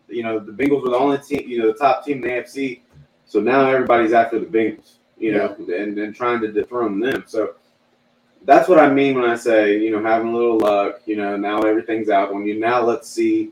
You 0.08 0.22
know, 0.22 0.38
the 0.38 0.52
Bengals 0.52 0.82
were 0.82 0.90
the 0.90 0.96
only 0.96 1.18
team, 1.18 1.48
you 1.48 1.58
know, 1.58 1.66
the 1.68 1.78
top 1.78 2.04
team 2.04 2.16
in 2.16 2.22
the 2.22 2.28
AFC. 2.28 2.80
So 3.26 3.40
now 3.40 3.68
everybody's 3.68 4.12
after 4.12 4.38
the 4.38 4.46
Bengals, 4.46 4.94
you 5.18 5.32
know, 5.32 5.54
and, 5.58 5.98
and 5.98 6.14
trying 6.14 6.40
to 6.42 6.52
dethrone 6.52 7.00
them. 7.00 7.24
So 7.26 7.54
that's 8.44 8.68
what 8.68 8.78
I 8.78 8.88
mean 8.88 9.16
when 9.20 9.28
I 9.28 9.34
say, 9.34 9.78
you 9.78 9.90
know, 9.90 10.02
having 10.02 10.28
a 10.28 10.36
little 10.36 10.58
luck, 10.58 11.00
you 11.06 11.16
know, 11.16 11.36
now 11.36 11.62
everything's 11.62 12.08
out 12.08 12.32
on 12.32 12.46
you. 12.46 12.58
Now 12.58 12.82
let's 12.82 13.08
see. 13.08 13.50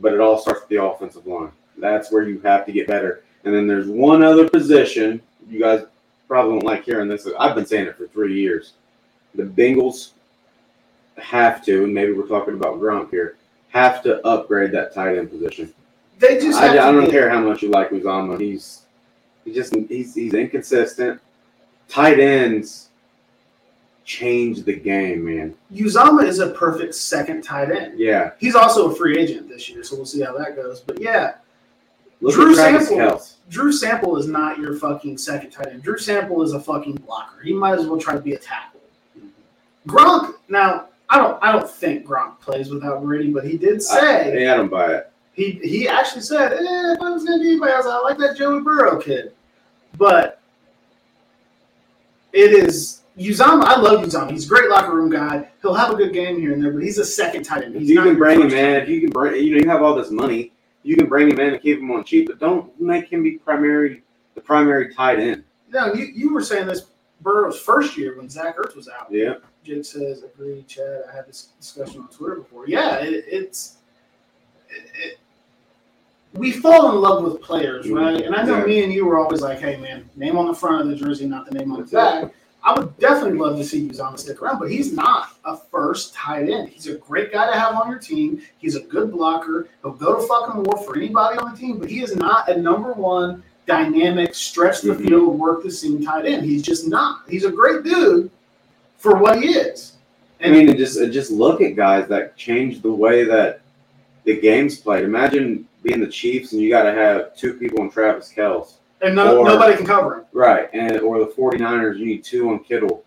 But 0.00 0.14
it 0.14 0.20
all 0.20 0.38
starts 0.38 0.60
with 0.60 0.68
the 0.70 0.82
offensive 0.82 1.26
line. 1.26 1.52
That's 1.78 2.10
where 2.10 2.22
you 2.22 2.40
have 2.40 2.64
to 2.66 2.72
get 2.72 2.86
better. 2.86 3.24
And 3.44 3.54
then 3.54 3.66
there's 3.66 3.86
one 3.86 4.22
other 4.22 4.48
position. 4.48 5.20
You 5.48 5.60
guys 5.60 5.84
probably 6.26 6.52
don't 6.52 6.64
like 6.64 6.84
hearing 6.84 7.08
this. 7.08 7.28
I've 7.38 7.54
been 7.54 7.66
saying 7.66 7.86
it 7.86 7.96
for 7.96 8.08
three 8.08 8.40
years. 8.40 8.72
The 9.34 9.44
Bengals 9.44 10.12
have 11.18 11.64
to, 11.64 11.84
and 11.84 11.94
maybe 11.94 12.12
we're 12.12 12.26
talking 12.28 12.54
about 12.54 12.80
Gronk 12.80 13.10
here, 13.10 13.36
have 13.68 14.02
to 14.02 14.24
upgrade 14.26 14.72
that 14.72 14.94
tight 14.94 15.18
end 15.18 15.30
position. 15.30 15.72
they 16.18 16.38
just 16.38 16.60
I, 16.60 16.72
I 16.72 16.92
don't 16.92 17.10
care 17.10 17.28
how 17.28 17.40
much 17.40 17.62
you 17.62 17.70
like 17.70 17.90
Uzomah. 17.90 18.40
He's 18.40 18.82
he 19.44 19.52
just 19.52 19.74
he's 19.74 20.14
he's 20.14 20.34
inconsistent. 20.34 21.20
Tight 21.88 22.18
ends 22.18 22.86
change 24.06 24.62
the 24.62 24.74
game, 24.74 25.24
man. 25.24 25.54
Uzomah 25.74 26.24
is 26.24 26.38
a 26.38 26.50
perfect 26.50 26.94
second 26.94 27.42
tight 27.42 27.70
end. 27.70 27.98
Yeah. 27.98 28.30
He's 28.38 28.54
also 28.54 28.90
a 28.90 28.94
free 28.94 29.18
agent 29.18 29.48
this 29.48 29.68
year, 29.68 29.82
so 29.82 29.96
we'll 29.96 30.06
see 30.06 30.22
how 30.22 30.38
that 30.38 30.54
goes. 30.54 30.80
But 30.80 31.02
yeah, 31.02 31.34
Look 32.20 32.34
Drew 32.34 32.54
Sample. 32.54 32.96
Kelce. 32.96 33.34
Drew 33.50 33.72
Sample 33.72 34.16
is 34.16 34.26
not 34.26 34.58
your 34.58 34.76
fucking 34.76 35.18
second 35.18 35.50
tight 35.50 35.68
end. 35.68 35.82
Drew 35.82 35.98
Sample 35.98 36.42
is 36.42 36.52
a 36.52 36.60
fucking 36.60 36.94
blocker. 36.94 37.42
He 37.42 37.52
might 37.52 37.78
as 37.78 37.86
well 37.86 38.00
try 38.00 38.14
to 38.14 38.20
be 38.20 38.34
a 38.34 38.38
tackle. 38.38 38.80
Gronk. 39.86 40.34
Now, 40.48 40.86
I 41.08 41.18
don't. 41.18 41.42
I 41.42 41.52
don't 41.52 41.68
think 41.68 42.06
Gronk 42.06 42.40
plays 42.40 42.70
without 42.70 43.02
Brady, 43.02 43.30
but 43.32 43.44
he 43.44 43.56
did 43.56 43.82
say 43.82 44.46
I, 44.46 44.52
I 44.52 44.56
don't 44.56 44.68
buy 44.70 44.94
it. 44.94 45.12
he 45.32 45.52
he 45.62 45.88
actually 45.88 46.22
said, 46.22 46.52
eh, 46.52 46.92
if 46.94 47.00
I 47.00 47.10
was 47.10 47.24
gonna 47.24 47.42
be 47.42 47.50
anybody 47.50 47.72
else, 47.72 47.86
I 47.86 48.00
like 48.00 48.18
that 48.18 48.36
Joey 48.36 48.62
Burrow 48.62 49.00
kid. 49.00 49.32
But 49.96 50.40
it 52.32 52.52
is 52.52 53.02
Uzomah. 53.18 53.64
I 53.64 53.78
love 53.78 54.04
Uzomah. 54.04 54.30
He's 54.30 54.46
a 54.46 54.48
great 54.48 54.68
locker 54.68 54.94
room 54.94 55.10
guy. 55.10 55.48
He'll 55.62 55.74
have 55.74 55.90
a 55.90 55.96
good 55.96 56.12
game 56.12 56.40
here 56.40 56.52
and 56.52 56.62
there, 56.62 56.72
but 56.72 56.82
he's 56.82 56.98
a 56.98 57.04
second 57.04 57.44
tight 57.44 57.64
end. 57.64 57.76
He's 57.76 57.88
you 57.88 58.02
can 58.02 58.16
bring 58.16 58.40
him 58.40 58.50
in, 58.50 58.82
if 58.82 58.88
you 58.88 59.00
can 59.00 59.10
bring, 59.10 59.42
you 59.42 59.52
know, 59.54 59.62
you 59.62 59.68
have 59.68 59.82
all 59.82 59.94
this 59.94 60.10
money, 60.10 60.52
you 60.82 60.96
can 60.96 61.06
bring 61.06 61.30
him 61.30 61.40
in 61.40 61.54
and 61.54 61.62
keep 61.62 61.78
him 61.78 61.90
on 61.92 62.04
cheap, 62.04 62.26
but 62.26 62.38
don't 62.38 62.78
make 62.80 63.10
him 63.10 63.22
be 63.22 63.38
primary, 63.38 64.02
the 64.34 64.40
primary 64.40 64.94
tight 64.94 65.18
end. 65.18 65.44
No, 65.70 65.94
you, 65.94 66.04
you 66.04 66.32
were 66.34 66.42
saying 66.42 66.66
this 66.66 66.82
Burrow's 67.22 67.58
first 67.58 67.96
year 67.96 68.16
when 68.18 68.28
Zach 68.28 68.58
Ertz 68.58 68.76
was 68.76 68.88
out. 68.88 69.06
Yeah. 69.10 69.34
Jake 69.66 69.84
says, 69.84 70.22
agree, 70.22 70.64
Chad. 70.68 71.02
I 71.12 71.16
had 71.16 71.26
this 71.26 71.48
discussion 71.58 72.02
on 72.02 72.08
Twitter 72.08 72.36
before. 72.36 72.68
Yeah, 72.68 72.98
it, 72.98 73.24
it's. 73.26 73.78
It, 74.70 74.90
it, 74.94 75.18
we 76.34 76.52
fall 76.52 76.90
in 76.90 77.00
love 77.00 77.24
with 77.24 77.40
players, 77.40 77.88
right? 77.88 78.22
And 78.22 78.34
I 78.34 78.42
know 78.42 78.64
me 78.64 78.84
and 78.84 78.92
you 78.92 79.06
were 79.06 79.18
always 79.18 79.40
like, 79.40 79.58
hey, 79.58 79.76
man, 79.78 80.08
name 80.16 80.36
on 80.36 80.46
the 80.46 80.54
front 80.54 80.82
of 80.82 80.88
the 80.88 80.94
jersey, 80.94 81.26
not 81.26 81.46
the 81.46 81.58
name 81.58 81.72
on 81.72 81.80
the 81.80 81.86
back. 81.86 82.32
I 82.62 82.78
would 82.78 82.96
definitely 82.98 83.38
love 83.38 83.56
to 83.56 83.64
see 83.64 83.88
Uzomah 83.88 84.18
stick 84.18 84.42
around, 84.42 84.58
but 84.58 84.70
he's 84.70 84.92
not 84.92 85.30
a 85.44 85.56
first 85.56 86.12
tight 86.14 86.50
end. 86.50 86.68
He's 86.68 86.88
a 86.88 86.96
great 86.96 87.32
guy 87.32 87.50
to 87.50 87.58
have 87.58 87.74
on 87.74 87.88
your 87.88 87.98
team. 87.98 88.42
He's 88.58 88.74
a 88.76 88.80
good 88.80 89.12
blocker. 89.12 89.68
He'll 89.82 89.92
go 89.92 90.20
to 90.20 90.26
fucking 90.26 90.64
war 90.64 90.76
for 90.84 90.96
anybody 90.96 91.38
on 91.38 91.52
the 91.52 91.58
team, 91.58 91.78
but 91.78 91.88
he 91.88 92.02
is 92.02 92.16
not 92.16 92.48
a 92.50 92.60
number 92.60 92.92
one 92.92 93.42
dynamic, 93.66 94.34
stretch 94.34 94.82
the 94.82 94.90
Mhm. 94.92 95.06
field, 95.06 95.38
work 95.38 95.62
the 95.62 95.70
seam 95.70 96.04
tight 96.04 96.26
end. 96.26 96.44
He's 96.44 96.62
just 96.62 96.86
not. 96.86 97.22
He's 97.28 97.44
a 97.44 97.50
great 97.50 97.82
dude 97.82 98.30
for 99.06 99.16
what 99.16 99.40
he 99.40 99.50
is. 99.50 99.92
I 100.42 100.50
mean, 100.50 100.68
and 100.68 100.76
just 100.76 100.98
and 100.98 101.12
just 101.12 101.30
look 101.30 101.60
at 101.60 101.76
guys 101.76 102.08
that 102.08 102.36
change 102.36 102.82
the 102.82 102.92
way 102.92 103.24
that 103.24 103.60
the 104.24 104.38
game's 104.40 104.78
played. 104.78 105.04
Imagine 105.04 105.66
being 105.82 106.00
the 106.00 106.08
Chiefs 106.08 106.52
and 106.52 106.60
you 106.60 106.68
got 106.68 106.82
to 106.82 106.92
have 106.92 107.36
two 107.36 107.54
people 107.54 107.80
on 107.80 107.88
Travis 107.88 108.32
Kelce. 108.36 108.74
and 109.00 109.14
no, 109.14 109.38
or- 109.38 109.46
nobody 109.46 109.76
can 109.76 109.86
cover 109.86 110.18
him. 110.18 110.24
Right, 110.32 110.68
and 110.72 111.00
or 111.00 111.20
the 111.20 111.26
49ers, 111.26 111.98
you 111.98 112.06
need 112.06 112.24
two 112.24 112.50
on 112.50 112.64
Kittle, 112.64 113.04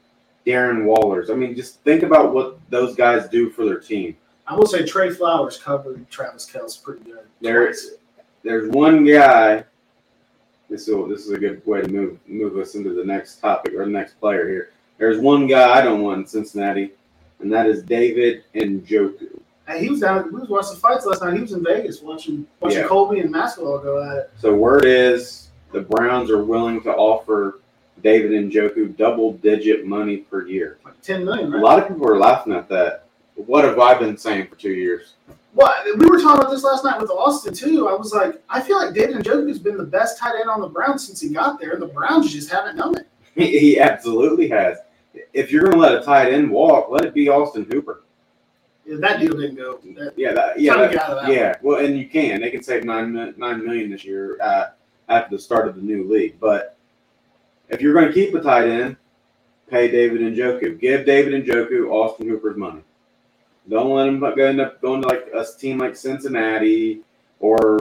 Darren 0.48 0.86
Wallers. 0.86 1.30
I 1.30 1.34
mean, 1.34 1.54
just 1.54 1.82
think 1.82 2.04
about 2.04 2.34
what 2.34 2.58
those 2.70 2.96
guys 2.96 3.28
do 3.28 3.50
for 3.50 3.66
their 3.66 3.80
team. 3.80 4.16
I 4.48 4.56
will 4.56 4.66
say 4.66 4.86
Trey 4.86 5.12
Flowers 5.12 5.58
covered 5.58 6.10
Travis 6.10 6.50
Kelce 6.50 6.82
pretty 6.82 7.04
good. 7.04 7.26
There's 7.42 7.92
there's 8.44 8.70
one 8.72 9.04
guy. 9.06 9.66
This 10.70 10.88
is 10.88 10.96
this 11.10 11.26
is 11.26 11.32
a 11.32 11.38
good 11.38 11.64
way 11.68 11.82
to 11.82 11.88
move 11.90 12.18
move 12.28 12.58
us 12.58 12.76
into 12.76 12.94
the 12.94 13.04
next 13.04 13.42
topic 13.42 13.74
or 13.74 13.84
the 13.86 13.92
next 13.92 14.20
player 14.20 14.48
here. 14.50 14.72
There's 15.00 15.18
one 15.18 15.48
guy 15.48 15.80
I 15.80 15.82
don't 15.82 16.02
want 16.02 16.20
in 16.20 16.28
Cincinnati, 16.28 16.92
and 17.40 17.52
that 17.54 17.66
is 17.68 17.82
David 17.84 18.44
and 18.54 18.86
Njoku. 18.86 19.40
Hey, 19.66 19.82
he 19.82 19.90
was 19.90 20.02
down. 20.02 20.32
We 20.34 20.42
was 20.42 20.50
watching 20.50 20.74
the 20.74 20.80
fights 20.80 21.06
last 21.06 21.24
night. 21.24 21.36
He 21.36 21.42
was 21.42 21.54
in 21.54 21.64
Vegas 21.64 22.02
watching 22.02 22.46
watching 22.60 22.80
Yeah. 22.80 22.88
Colby 22.88 23.22
and 23.22 23.34
Masvidal 23.34 23.82
go 23.82 24.04
at 24.04 24.18
it. 24.18 24.32
So 24.38 24.54
word 24.54 24.84
is 24.86 25.50
the 25.72 25.82
Browns 25.82 26.30
are 26.30 26.44
willing 26.44 26.82
to 26.82 26.92
offer 26.94 27.60
David 28.04 28.34
and 28.34 28.52
Njoku 28.52 28.96
double 28.98 29.34
digit 29.34 29.86
money 29.86 30.18
per 30.18 30.46
year. 30.48 30.80
Like 30.84 31.00
ten 31.02 31.24
million, 31.24 31.54
A 31.54 31.58
lot 31.58 31.80
of 31.80 31.88
people 31.88 32.08
are 32.10 32.18
laughing 32.18 32.52
at 32.54 32.68
that. 32.70 33.06
What 33.36 33.64
have 33.64 33.80
I 33.80 33.94
been 33.98 34.18
saying 34.18 34.48
for 34.48 34.56
two 34.56 34.72
years? 34.74 35.14
Well, 35.54 35.74
we 35.98 36.08
were 36.08 36.20
talking 36.20 36.42
about 36.42 36.52
this 36.52 36.64
last 36.64 36.84
night 36.84 37.00
with 37.00 37.10
Austin 37.10 37.54
too. 37.54 37.88
I 37.88 37.94
was 37.94 38.12
like, 38.14 38.42
I 38.50 38.60
feel 38.60 38.78
like 38.84 38.94
David 38.94 39.16
and 39.16 39.26
Njoku's 39.26 39.60
been 39.60 39.78
the 39.78 39.84
best 39.86 40.18
tight 40.20 40.36
end 40.40 40.50
on 40.50 40.60
the 40.62 40.68
Browns 40.68 41.08
since 41.08 41.22
he 41.22 41.30
got 41.30 41.60
there. 41.60 41.72
And 41.74 41.82
the 41.82 41.88
Browns 41.88 42.32
just 42.34 42.50
haven't 42.52 42.76
known 42.76 42.98
it. 42.98 43.08
He 43.36 43.80
absolutely 43.80 44.50
has. 44.50 44.80
If 45.34 45.52
you're 45.52 45.64
going 45.64 45.74
to 45.74 45.80
let 45.80 45.96
a 45.96 46.02
tight 46.02 46.34
end 46.34 46.50
walk, 46.50 46.90
let 46.90 47.06
it 47.06 47.14
be 47.14 47.30
Austin 47.30 47.66
Hooper. 47.72 48.04
Yeah, 48.86 48.98
that 49.02 49.20
deal 49.20 49.34
didn't 49.36 49.56
go. 49.56 49.80
That, 49.96 50.14
Yeah, 50.18 50.34
that, 50.34 50.60
yeah, 50.60 50.76
that- 50.76 51.32
yeah. 51.32 51.56
Well, 51.62 51.84
and 51.86 51.98
you 51.98 52.08
can. 52.08 52.42
They 52.42 52.50
can 52.50 52.64
save 52.64 52.84
nine 52.84 53.14
nine 53.38 53.64
million 53.66 53.92
this 53.92 54.04
year 54.04 54.38
uh, 54.42 54.70
after 55.10 55.36
the 55.36 55.42
start 55.42 55.68
of 55.68 55.76
the 55.76 55.82
new 55.82 56.10
league. 56.12 56.40
But 56.40 56.76
if 57.70 57.82
you're 57.82 57.94
going 57.94 58.08
to 58.08 58.14
keep 58.14 58.34
a 58.34 58.42
tight 58.42 58.68
end, 58.68 58.96
pay 59.70 59.90
David 59.92 60.22
Njoku. 60.22 60.80
Give 60.80 61.06
David 61.06 61.46
Njoku 61.46 61.92
Austin 61.92 62.28
Hooper's 62.28 62.58
money. 62.58 62.82
Don't 63.70 63.92
let 63.92 64.08
him 64.08 64.20
go 64.20 64.32
end 64.34 64.60
up 64.60 64.82
going 64.82 65.04
to 65.04 65.08
like 65.08 65.28
a 65.36 65.46
team 65.60 65.78
like 65.78 65.96
Cincinnati 65.96 67.02
or 67.40 67.80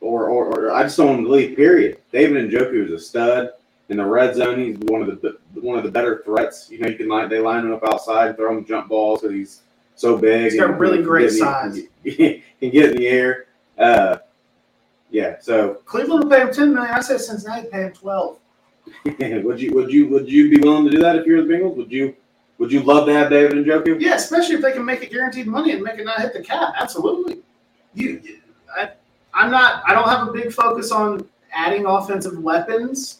or 0.00 0.28
or, 0.28 0.44
or 0.46 0.70
I 0.72 0.84
just 0.84 0.96
don't 0.96 1.08
want 1.08 1.18
him 1.20 1.24
to 1.26 1.30
leave. 1.32 1.56
Period. 1.56 1.98
David 2.12 2.48
Njoku 2.50 2.86
is 2.86 2.92
a 2.92 2.98
stud 3.04 3.50
in 3.90 3.96
the 3.98 4.06
red 4.06 4.34
zone. 4.34 4.58
He's 4.58 4.78
one 4.78 5.02
of 5.02 5.20
the 5.20 5.36
one 5.60 5.76
of 5.76 5.84
the 5.84 5.90
better 5.90 6.22
threats. 6.24 6.70
You 6.70 6.78
know, 6.78 6.88
you 6.88 6.96
can 6.96 7.08
line 7.08 7.28
they 7.28 7.40
line 7.40 7.64
him 7.64 7.72
up 7.72 7.84
outside 7.84 8.28
and 8.28 8.36
throw 8.36 8.56
him 8.56 8.64
jump 8.64 8.88
balls 8.88 9.20
because 9.20 9.34
he's 9.34 9.62
so 9.96 10.16
big. 10.16 10.44
He's 10.52 10.60
got 10.60 10.70
and 10.70 10.80
really 10.80 11.02
great 11.02 11.30
get 11.30 11.32
in 11.32 11.38
the- 11.38 11.44
size. 11.44 11.78
He 12.04 12.42
can 12.60 12.70
get 12.70 12.90
in 12.92 12.96
the 12.96 13.06
air. 13.08 13.46
Uh, 13.76 14.18
yeah. 15.10 15.36
So 15.40 15.74
Cleveland 15.84 16.24
will 16.24 16.30
pay 16.30 16.40
him 16.40 16.52
ten 16.52 16.72
million. 16.72 16.94
I 16.94 17.00
say 17.00 17.18
Cincinnati 17.18 17.68
pay 17.68 17.82
him 17.82 17.92
twelve. 17.92 18.38
would 19.04 19.60
you 19.60 19.72
would 19.74 19.92
you 19.92 20.08
would 20.08 20.28
you 20.30 20.48
be 20.50 20.58
willing 20.58 20.84
to 20.84 20.90
do 20.90 20.98
that 21.00 21.16
if 21.16 21.26
you're 21.26 21.44
the 21.44 21.52
Bengals? 21.52 21.76
Would 21.76 21.92
you 21.92 22.14
would 22.58 22.72
you 22.72 22.80
love 22.82 23.06
to 23.06 23.12
have 23.12 23.30
David 23.30 23.64
Njoku? 23.64 24.00
Yeah, 24.00 24.14
especially 24.14 24.54
if 24.56 24.62
they 24.62 24.72
can 24.72 24.84
make 24.84 25.02
it 25.02 25.10
guaranteed 25.10 25.46
money 25.46 25.72
and 25.72 25.82
make 25.82 25.98
it 25.98 26.04
not 26.04 26.20
hit 26.20 26.32
the 26.32 26.42
cap. 26.42 26.74
Absolutely. 26.78 27.42
You- 27.94 28.22
I, 28.76 28.90
I'm 29.34 29.50
not. 29.50 29.82
I 29.86 29.94
don't 29.94 30.08
have 30.08 30.28
a 30.28 30.32
big 30.32 30.52
focus 30.52 30.92
on 30.92 31.28
adding 31.52 31.84
offensive 31.86 32.38
weapons. 32.38 33.19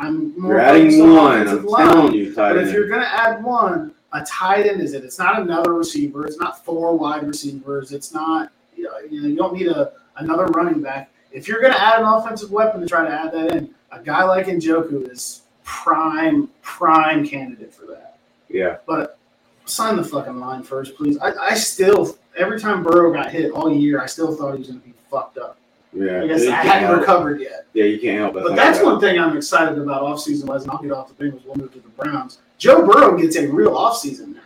I'm 0.00 0.40
more 0.40 0.52
You're 0.52 0.60
adding 0.60 1.00
on 1.02 1.14
one. 1.14 1.48
I'm 1.48 1.66
line. 1.66 1.88
telling 1.88 2.14
you, 2.14 2.34
tight 2.34 2.54
But 2.54 2.66
if 2.66 2.72
you're 2.72 2.88
going 2.88 3.02
to 3.02 3.08
add 3.08 3.44
one, 3.44 3.92
a 4.12 4.24
tight 4.24 4.66
end 4.66 4.80
is 4.80 4.94
it. 4.94 5.04
It's 5.04 5.18
not 5.18 5.40
another 5.40 5.74
receiver. 5.74 6.26
It's 6.26 6.38
not 6.38 6.64
four 6.64 6.96
wide 6.96 7.26
receivers. 7.26 7.92
It's 7.92 8.12
not. 8.12 8.50
You 8.76 8.84
know, 8.84 8.98
you, 9.10 9.22
know, 9.22 9.28
you 9.28 9.36
don't 9.36 9.54
need 9.54 9.68
a 9.68 9.92
another 10.16 10.46
running 10.46 10.80
back. 10.80 11.10
If 11.32 11.46
you're 11.46 11.60
going 11.60 11.72
to 11.72 11.80
add 11.80 12.00
an 12.00 12.06
offensive 12.06 12.50
weapon 12.50 12.80
to 12.80 12.86
try 12.86 13.04
to 13.04 13.12
add 13.12 13.32
that 13.32 13.54
in, 13.54 13.74
a 13.92 14.00
guy 14.00 14.24
like 14.24 14.46
Njoku 14.46 15.10
is 15.10 15.42
prime 15.64 16.48
prime 16.62 17.26
candidate 17.26 17.72
for 17.72 17.86
that. 17.86 18.18
yeah. 18.48 18.78
But 18.86 19.18
sign 19.66 19.96
the 19.96 20.04
fucking 20.04 20.40
line 20.40 20.62
first, 20.62 20.96
please. 20.96 21.18
I, 21.18 21.32
I 21.32 21.54
still 21.54 22.16
every 22.36 22.58
time 22.58 22.82
Burrow 22.82 23.12
got 23.12 23.30
hit 23.30 23.52
all 23.52 23.72
year, 23.72 24.00
I 24.00 24.06
still 24.06 24.34
thought 24.34 24.52
he 24.54 24.58
was 24.58 24.68
going 24.68 24.80
to 24.80 24.86
be 24.86 24.94
fucked 25.10 25.38
up. 25.38 25.58
Yeah. 25.92 26.22
I 26.22 26.26
guess 26.28 26.46
I 26.46 26.50
hadn't 26.52 26.88
help- 26.88 27.00
recovered 27.00 27.40
yet. 27.40 27.66
Yeah, 27.74 27.84
you 27.84 27.98
can't 27.98 28.18
help 28.20 28.34
but 28.34 28.44
But 28.44 28.56
that's 28.56 28.80
one 28.82 29.00
thing 29.00 29.18
I'm 29.18 29.36
excited 29.36 29.76
about 29.78 30.02
offseason 30.02 30.44
wise, 30.46 30.62
and 30.62 30.70
I'll 30.70 30.78
get 30.78 30.92
off 30.92 31.16
the 31.16 31.24
Bengals. 31.24 31.44
We'll 31.44 31.56
move 31.56 31.72
to 31.72 31.80
the 31.80 31.88
Browns. 31.90 32.38
Joe 32.58 32.86
Burrow 32.86 33.16
gets 33.18 33.36
a 33.36 33.48
real 33.48 33.72
offseason 33.72 34.34
now. 34.34 34.40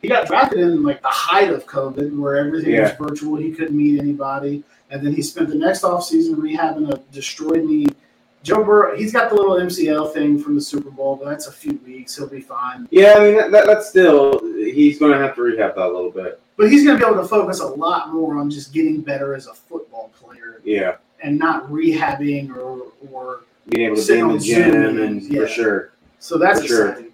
He 0.00 0.08
got 0.08 0.26
drafted 0.28 0.60
in 0.60 0.82
like 0.84 1.02
the 1.02 1.08
height 1.08 1.50
of 1.50 1.66
COVID, 1.66 2.16
where 2.16 2.36
everything 2.36 2.72
Yeah. 2.74 2.82
was 2.82 2.92
virtual. 3.10 3.36
He 3.36 3.50
couldn't 3.52 3.76
meet 3.76 3.98
anybody, 4.00 4.62
and 4.90 5.04
then 5.04 5.12
he 5.12 5.22
spent 5.22 5.48
the 5.48 5.56
next 5.56 5.82
offseason 5.82 6.36
rehabbing 6.36 6.90
a 6.92 6.98
destroyed 7.12 7.64
knee. 7.64 7.86
Joe 8.44 8.62
Burrow, 8.62 8.96
he's 8.96 9.12
got 9.12 9.28
the 9.30 9.34
little 9.34 9.56
MCL 9.56 10.12
thing 10.12 10.38
from 10.38 10.54
the 10.54 10.60
Super 10.60 10.90
Bowl, 10.90 11.16
but 11.16 11.28
that's 11.28 11.48
a 11.48 11.52
few 11.52 11.80
weeks. 11.84 12.16
He'll 12.16 12.28
be 12.28 12.40
fine. 12.40 12.86
Yeah, 12.92 13.14
I 13.16 13.20
mean 13.24 13.36
that, 13.36 13.50
that, 13.50 13.66
that's 13.66 13.88
still 13.90 14.38
he's 14.54 14.98
going 15.00 15.10
to 15.12 15.18
have 15.18 15.34
to 15.34 15.42
rehab 15.42 15.74
that 15.74 15.84
a 15.86 15.92
little 15.92 16.12
bit. 16.12 16.40
But 16.56 16.70
he's 16.70 16.84
going 16.84 16.96
to 16.98 17.04
be 17.04 17.10
able 17.10 17.20
to 17.20 17.28
focus 17.28 17.58
a 17.60 17.66
lot 17.66 18.14
more 18.14 18.38
on 18.38 18.48
just 18.48 18.72
getting 18.72 19.00
better 19.00 19.34
as 19.34 19.48
a 19.48 19.54
football 19.54 19.87
Yeah, 20.68 20.96
and 21.22 21.38
not 21.38 21.66
rehabbing 21.68 22.54
or 22.54 22.92
or 23.10 23.44
being 23.70 23.86
able 23.86 23.96
to 23.96 24.06
be 24.06 24.18
in 24.18 24.28
the 24.28 24.38
gym 24.38 25.00
and 25.00 25.22
yeah. 25.22 25.40
for 25.40 25.48
sure. 25.48 25.92
So 26.18 26.36
that's 26.36 26.60
For 26.60 26.66
sure. 26.66 27.04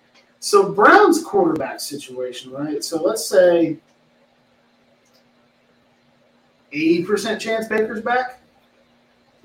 So 0.41 0.73
Brown's 0.73 1.23
quarterback 1.23 1.79
situation, 1.79 2.51
right? 2.51 2.83
So 2.83 3.01
let's 3.01 3.27
say 3.27 3.77
eighty 6.73 7.05
percent 7.05 7.41
chance 7.41 7.69
Baker's 7.69 8.03
back. 8.03 8.41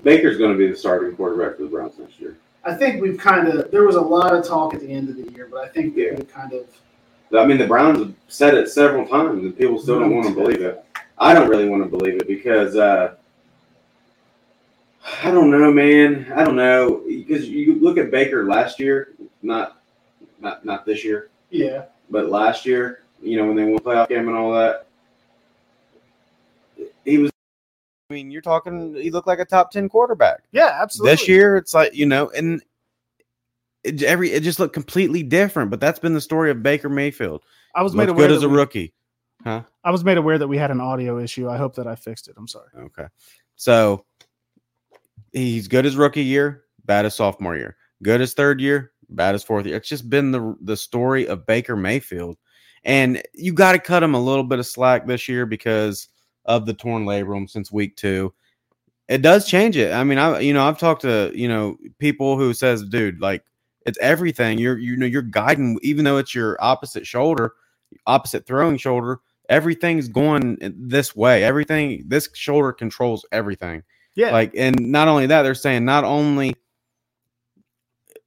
Baker's 0.02 0.38
going 0.38 0.52
to 0.52 0.58
be 0.58 0.66
the 0.66 0.76
starting 0.76 1.14
quarterback 1.14 1.56
for 1.56 1.62
the 1.62 1.68
Browns 1.68 1.98
next 1.98 2.18
year. 2.18 2.36
I 2.64 2.74
think 2.74 3.00
we've 3.00 3.16
kind 3.16 3.46
of 3.46 3.70
there 3.70 3.84
was 3.84 3.94
a 3.94 4.00
lot 4.00 4.34
of 4.34 4.44
talk 4.44 4.74
at 4.74 4.80
the 4.80 4.90
end 4.90 5.08
of 5.08 5.16
the 5.16 5.30
year, 5.32 5.46
but 5.48 5.60
I 5.64 5.68
think 5.68 5.96
Yeah. 5.96 6.14
we 6.16 6.24
kind 6.24 6.52
of 6.52 6.66
I 7.32 7.46
mean, 7.46 7.58
the 7.58 7.66
Browns 7.66 7.98
have 7.98 8.12
said 8.26 8.54
it 8.54 8.68
several 8.68 9.06
times, 9.06 9.44
and 9.44 9.56
people 9.56 9.78
still 9.78 10.00
don't 10.00 10.16
want 10.16 10.26
to 10.26 10.34
believe 10.34 10.62
it. 10.62 10.84
I 11.16 11.32
don't 11.32 11.48
really 11.48 11.68
want 11.68 11.84
to 11.84 11.88
believe 11.88 12.14
it 12.16 12.26
because 12.26 12.74
uh, 12.76 13.14
I 15.22 15.30
don't 15.30 15.50
know, 15.50 15.72
man. 15.72 16.30
I 16.34 16.44
don't 16.44 16.56
know 16.56 17.02
because 17.06 17.48
you 17.48 17.80
look 17.80 17.96
at 17.98 18.10
Baker 18.10 18.44
last 18.46 18.78
year, 18.78 19.14
not 19.42 19.80
not 20.40 20.64
not 20.64 20.84
this 20.84 21.04
year, 21.04 21.30
yeah. 21.50 21.84
but 22.10 22.28
last 22.28 22.66
year. 22.66 23.02
You 23.22 23.36
know 23.38 23.46
when 23.46 23.56
they 23.56 23.64
won 23.64 23.74
the 23.74 23.82
playoff 23.82 24.08
game 24.08 24.28
and 24.28 24.36
all 24.36 24.52
that, 24.52 24.86
he 27.04 27.18
was. 27.18 27.30
I 28.10 28.14
mean, 28.14 28.30
you're 28.30 28.42
talking. 28.42 28.94
He 28.94 29.10
looked 29.10 29.26
like 29.26 29.38
a 29.38 29.44
top 29.44 29.70
ten 29.70 29.88
quarterback 29.88 30.40
Yeah, 30.52 30.78
absolutely. 30.80 31.12
this 31.12 31.28
year. 31.28 31.56
It's 31.56 31.74
like 31.74 31.94
you 31.94 32.06
know, 32.06 32.30
and 32.30 32.62
it, 33.84 34.02
every 34.02 34.32
it 34.32 34.42
just 34.42 34.58
looked 34.58 34.74
completely 34.74 35.22
different. 35.22 35.70
But 35.70 35.80
that's 35.80 35.98
been 35.98 36.14
the 36.14 36.20
story 36.20 36.50
of 36.50 36.62
Baker 36.62 36.88
Mayfield. 36.88 37.42
I 37.74 37.82
was 37.82 37.94
made 37.94 38.08
aware 38.08 38.28
good 38.28 38.36
as 38.36 38.42
a 38.42 38.48
we- 38.48 38.56
rookie. 38.56 38.92
Huh? 39.44 39.62
I 39.84 39.90
was 39.90 40.04
made 40.04 40.18
aware 40.18 40.36
that 40.36 40.48
we 40.48 40.58
had 40.58 40.70
an 40.70 40.82
audio 40.82 41.18
issue. 41.18 41.48
I 41.48 41.56
hope 41.56 41.74
that 41.76 41.86
I 41.86 41.94
fixed 41.94 42.28
it. 42.28 42.34
I'm 42.36 42.48
sorry. 42.48 42.68
Okay, 42.76 43.06
so 43.56 44.04
he's 45.32 45.68
good 45.68 45.86
as 45.86 45.96
rookie 45.96 46.24
year, 46.24 46.64
bad 46.84 47.06
as 47.06 47.14
sophomore 47.14 47.56
year. 47.56 47.76
Good 48.02 48.20
as 48.20 48.34
third 48.34 48.60
year, 48.60 48.92
bad 49.10 49.34
as 49.34 49.44
fourth 49.44 49.66
year. 49.66 49.76
It's 49.76 49.88
just 49.88 50.08
been 50.08 50.30
the 50.30 50.56
the 50.62 50.76
story 50.76 51.26
of 51.26 51.46
Baker 51.46 51.76
Mayfield, 51.76 52.36
and 52.84 53.22
you 53.34 53.52
got 53.52 53.72
to 53.72 53.78
cut 53.78 54.02
him 54.02 54.14
a 54.14 54.20
little 54.20 54.44
bit 54.44 54.58
of 54.58 54.66
slack 54.66 55.06
this 55.06 55.28
year 55.28 55.46
because 55.46 56.08
of 56.46 56.66
the 56.66 56.74
torn 56.74 57.04
labrum 57.04 57.48
since 57.48 57.70
week 57.70 57.96
two. 57.96 58.32
It 59.08 59.22
does 59.22 59.46
change 59.46 59.76
it. 59.76 59.92
I 59.92 60.04
mean, 60.04 60.18
I 60.18 60.40
you 60.40 60.54
know 60.54 60.64
I've 60.64 60.78
talked 60.78 61.02
to 61.02 61.32
you 61.34 61.48
know 61.48 61.76
people 61.98 62.38
who 62.38 62.54
says, 62.54 62.84
dude, 62.84 63.20
like 63.20 63.44
it's 63.86 63.98
everything. 64.00 64.58
You're 64.58 64.78
you 64.78 64.96
know 64.96 65.06
you're 65.06 65.22
guiding, 65.22 65.78
even 65.82 66.04
though 66.04 66.18
it's 66.18 66.34
your 66.34 66.56
opposite 66.60 67.06
shoulder, 67.06 67.52
opposite 68.06 68.46
throwing 68.46 68.76
shoulder. 68.76 69.20
Everything's 69.48 70.08
going 70.08 70.58
this 70.76 71.16
way. 71.16 71.42
Everything 71.42 72.04
this 72.06 72.28
shoulder 72.34 72.72
controls 72.72 73.26
everything. 73.32 73.82
Yeah. 74.20 74.32
Like, 74.32 74.52
and 74.54 74.78
not 74.78 75.08
only 75.08 75.26
that, 75.28 75.42
they're 75.42 75.54
saying 75.54 75.86
not 75.86 76.04
only 76.04 76.54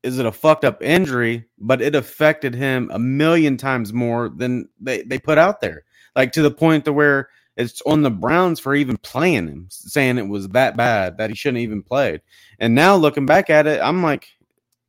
is 0.01 0.17
it 0.17 0.25
a 0.25 0.31
fucked 0.31 0.65
up 0.65 0.81
injury, 0.81 1.45
but 1.59 1.83
it 1.83 1.93
affected 1.93 2.55
him 2.55 2.89
a 2.91 2.97
million 2.97 3.57
times 3.57 3.93
more 3.93 4.29
than 4.29 4.67
they, 4.81 5.03
they 5.03 5.19
put 5.19 5.37
out 5.37 5.61
there. 5.61 5.83
Like 6.15 6.31
to 6.31 6.41
the 6.41 6.49
point 6.49 6.85
to 6.85 6.93
where 6.93 7.29
it's 7.57 7.79
on 7.83 8.01
the 8.01 8.09
Browns 8.09 8.59
for 8.59 8.73
even 8.73 8.97
playing 8.97 9.47
him, 9.47 9.67
saying 9.69 10.17
it 10.17 10.27
was 10.27 10.49
that 10.49 10.75
bad 10.75 11.19
that 11.19 11.29
he 11.29 11.35
shouldn't 11.35 11.61
even 11.61 11.83
played. 11.83 12.21
And 12.57 12.73
now 12.73 12.95
looking 12.95 13.27
back 13.27 13.51
at 13.51 13.67
it, 13.67 13.79
I'm 13.79 14.01
like, 14.01 14.27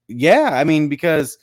yeah, 0.08 0.48
I 0.54 0.64
mean, 0.64 0.88
because 0.88 1.36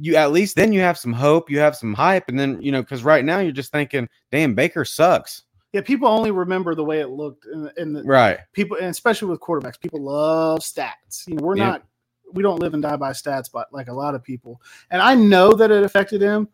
you 0.00 0.16
at 0.16 0.32
least 0.32 0.56
then 0.56 0.72
you 0.72 0.80
have 0.80 0.96
some 0.96 1.12
hope, 1.12 1.50
you 1.50 1.58
have 1.58 1.76
some 1.76 1.92
hype, 1.92 2.30
and 2.30 2.38
then 2.38 2.62
you 2.62 2.72
know 2.72 2.80
because 2.80 3.04
right 3.04 3.24
now 3.24 3.40
you're 3.40 3.52
just 3.52 3.70
thinking, 3.70 4.08
damn, 4.32 4.54
Baker 4.54 4.86
sucks. 4.86 5.43
Yeah, 5.74 5.80
people 5.80 6.06
only 6.08 6.30
remember 6.30 6.74
the 6.76 6.84
way 6.84 7.00
it 7.00 7.08
looked 7.10 7.46
in 7.76 7.92
the 7.92 8.02
Right. 8.04 8.38
people, 8.52 8.76
and 8.76 8.86
especially 8.86 9.28
with 9.28 9.40
quarterbacks, 9.40 9.78
people 9.80 10.00
love 10.00 10.60
stats. 10.60 11.26
You 11.26 11.34
know, 11.34 11.42
we're 11.44 11.56
Yeah. 11.56 11.66
not, 11.70 11.82
we 12.32 12.44
don't 12.44 12.60
live 12.60 12.74
and 12.74 12.82
die 12.82 12.94
by 12.96 13.10
stats, 13.10 13.50
but 13.52 13.72
like 13.72 13.88
a 13.88 13.92
lot 13.92 14.14
of 14.14 14.22
people. 14.22 14.62
And 14.92 15.02
I 15.02 15.16
know 15.16 15.52
that 15.52 15.72
it 15.72 15.82
affected 15.82 16.22
him, 16.22 16.46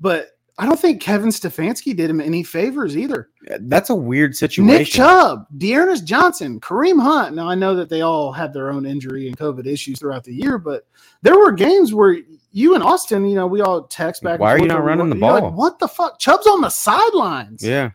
but 0.00 0.30
I 0.60 0.64
don't 0.66 0.80
think 0.80 1.00
Kevin 1.00 1.28
Stefanski 1.28 1.94
did 1.94 2.10
him 2.10 2.20
any 2.22 2.42
favors 2.42 2.96
either. 2.96 3.28
That's 3.60 3.90
a 3.90 3.94
weird 3.94 4.34
situation. 4.34 4.66
Nick 4.78 4.88
Chubb, 4.88 5.46
D'Ernest 5.56 6.04
Johnson, 6.06 6.58
Kareem 6.58 7.00
Hunt. 7.00 7.36
Now 7.36 7.48
I 7.48 7.54
know 7.54 7.76
that 7.76 7.88
they 7.90 8.00
all 8.00 8.32
had 8.32 8.52
their 8.54 8.70
own 8.70 8.84
injury 8.86 9.28
and 9.28 9.36
COVID 9.36 9.66
issues 9.66 9.98
throughout 10.00 10.24
the 10.24 10.34
year, 10.34 10.58
but 10.58 10.86
there 11.22 11.38
were 11.38 11.52
games 11.52 11.94
where 11.94 12.16
you 12.50 12.74
and 12.74 12.82
Austin, 12.82 13.24
you 13.28 13.34
know, 13.36 13.46
we 13.46 13.60
all 13.60 13.82
text 13.84 14.22
back. 14.22 14.32
and 14.32 14.40
Why 14.40 14.54
are 14.54 14.58
you 14.58 14.66
not 14.66 14.82
running 14.82 15.10
the 15.10 15.16
you're 15.16 15.30
like, 15.32 15.42
ball? 15.42 15.52
what 15.52 15.78
the 15.78 15.86
fuck? 15.86 16.18
Chubb's 16.18 16.46
on 16.46 16.62
the 16.62 16.70
sidelines. 16.70 17.62
Yeah. 17.62 17.90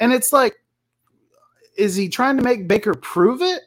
And 0.00 0.12
it's 0.12 0.32
like, 0.32 0.56
is 1.76 1.94
he 1.94 2.08
trying 2.08 2.36
to 2.36 2.42
make 2.42 2.68
Baker 2.68 2.94
prove 2.94 3.42
it? 3.42 3.62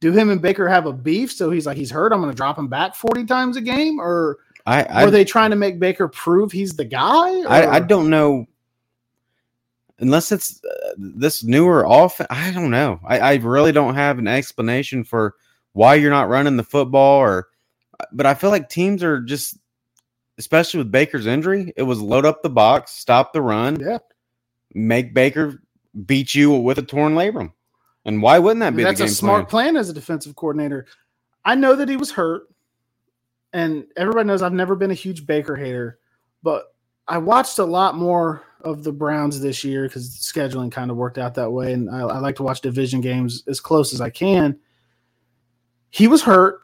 Do 0.00 0.12
him 0.12 0.30
and 0.30 0.42
Baker 0.42 0.68
have 0.68 0.86
a 0.86 0.92
beef? 0.92 1.32
So 1.32 1.50
he's 1.50 1.66
like, 1.66 1.76
he's 1.76 1.90
hurt. 1.90 2.12
I'm 2.12 2.20
going 2.20 2.30
to 2.30 2.36
drop 2.36 2.58
him 2.58 2.68
back 2.68 2.94
40 2.94 3.24
times 3.26 3.56
a 3.56 3.60
game? 3.60 4.00
Or 4.00 4.38
I 4.66 4.82
I, 4.84 5.04
are 5.04 5.10
they 5.10 5.24
trying 5.24 5.50
to 5.50 5.56
make 5.56 5.78
Baker 5.78 6.08
prove 6.08 6.52
he's 6.52 6.76
the 6.76 6.84
guy? 6.84 7.40
I, 7.42 7.76
I 7.76 7.80
don't 7.80 8.10
know 8.10 8.46
unless 9.98 10.32
it's 10.32 10.62
uh, 10.64 10.94
this 10.96 11.44
newer 11.44 11.84
offense, 11.88 12.26
I 12.30 12.50
don't 12.50 12.70
know. 12.70 13.00
I, 13.04 13.18
I 13.18 13.34
really 13.36 13.72
don't 13.72 13.94
have 13.94 14.18
an 14.18 14.28
explanation 14.28 15.04
for 15.04 15.34
why 15.72 15.94
you're 15.94 16.10
not 16.10 16.28
running 16.28 16.56
the 16.56 16.64
football 16.64 17.18
or 17.18 17.48
but 18.12 18.26
I 18.26 18.34
feel 18.34 18.50
like 18.50 18.68
teams 18.68 19.02
are 19.02 19.20
just 19.20 19.56
especially 20.36 20.78
with 20.78 20.90
Baker's 20.90 21.26
injury, 21.26 21.72
it 21.76 21.84
was 21.84 22.00
load 22.00 22.26
up 22.26 22.42
the 22.42 22.50
box, 22.50 22.92
stop 22.92 23.32
the 23.32 23.40
run, 23.40 23.78
Yeah. 23.78 23.98
make 24.74 25.14
Baker 25.14 25.62
beat 26.06 26.34
you 26.34 26.52
with 26.52 26.78
a 26.78 26.82
torn 26.82 27.14
labrum. 27.14 27.52
And 28.04 28.20
why 28.20 28.38
wouldn't 28.38 28.60
that 28.60 28.76
be 28.76 28.82
That's 28.82 29.00
a 29.00 29.08
smart 29.08 29.48
plan? 29.48 29.72
plan 29.72 29.76
as 29.76 29.88
a 29.88 29.94
defensive 29.94 30.36
coordinator. 30.36 30.86
I 31.44 31.54
know 31.54 31.74
that 31.76 31.88
he 31.88 31.96
was 31.96 32.10
hurt, 32.10 32.48
and 33.52 33.86
everybody 33.96 34.26
knows 34.26 34.42
I've 34.42 34.52
never 34.52 34.76
been 34.76 34.90
a 34.90 34.94
huge 34.94 35.26
Baker 35.26 35.56
hater, 35.56 35.98
but 36.42 36.74
I 37.06 37.18
watched 37.18 37.58
a 37.58 37.64
lot 37.64 37.96
more 37.96 38.42
of 38.62 38.82
the 38.82 38.92
Browns 38.92 39.40
this 39.40 39.62
year 39.62 39.84
because 39.84 40.08
scheduling 40.10 40.72
kind 40.72 40.90
of 40.90 40.96
worked 40.96 41.18
out 41.18 41.34
that 41.34 41.50
way, 41.50 41.72
and 41.72 41.90
I, 41.90 42.00
I 42.00 42.18
like 42.18 42.36
to 42.36 42.42
watch 42.42 42.60
division 42.60 43.00
games 43.00 43.42
as 43.46 43.60
close 43.60 43.92
as 43.92 44.00
I 44.00 44.10
can. 44.10 44.58
He 45.90 46.08
was 46.08 46.22
hurt, 46.22 46.60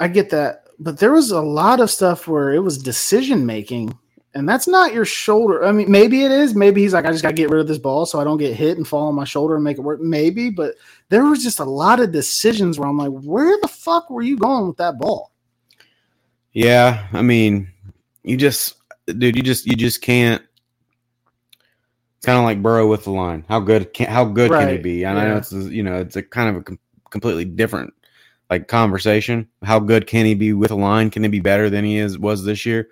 I 0.00 0.08
get 0.08 0.30
that, 0.30 0.64
but 0.78 0.98
there 0.98 1.12
was 1.12 1.30
a 1.30 1.40
lot 1.40 1.80
of 1.80 1.90
stuff 1.90 2.28
where 2.28 2.52
it 2.52 2.60
was 2.60 2.78
decision 2.78 3.46
making. 3.46 3.96
And 4.34 4.48
that's 4.48 4.68
not 4.68 4.92
your 4.92 5.04
shoulder. 5.04 5.64
I 5.64 5.72
mean, 5.72 5.90
maybe 5.90 6.22
it 6.22 6.30
is. 6.30 6.54
Maybe 6.54 6.82
he's 6.82 6.92
like, 6.92 7.06
I 7.06 7.10
just 7.10 7.22
got 7.22 7.30
to 7.30 7.34
get 7.34 7.50
rid 7.50 7.60
of 7.60 7.66
this 7.66 7.78
ball 7.78 8.04
so 8.04 8.20
I 8.20 8.24
don't 8.24 8.38
get 8.38 8.54
hit 8.54 8.76
and 8.76 8.86
fall 8.86 9.08
on 9.08 9.14
my 9.14 9.24
shoulder 9.24 9.54
and 9.54 9.64
make 9.64 9.78
it 9.78 9.82
work. 9.82 10.00
Maybe, 10.00 10.50
but 10.50 10.74
there 11.08 11.24
was 11.24 11.42
just 11.42 11.60
a 11.60 11.64
lot 11.64 11.98
of 11.98 12.12
decisions 12.12 12.78
where 12.78 12.88
I'm 12.88 12.98
like, 12.98 13.10
where 13.10 13.58
the 13.62 13.68
fuck 13.68 14.10
were 14.10 14.22
you 14.22 14.36
going 14.36 14.68
with 14.68 14.76
that 14.76 14.98
ball? 14.98 15.32
Yeah, 16.52 17.06
I 17.12 17.22
mean, 17.22 17.72
you 18.22 18.36
just, 18.36 18.74
dude, 19.06 19.36
you 19.36 19.42
just, 19.42 19.66
you 19.66 19.76
just 19.76 20.02
can't. 20.02 20.42
It's 22.18 22.26
kind 22.26 22.38
of 22.38 22.44
like 22.44 22.62
Burrow 22.62 22.86
with 22.86 23.04
the 23.04 23.12
line. 23.12 23.44
How 23.48 23.60
good 23.60 23.94
can 23.94 24.08
how 24.08 24.24
good 24.24 24.50
can 24.50 24.68
he 24.68 24.78
be? 24.78 25.04
And 25.04 25.18
I 25.18 25.28
know 25.28 25.36
it's 25.36 25.52
you 25.52 25.84
know 25.84 26.00
it's 26.00 26.16
a 26.16 26.22
kind 26.22 26.48
of 26.48 26.56
a 26.56 26.64
com- 26.64 26.80
completely 27.10 27.44
different 27.44 27.94
like 28.50 28.66
conversation. 28.66 29.48
How 29.62 29.78
good 29.78 30.08
can 30.08 30.26
he 30.26 30.34
be 30.34 30.52
with 30.52 30.72
a 30.72 30.74
line? 30.74 31.10
Can 31.10 31.22
he 31.22 31.28
be 31.28 31.38
better 31.38 31.70
than 31.70 31.84
he 31.84 31.96
is 31.96 32.18
was 32.18 32.44
this 32.44 32.66
year? 32.66 32.88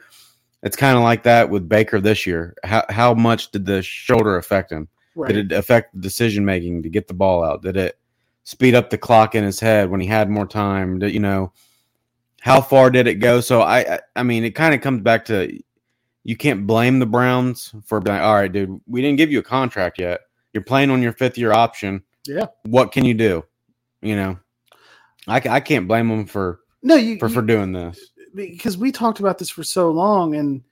It's 0.62 0.76
kind 0.76 0.96
of 0.96 1.02
like 1.02 1.22
that 1.24 1.48
with 1.48 1.68
Baker 1.68 2.00
this 2.00 2.26
year. 2.26 2.54
How 2.64 2.84
how 2.88 3.14
much 3.14 3.50
did 3.50 3.66
the 3.66 3.82
shoulder 3.82 4.36
affect 4.36 4.72
him? 4.72 4.88
Right. 5.14 5.32
Did 5.32 5.52
it 5.52 5.56
affect 5.56 5.94
the 5.94 6.00
decision 6.00 6.44
making 6.44 6.82
to 6.82 6.88
get 6.88 7.08
the 7.08 7.14
ball 7.14 7.44
out? 7.44 7.62
Did 7.62 7.76
it 7.76 7.98
speed 8.44 8.74
up 8.74 8.90
the 8.90 8.98
clock 8.98 9.34
in 9.34 9.44
his 9.44 9.58
head 9.58 9.90
when 9.90 10.00
he 10.00 10.06
had 10.06 10.28
more 10.30 10.46
time? 10.46 10.98
Did, 10.98 11.12
you 11.14 11.20
know, 11.20 11.52
how 12.40 12.60
far 12.60 12.90
did 12.90 13.06
it 13.06 13.16
go? 13.16 13.40
So 13.40 13.62
I, 13.62 13.98
I, 14.14 14.22
mean, 14.22 14.44
it 14.44 14.54
kind 14.54 14.74
of 14.74 14.80
comes 14.80 15.02
back 15.02 15.24
to 15.26 15.58
you 16.22 16.36
can't 16.36 16.66
blame 16.66 16.98
the 16.98 17.06
Browns 17.06 17.74
for 17.84 18.00
being 18.00 18.18
all 18.18 18.34
right, 18.34 18.52
dude, 18.52 18.80
we 18.86 19.00
didn't 19.00 19.16
give 19.16 19.32
you 19.32 19.38
a 19.38 19.44
contract 19.44 19.98
yet. 19.98 20.20
You're 20.52 20.62
playing 20.62 20.90
on 20.90 21.02
your 21.02 21.12
fifth 21.12 21.38
year 21.38 21.52
option. 21.52 22.02
Yeah. 22.26 22.46
What 22.64 22.92
can 22.92 23.04
you 23.04 23.14
do? 23.14 23.44
You 24.02 24.16
know, 24.16 24.38
I, 25.26 25.36
I 25.36 25.60
can't 25.60 25.88
blame 25.88 26.08
them 26.08 26.26
for 26.26 26.60
no, 26.82 26.96
you, 26.96 27.18
for 27.18 27.28
you- 27.28 27.34
for 27.34 27.42
doing 27.42 27.72
this. 27.72 28.10
Because 28.36 28.76
we 28.76 28.92
talked 28.92 29.18
about 29.18 29.38
this 29.38 29.50
for 29.50 29.64
so 29.64 29.90
long 29.90 30.34
and 30.34 30.62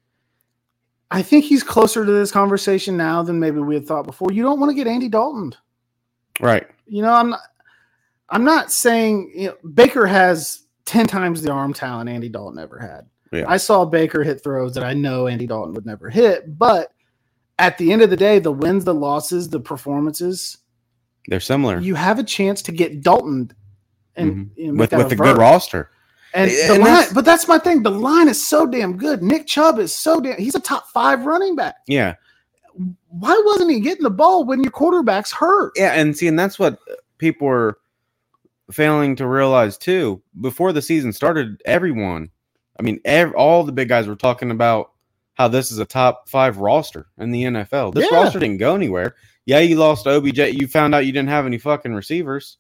I 1.10 1.22
think 1.22 1.44
he's 1.44 1.62
closer 1.62 2.04
to 2.04 2.10
this 2.12 2.30
conversation 2.32 2.96
now 2.96 3.22
than 3.22 3.38
maybe 3.38 3.60
we 3.60 3.74
had 3.74 3.86
thought 3.86 4.04
before. 4.06 4.28
You 4.32 4.42
don't 4.42 4.58
want 4.60 4.70
to 4.70 4.74
get 4.74 4.86
Andy 4.86 5.08
Dalton. 5.08 5.54
Right. 6.40 6.66
You 6.86 7.02
know, 7.02 7.12
I'm 7.12 7.30
not 7.30 7.40
I'm 8.28 8.44
not 8.44 8.72
saying 8.72 9.32
you 9.34 9.46
know, 9.48 9.56
Baker 9.74 10.06
has 10.06 10.64
10 10.86 11.06
times 11.06 11.42
the 11.42 11.52
arm 11.52 11.72
talent 11.72 12.10
Andy 12.10 12.28
Dalton 12.28 12.58
ever 12.58 12.78
had. 12.78 13.06
Yeah. 13.32 13.44
I 13.48 13.56
saw 13.56 13.84
Baker 13.84 14.22
hit 14.22 14.42
throws 14.42 14.74
that 14.74 14.84
I 14.84 14.92
know 14.92 15.26
Andy 15.26 15.46
Dalton 15.46 15.74
would 15.74 15.86
never 15.86 16.10
hit, 16.10 16.58
but 16.58 16.92
at 17.58 17.78
the 17.78 17.92
end 17.92 18.02
of 18.02 18.10
the 18.10 18.16
day, 18.16 18.38
the 18.40 18.52
wins, 18.52 18.84
the 18.84 18.94
losses, 18.94 19.48
the 19.48 19.60
performances, 19.60 20.58
They're 21.28 21.40
similar 21.40 21.78
you 21.78 21.94
have 21.94 22.18
a 22.18 22.24
chance 22.24 22.60
to 22.62 22.72
get 22.72 23.02
Dalton 23.02 23.52
and 24.16 24.32
Mhm. 24.32 24.50
you 24.56 24.72
know, 24.72 24.78
with 24.80 24.92
with 24.92 25.12
a 25.12 25.16
good 25.16 25.36
roster. 25.38 25.90
And, 26.34 26.50
And 26.50 26.68
the 26.70 26.74
line, 26.74 26.82
that's- 26.84 27.12
but 27.12 27.24
that's 27.24 27.46
my 27.48 27.58
thing. 27.58 27.82
The 27.82 27.90
line 27.90 28.28
is 28.28 28.44
so 28.44 28.66
damn 28.66 28.96
good. 28.96 29.22
Nick 29.22 29.46
Chubb 29.46 29.78
is 29.78 29.94
so 29.94 30.20
damn. 30.20 30.36
He's 30.38 30.54
a 30.56 30.60
top 30.60 30.88
five 30.88 31.24
running 31.26 31.54
back. 31.56 31.76
Yeah. 31.86 32.14
Why 33.08 33.40
wasn't 33.46 33.70
he 33.70 33.78
getting 33.80 34.02
the 34.02 34.10
ball 34.10 34.44
when 34.44 34.62
your 34.62 34.72
quarterback's 34.72 35.30
hurt? 35.30 35.72
Yeah, 35.76 35.92
and 35.92 36.16
see, 36.16 36.26
and 36.26 36.36
that's 36.38 36.58
what 36.58 36.78
people 37.18 37.46
are 37.48 37.78
failing 38.72 39.14
to 39.16 39.28
realize 39.28 39.78
too. 39.78 40.20
Before 40.40 40.72
the 40.72 40.82
season 40.82 41.12
started, 41.12 41.62
everyone, 41.66 42.30
I 42.80 42.82
mean, 42.82 42.98
ev- 43.04 43.34
all 43.36 43.62
the 43.62 43.70
big 43.70 43.88
guys 43.88 44.08
were 44.08 44.16
talking 44.16 44.50
about 44.50 44.90
how 45.34 45.46
this 45.46 45.70
is 45.70 45.78
a 45.78 45.84
top 45.84 46.28
five 46.28 46.56
roster 46.58 47.06
in 47.18 47.30
the 47.30 47.44
NFL. 47.44 47.92
This 47.94 48.08
Yeah. 48.10 48.18
roster 48.18 48.40
didn't 48.40 48.58
go 48.58 48.74
anywhere. 48.74 49.14
Yeah, 49.46 49.60
you 49.60 49.76
lost 49.76 50.06
OBJ. 50.08 50.50
You 50.50 50.66
found 50.66 50.94
out 50.96 51.06
you 51.06 51.12
didn't 51.12 51.28
have 51.28 51.46
any 51.46 51.58
fucking 51.58 51.94
receivers, 51.94 52.58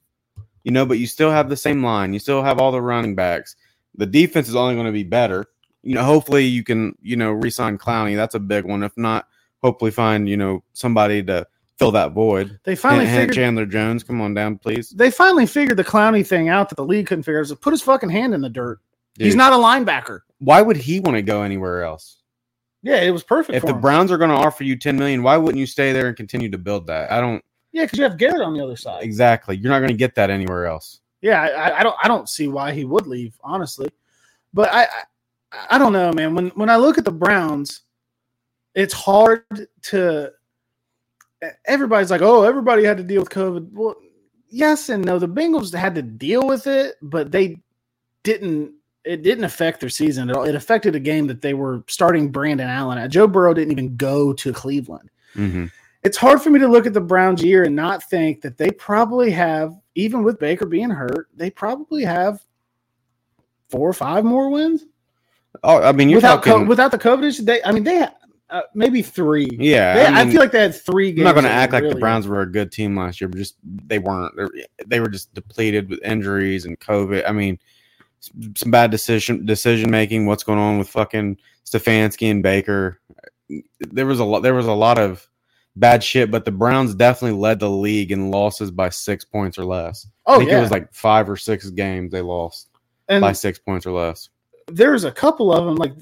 you 0.62 0.70
know, 0.70 0.86
but 0.86 0.98
you 0.98 1.06
still 1.08 1.30
have 1.32 1.48
the 1.48 1.56
same 1.56 1.82
line. 1.82 2.12
You 2.12 2.20
still 2.20 2.42
have 2.42 2.60
all 2.60 2.70
the 2.70 2.80
running 2.82 3.16
backs. 3.16 3.56
The 3.96 4.06
defense 4.06 4.48
is 4.48 4.56
only 4.56 4.74
going 4.74 4.86
to 4.86 4.92
be 4.92 5.04
better. 5.04 5.46
You 5.82 5.94
know, 5.94 6.04
hopefully 6.04 6.44
you 6.44 6.64
can, 6.64 6.96
you 7.02 7.16
know, 7.16 7.32
resign 7.32 7.78
Clowney. 7.78 8.16
That's 8.16 8.34
a 8.34 8.40
big 8.40 8.64
one. 8.64 8.82
If 8.82 8.96
not, 8.96 9.28
hopefully 9.62 9.90
find, 9.90 10.28
you 10.28 10.36
know, 10.36 10.64
somebody 10.72 11.22
to 11.24 11.46
fill 11.78 11.92
that 11.92 12.12
void. 12.12 12.58
They 12.64 12.76
finally 12.76 13.06
hint, 13.06 13.30
figured. 13.30 13.34
Chandler 13.34 13.66
Jones, 13.66 14.02
come 14.02 14.20
on 14.20 14.34
down, 14.34 14.58
please. 14.58 14.90
They 14.90 15.10
finally 15.10 15.46
figured 15.46 15.76
the 15.76 15.84
Clowney 15.84 16.26
thing 16.26 16.48
out 16.48 16.68
that 16.70 16.76
the 16.76 16.84
league 16.84 17.06
couldn't 17.06 17.24
figure. 17.24 17.40
out. 17.40 17.46
So 17.46 17.56
put 17.56 17.72
his 17.72 17.82
fucking 17.82 18.10
hand 18.10 18.34
in 18.34 18.40
the 18.40 18.48
dirt. 18.48 18.80
He's 19.18 19.36
not 19.36 19.52
a 19.52 19.56
linebacker. 19.56 20.20
Why 20.38 20.60
would 20.60 20.76
he 20.76 21.00
want 21.00 21.16
to 21.16 21.22
go 21.22 21.42
anywhere 21.42 21.84
else? 21.84 22.22
Yeah, 22.82 22.96
it 22.96 23.10
was 23.10 23.22
perfect. 23.22 23.56
If 23.56 23.62
the 23.62 23.74
him. 23.74 23.80
Browns 23.80 24.10
are 24.10 24.18
going 24.18 24.30
to 24.30 24.36
offer 24.36 24.64
you 24.64 24.76
ten 24.76 24.98
million, 24.98 25.22
why 25.22 25.36
wouldn't 25.36 25.58
you 25.58 25.66
stay 25.66 25.92
there 25.92 26.08
and 26.08 26.16
continue 26.16 26.50
to 26.50 26.58
build 26.58 26.86
that? 26.88 27.10
I 27.12 27.20
don't 27.20 27.42
yeah, 27.72 27.84
because 27.84 27.98
you 27.98 28.04
have 28.04 28.18
Garrett 28.18 28.42
on 28.42 28.54
the 28.54 28.62
other 28.62 28.76
side. 28.76 29.02
exactly. 29.02 29.56
You're 29.56 29.70
not 29.70 29.80
going 29.80 29.90
to 29.90 29.96
get 29.96 30.14
that 30.14 30.30
anywhere 30.30 30.66
else. 30.66 31.00
Yeah, 31.24 31.40
I, 31.40 31.80
I 31.80 31.82
don't. 31.82 31.96
I 32.04 32.06
don't 32.06 32.28
see 32.28 32.48
why 32.48 32.72
he 32.72 32.84
would 32.84 33.06
leave, 33.06 33.34
honestly. 33.42 33.88
But 34.52 34.70
I, 34.72 34.82
I, 34.82 35.66
I 35.70 35.78
don't 35.78 35.94
know, 35.94 36.12
man. 36.12 36.34
When 36.34 36.48
when 36.50 36.68
I 36.68 36.76
look 36.76 36.98
at 36.98 37.06
the 37.06 37.10
Browns, 37.12 37.80
it's 38.74 38.92
hard 38.92 39.44
to. 39.84 40.30
Everybody's 41.66 42.10
like, 42.10 42.20
"Oh, 42.20 42.42
everybody 42.42 42.84
had 42.84 42.98
to 42.98 43.02
deal 43.02 43.22
with 43.22 43.30
COVID." 43.30 43.72
Well, 43.72 43.94
yes 44.50 44.90
and 44.90 45.02
no. 45.02 45.18
The 45.18 45.26
Bengals 45.26 45.72
had 45.74 45.94
to 45.94 46.02
deal 46.02 46.46
with 46.46 46.66
it, 46.66 46.96
but 47.00 47.32
they 47.32 47.56
didn't. 48.22 48.74
It 49.04 49.22
didn't 49.22 49.44
affect 49.44 49.80
their 49.80 49.88
season 49.88 50.28
at 50.28 50.36
all. 50.36 50.44
It 50.44 50.54
affected 50.54 50.94
a 50.94 51.00
game 51.00 51.26
that 51.28 51.40
they 51.40 51.54
were 51.54 51.84
starting 51.88 52.30
Brandon 52.30 52.68
Allen 52.68 52.98
at. 52.98 53.10
Joe 53.10 53.26
Burrow 53.26 53.54
didn't 53.54 53.72
even 53.72 53.96
go 53.96 54.32
to 54.34 54.52
Cleveland 54.52 55.10
Mm-hmm. 55.36 55.66
it's 56.04 56.16
hard 56.16 56.40
for 56.40 56.50
me 56.50 56.60
to 56.60 56.68
look 56.68 56.86
at 56.86 56.92
the 56.92 57.00
Browns 57.00 57.42
year 57.42 57.64
and 57.64 57.74
not 57.74 58.04
think 58.08 58.40
that 58.42 58.56
they 58.56 58.70
probably 58.70 59.30
have, 59.32 59.74
even 59.94 60.22
with 60.22 60.38
Baker 60.38 60.66
being 60.66 60.90
hurt, 60.90 61.28
they 61.34 61.50
probably 61.50 62.04
have 62.04 62.44
four 63.70 63.88
or 63.88 63.92
five 63.94 64.24
more 64.24 64.50
wins 64.50 64.84
Oh, 65.62 65.80
I 65.82 65.92
mean, 65.92 66.08
you're 66.08 66.18
without 66.18 66.42
talking. 66.42 66.64
co- 66.64 66.68
without 66.68 66.90
the 66.90 66.98
COVID 66.98 67.24
issue. 67.24 67.44
They, 67.44 67.62
I 67.62 67.70
mean, 67.72 67.84
they 67.84 68.06
uh, 68.50 68.62
maybe 68.74 69.02
three. 69.02 69.48
yeah, 69.52 69.94
They- 69.94 70.06
I, 70.06 70.22
I, 70.22 70.30
feel 70.30 70.40
like 70.40 70.52
they 70.52 70.60
had 70.60 70.74
three 70.74 71.10
I'm 71.10 71.22
not 71.22 71.32
going 71.32 71.44
to 71.44 71.50
act 71.50 71.72
like 71.72 71.88
the 71.88 71.94
Browns 71.94 72.26
were 72.26 72.40
a 72.40 72.50
good 72.50 72.72
team 72.72 72.96
last 72.96 73.20
year, 73.20 73.28
but 73.28 73.38
just 73.38 73.56
they 73.64 73.98
weren't. 73.98 74.34
They're, 74.86 75.02
were 75.02 75.08
just 75.08 75.32
depleted 75.34 75.88
with 75.88 76.02
injuries 76.02 76.64
and 76.64 76.78
COVID. 76.80 77.28
I 77.28 77.32
mean, 77.32 77.58
some 78.20 78.70
bad 78.70 78.90
decision 78.90 79.46
decision 79.46 79.90
making. 79.90 80.26
What's 80.26 80.44
going 80.44 80.58
on 80.58 80.78
with 80.78 80.88
fucking 80.88 81.38
Stefanski 81.64 82.30
and 82.30 82.42
Baker? 82.42 83.00
There 83.80 84.06
was 84.06 84.20
a 84.20 84.24
lot. 84.24 84.42
There 84.42 84.54
was 84.54 84.66
a 84.66 84.72
lot 84.72 84.98
of 84.98 85.26
bad 85.76 86.02
shit, 86.02 86.30
but 86.30 86.44
the 86.44 86.50
Browns 86.52 86.94
definitely 86.94 87.38
led 87.38 87.60
the 87.60 87.70
league 87.70 88.12
in 88.12 88.30
losses 88.30 88.70
by 88.70 88.88
six 88.88 89.24
points 89.24 89.58
or 89.58 89.64
less. 89.64 90.06
Oh, 90.26 90.34
I 90.34 90.36
Oh 90.36 90.38
think 90.38 90.50
yeah, 90.50 90.58
it 90.58 90.62
was 90.62 90.70
like 90.70 90.92
five 90.92 91.28
or 91.28 91.36
six 91.36 91.68
games 91.70 92.12
they 92.12 92.20
lost 92.20 92.68
and 93.08 93.20
by 93.20 93.32
six 93.32 93.58
points 93.58 93.86
or 93.86 93.92
less. 93.92 94.28
there's 94.68 95.04
a 95.04 95.12
couple 95.12 95.52
of 95.52 95.64
them 95.64 95.76
like 95.76 95.92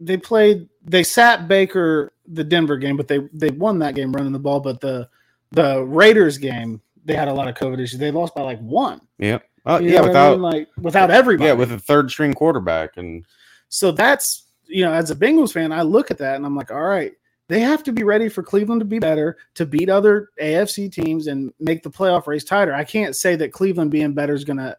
they 0.00 0.16
played. 0.16 0.68
They 0.84 1.02
sat 1.02 1.48
Baker 1.48 2.12
the 2.26 2.44
Denver 2.44 2.76
game, 2.76 2.96
but 2.96 3.08
they 3.08 3.20
they 3.32 3.50
won 3.50 3.78
that 3.80 3.94
game 3.94 4.12
running 4.12 4.32
the 4.32 4.38
ball. 4.38 4.60
But 4.60 4.80
the 4.80 5.08
the 5.52 5.84
Raiders 5.84 6.38
game, 6.38 6.80
they 7.04 7.14
had 7.14 7.28
a 7.28 7.32
lot 7.34 7.48
of 7.48 7.54
COVID 7.54 7.80
issues. 7.80 8.00
They 8.00 8.10
lost 8.10 8.34
by 8.34 8.42
like 8.42 8.60
one. 8.60 9.00
Yep. 9.18 9.44
Oh 9.64 9.78
You 9.78 9.90
yeah, 9.90 10.00
what 10.00 10.04
I 10.04 10.08
without 10.08 10.32
mean? 10.32 10.42
like 10.42 10.68
without 10.80 11.10
everybody. 11.10 11.46
yeah, 11.48 11.52
with 11.54 11.70
a 11.72 11.78
third 11.78 12.10
string 12.10 12.34
quarterback 12.34 12.96
and 12.96 13.24
So 13.68 13.92
that's 13.92 14.46
you 14.66 14.84
know, 14.84 14.92
as 14.92 15.10
a 15.10 15.16
Bengals 15.16 15.52
fan, 15.52 15.70
I 15.72 15.82
look 15.82 16.10
at 16.10 16.18
that 16.18 16.36
and 16.36 16.46
I'm 16.46 16.56
like, 16.56 16.70
all 16.70 16.80
right, 16.82 17.12
they 17.52 17.60
have 17.60 17.82
to 17.82 17.92
be 17.92 18.02
ready 18.02 18.30
for 18.30 18.42
Cleveland 18.42 18.80
to 18.80 18.86
be 18.86 18.98
better, 18.98 19.36
to 19.56 19.66
beat 19.66 19.90
other 19.90 20.30
AFC 20.40 20.90
teams 20.90 21.26
and 21.26 21.52
make 21.60 21.82
the 21.82 21.90
playoff 21.90 22.26
race 22.26 22.44
tighter. 22.44 22.72
I 22.72 22.82
can't 22.82 23.14
say 23.14 23.36
that 23.36 23.52
Cleveland 23.52 23.90
being 23.90 24.14
better 24.14 24.32
is 24.32 24.44
gonna 24.44 24.74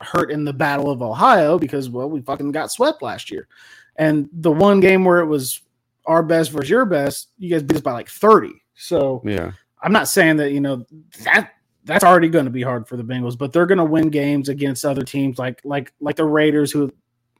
hurt 0.00 0.30
in 0.30 0.44
the 0.44 0.52
Battle 0.52 0.88
of 0.88 1.02
Ohio 1.02 1.58
because 1.58 1.90
well, 1.90 2.08
we 2.08 2.20
fucking 2.20 2.52
got 2.52 2.70
swept 2.70 3.02
last 3.02 3.28
year. 3.28 3.48
And 3.96 4.28
the 4.32 4.52
one 4.52 4.78
game 4.78 5.04
where 5.04 5.18
it 5.18 5.26
was 5.26 5.62
our 6.06 6.22
best 6.22 6.52
versus 6.52 6.70
your 6.70 6.84
best, 6.84 7.30
you 7.38 7.50
guys 7.50 7.64
beat 7.64 7.78
us 7.78 7.82
by 7.82 7.92
like 7.92 8.08
30. 8.08 8.52
So 8.76 9.20
yeah. 9.24 9.50
I'm 9.82 9.92
not 9.92 10.06
saying 10.06 10.36
that 10.36 10.52
you 10.52 10.60
know 10.60 10.86
that 11.24 11.54
that's 11.84 12.04
already 12.04 12.28
going 12.28 12.44
to 12.44 12.52
be 12.52 12.62
hard 12.62 12.86
for 12.86 12.96
the 12.96 13.02
Bengals, 13.02 13.36
but 13.36 13.52
they're 13.52 13.66
going 13.66 13.78
to 13.78 13.84
win 13.84 14.10
games 14.10 14.48
against 14.48 14.84
other 14.84 15.02
teams 15.02 15.40
like 15.40 15.60
like 15.64 15.92
like 15.98 16.14
the 16.14 16.24
Raiders, 16.24 16.70
who 16.70 16.92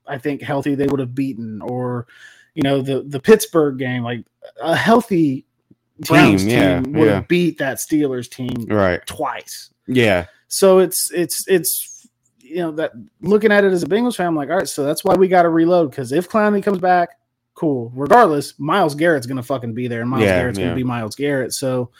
I 0.09 0.19
think 0.19 0.43
healthy 0.43 0.75
they 0.75 0.87
would 0.89 1.01
have 1.01 1.14
beaten, 1.14 1.62
or 1.62 2.09
you 2.57 2.63
know 2.63 2.81
the 2.81 3.03
the 3.03 3.21
Pittsburgh 3.21 3.79
game, 3.79 4.03
like 4.03 4.25
a 4.61 4.75
healthy 4.75 5.45
Browns 6.01 6.43
team, 6.43 6.51
yeah, 6.51 6.81
would 6.81 6.97
yeah. 6.97 7.15
have 7.15 7.29
beat 7.29 7.59
that 7.59 7.77
Steelers 7.77 8.29
team 8.31 8.67
Right. 8.67 9.07
twice. 9.07 9.71
Yeah. 9.87 10.27
So 10.49 10.79
it's 10.79 11.13
it's 11.13 11.47
it's 11.49 12.09
you 12.39 12.57
know 12.57 12.73
that 12.73 12.93
looking 13.21 13.53
at 13.53 13.65
it 13.65 13.73
as 13.73 13.83
a 13.83 13.87
Bengals 13.87 14.17
fan, 14.17 14.29
I'm 14.29 14.37
like, 14.37 14.49
all 14.49 14.57
right, 14.57 14.69
so 14.69 14.85
that's 14.85 15.05
why 15.05 15.15
we 15.15 15.29
got 15.29 15.43
to 15.43 15.51
reload 15.51 15.91
because 15.91 16.13
if 16.13 16.29
Clowney 16.29 16.63
comes 16.63 16.79
back, 16.79 17.11
cool. 17.55 17.93
Regardless, 17.95 18.59
Myles 18.59 18.95
Garrett's 18.95 19.27
gonna 19.27 19.43
fucking 19.43 19.75
be 19.75 19.87
there, 19.87 20.01
and 20.01 20.09
Myles 20.09 20.25
Yeah, 20.25 20.39
Garrett's 20.39 20.59
gonna 20.59 20.75
be 20.75 20.85
Myles 20.85 21.15
Garrett. 21.15 21.53
So 21.53 21.91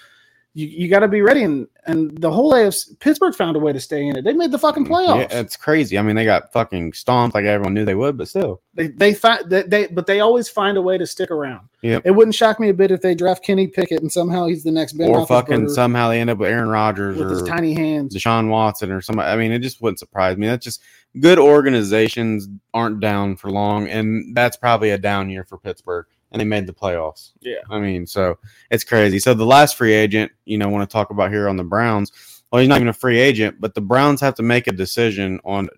you, 0.57 0.69
you 0.69 0.89
got 0.89 1.01
to 1.01 1.09
be 1.09 1.21
ready, 1.21 1.43
and 1.43 1.69
and 1.85 2.17
the 2.17 2.31
whole 2.31 2.55
AFC 2.55 2.99
Pittsburgh 2.99 3.35
found 3.35 3.57
a 3.57 3.61
way 3.61 3.75
to 3.75 3.79
stay 3.79 4.07
in 4.07 4.17
it. 4.17 4.25
They 4.25 4.33
made 4.33 4.53
the 4.53 4.59
fucking 4.59 4.87
playoffs. 4.87 5.31
Yeah, 5.31 5.41
it's 5.41 5.55
crazy. 5.55 5.99
I 5.99 6.03
mean, 6.03 6.17
they 6.17 6.25
got 6.25 6.51
fucking 6.51 6.95
stomped 6.95 7.35
like 7.35 7.45
everyone 7.45 7.75
knew 7.75 7.85
they 7.85 7.95
would, 7.95 8.17
but 8.17 8.27
still. 8.27 8.63
They 8.73 8.87
they 8.87 9.13
find 9.13 9.49
they, 9.51 9.65
they 9.65 9.87
but 9.89 10.07
they 10.07 10.21
always 10.21 10.49
find 10.49 10.79
a 10.79 10.83
way 10.83 10.97
to 10.97 11.07
stick 11.07 11.31
around. 11.31 11.69
Yep. 11.83 12.03
It 12.07 12.13
wouldn't 12.13 12.35
shock 12.35 12.59
me 12.59 12.71
a 12.71 12.75
bit 12.75 12.91
if 12.91 13.03
they 13.03 13.15
draft 13.15 13.45
Kenny 13.45 13.67
Pickett 13.67 14.01
and 14.01 14.11
somehow 14.11 14.47
he's 14.47 14.65
the 14.65 14.73
next 14.73 14.95
Ben 14.95 15.11
or 15.11 15.27
fucking 15.27 15.69
somehow 15.69 16.09
they 16.09 16.23
end 16.23 16.31
up 16.31 16.39
with 16.39 16.51
Aaron 16.51 16.71
Rodgers 16.71 17.19
with 17.19 17.31
his 17.31 17.43
or 17.43 17.47
tiny 17.47 17.75
hands. 17.75 18.17
Deshaun 18.17 18.49
Watson 18.49 18.91
or 18.91 19.03
somebody. 19.03 19.29
I 19.29 19.37
mean, 19.37 19.53
it 19.53 19.59
just 19.59 19.83
wouldn't 19.83 19.99
surprise 19.99 20.39
me. 20.39 20.47
That's 20.47 20.65
just 20.65 20.83
good 21.21 21.39
organizations 21.39 22.49
aren't 22.73 23.01
down 23.01 23.37
for 23.37 23.51
long, 23.51 23.89
and 23.89 24.35
that's 24.35 24.57
probably 24.57 24.91
a 24.91 24.99
down 24.99 25.29
year 25.29 25.45
for 25.45 25.59
Pittsburgh. 25.59 26.07
And 26.37 26.41
they 26.41 26.45
made 26.45 26.67
the 26.67 26.73
playoffs. 26.75 27.33
Yeah. 27.41 27.61
I 27.71 27.79
mean, 27.79 28.07
so 28.07 28.39
it's 28.71 28.85
crazy. 28.85 29.19
So 29.19 29.33
the 29.33 29.47
last 29.47 29.77
free 29.77 29.95
agent, 29.95 30.31
you 30.45 30.59
know, 30.59 30.69
want 30.69 30.89
to 30.89 30.93
talk 30.93 31.11
about 31.11 31.31
here 31.31 31.49
on 31.49 31.57
the 31.57 31.65
Browns. 31.65 32.13
Well, 32.51 32.61
he's 32.61 32.69
not 32.69 32.77
even 32.77 32.89
a 32.89 32.93
free 32.93 33.19
agent, 33.19 33.61
but 33.61 33.75
the 33.75 33.81
Browns 33.81 34.21
have 34.21 34.35
to 34.35 34.43
make 34.43 34.67
a 34.67 34.73
decision 34.73 35.41
on 35.45 35.69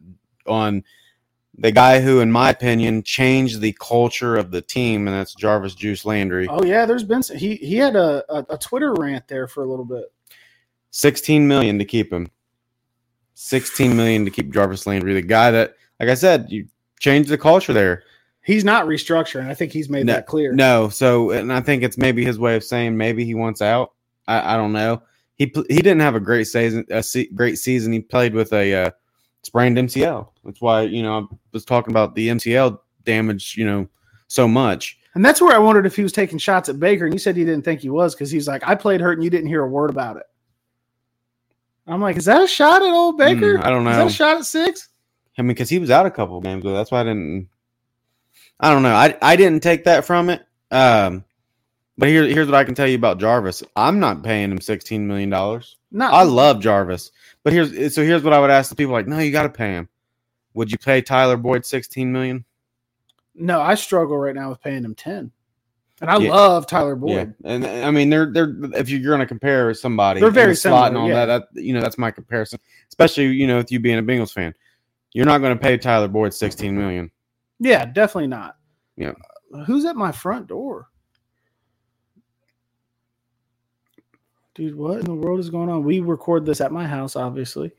on 0.47 0.83
the 1.57 1.71
guy 1.71 2.01
who, 2.01 2.21
in 2.21 2.31
my 2.31 2.51
opinion, 2.51 3.03
changed 3.03 3.61
the 3.61 3.77
culture 3.81 4.37
of 4.37 4.51
the 4.51 4.63
team, 4.63 5.07
and 5.09 5.17
that's 5.17 5.35
Jarvis 5.35 5.75
Juice 5.75 6.05
Landry. 6.05 6.49
Oh 6.49 6.65
yeah, 6.65 6.87
there's 6.87 7.05
been 7.05 7.23
some, 7.23 7.37
he 7.37 7.57
he 7.57 7.77
had 7.77 7.97
a, 7.97 8.25
a 8.29 8.47
a 8.51 8.59
Twitter 8.59 8.95
rant 8.95 9.29
there 9.29 9.47
for 9.47 9.63
a 9.63 9.67
little 9.67 9.85
bit. 9.85 10.13
16 10.91 11.47
million 11.47 11.79
to 11.79 11.85
keep 11.85 12.13
him. 12.13 12.31
16 13.35 13.97
million 13.97 14.25
to 14.25 14.31
keep 14.33 14.53
Jarvis 14.53 14.87
Landry, 14.87 15.15
the 15.15 15.23
guy 15.23 15.53
that, 15.53 15.75
like 16.01 16.09
I 16.09 16.15
said, 16.15 16.47
you 16.49 16.67
changed 16.99 17.29
the 17.29 17.39
culture 17.39 17.73
there. 17.73 18.03
He's 18.49 18.65
not 18.65 18.87
restructuring. 18.87 19.47
I 19.47 19.53
think 19.53 19.73
he's 19.73 19.91
made 19.91 20.07
No, 20.07 20.15
that 20.15 20.27
clear. 20.27 20.55
No, 20.55 20.89
so 20.89 21.33
and 21.33 21.53
I 21.53 21.61
think 21.61 21.83
it's 21.83 21.99
maybe 21.99 22.25
his 22.25 22.39
way 22.39 22.57
of 22.57 22.65
saying 22.65 22.97
maybe 22.97 23.23
he 23.23 23.35
wants 23.35 23.61
out. 23.61 23.93
I, 24.27 24.55
I 24.55 24.57
don't 24.57 24.73
know. 24.73 25.03
He 25.37 25.53
he 25.69 25.77
didn't 25.77 26.01
have 26.01 26.15
a 26.15 26.21
great 26.21 26.45
season. 26.45 26.87
A 26.89 27.03
se- 27.03 27.29
great 27.35 27.59
season. 27.59 27.93
He 27.93 28.01
played 28.01 28.33
with 28.33 28.55
a 28.55 28.75
uh, 28.87 28.91
sprained 29.43 29.77
MCL. 29.77 30.29
That's 30.45 30.63
why 30.63 30.81
you 30.81 31.03
know 31.03 31.19
I 31.31 31.35
was 31.53 31.67
talking 31.67 31.93
about 31.93 32.15
the 32.15 32.29
MCL 32.31 32.79
damage. 33.05 33.55
You 33.55 33.67
know 33.67 33.89
so 34.29 34.49
much. 34.49 34.99
And 35.15 35.23
that's 35.23 35.43
where 35.43 35.55
I 35.55 35.59
wondered 35.59 35.85
if 35.85 35.95
he 35.95 36.03
was 36.03 36.13
taking 36.13 36.39
shots 36.39 36.71
at 36.71 36.81
Baker. 36.81 37.05
And 37.05 37.13
you 37.13 37.19
said 37.19 37.37
you 37.37 37.45
didn't 37.45 37.67
think 37.67 37.83
he 37.83 37.91
was 37.91 38.15
because 38.15 38.31
he's 38.31 38.49
like, 38.49 38.67
I 38.67 38.75
played 38.75 39.03
hurt 39.03 39.19
and 39.19 39.25
you 39.25 39.29
didn't 39.29 39.49
hear 39.49 39.63
a 39.63 39.69
word 39.69 39.91
about 39.91 40.17
it. 40.17 40.23
I'm 41.87 42.01
like, 42.01 42.17
is 42.17 42.25
that 42.25 42.43
a 42.43 42.47
shot 42.47 42.81
at 42.81 42.95
old 42.95 43.19
Baker? 43.19 43.59
Mm, 43.59 43.65
I 43.65 43.69
don't 43.69 43.87
Is 43.87 43.95
that 43.95 43.99
know. 43.99 44.07
a 44.07 44.11
shot 44.11 44.37
at 44.39 44.45
six? 44.47 44.89
I 45.37 45.43
mean, 45.43 45.49
because 45.49 45.69
he 45.69 45.79
was 45.79 45.91
out 45.91 46.07
a 46.07 46.11
couple 46.11 46.39
of 46.39 46.45
games, 46.45 46.63
but 46.63 46.73
that's 46.73 46.91
why 46.91 47.01
I 47.01 47.05
didn't. 47.05 47.49
I 48.61 48.71
don't 48.71 48.83
know. 48.83 48.95
I 48.95 49.17
I 49.23 49.37
didn't 49.37 49.63
take 49.63 49.85
that 49.85 50.05
from 50.05 50.31
it. 50.31 50.43
Um, 50.71 51.25
but 51.97 52.09
here 52.09 52.25
here's 52.25 52.47
what 52.47 52.55
I 52.55 52.65
can 52.65 52.75
tell 52.75 52.87
you 52.87 52.97
about 52.97 53.19
Jarvis. 53.19 53.63
I'm 53.77 53.99
not 54.01 54.23
paying 54.23 54.51
him 54.51 54.61
16 54.61 55.07
million 55.07 55.31
dollars. 55.31 55.77
No, 55.91 56.07
I 56.07 56.23
love 56.23 56.61
Jarvis, 56.61 57.11
but 57.45 57.53
here's 57.53 57.95
so 57.95 58.03
here's 58.05 58.23
what 58.23 58.33
I 58.33 58.41
would 58.41 58.51
ask 58.51 58.69
the 58.71 58.77
people 58.77 58.93
like, 58.93 59.07
no, 59.07 59.19
you 59.19 59.33
got 59.33 59.45
to 59.45 59.49
pay 59.49 59.73
him. 59.73 59.89
Would 60.55 60.71
you 60.73 60.79
pay 60.79 61.01
Tyler 61.01 61.37
Boyd 61.37 61.65
16 61.65 62.11
million? 62.13 62.45
no. 63.35 63.61
I 63.61 63.75
struggle 63.77 64.17
right 64.19 64.35
now 64.35 64.51
with 64.51 64.61
paying 64.61 64.85
him 64.85 64.95
ten, 64.97 65.31
and 66.01 66.11
I 66.11 66.19
Yeah. 66.19 66.31
love 66.33 66.67
Tyler 66.67 66.97
Boyd. 66.97 67.35
Yeah, 67.45 67.51
and 67.53 67.65
I 67.67 67.91
mean 67.93 68.11
they're 68.11 68.27
they're 68.33 68.55
if 68.75 68.89
you're 68.91 69.01
going 69.01 69.21
to 69.21 69.27
compare 69.27 69.73
somebody, 69.75 70.21
They're 70.21 70.31
very 70.31 70.53
the 70.53 70.57
slot 70.57 70.89
and 70.89 70.97
all 70.99 71.09
yeah. 71.09 71.25
that, 71.27 71.55
that. 71.55 71.63
You 71.63 71.75
know 71.75 71.81
that's 71.81 71.97
my 71.99 72.11
comparison, 72.11 72.59
especially 72.89 73.29
you 73.29 73.47
know 73.47 73.59
with 73.59 73.71
you 73.73 73.79
being 73.81 73.99
a 73.99 74.03
Bengals 74.03 74.33
fan, 74.33 74.55
you're 75.13 75.27
not 75.27 75.39
going 75.39 75.57
to 75.57 75.63
pay 75.63 75.79
Tyler 75.79 76.09
Boyd 76.09 76.35
16 76.35 76.77
million. 76.77 77.11
Yeah, 77.61 77.85
definitely 77.87 78.29
not. 78.29 78.57
Yeah. 78.97 79.13
Uh, 79.53 79.65
Who's 79.65 79.85
at 79.85 79.97
my 79.97 80.13
front 80.13 80.47
door? 80.47 80.89
Dude, 84.55 84.75
what 84.75 84.99
in 84.99 85.05
the 85.05 85.15
world 85.15 85.39
is 85.39 85.51
going 85.51 85.69
on? 85.69 85.85
We 85.85 86.01
record 86.01 86.45
this 86.45 86.61
at 86.61 86.73
my 86.73 86.87
house, 86.87 87.15
obviously. 87.15 87.73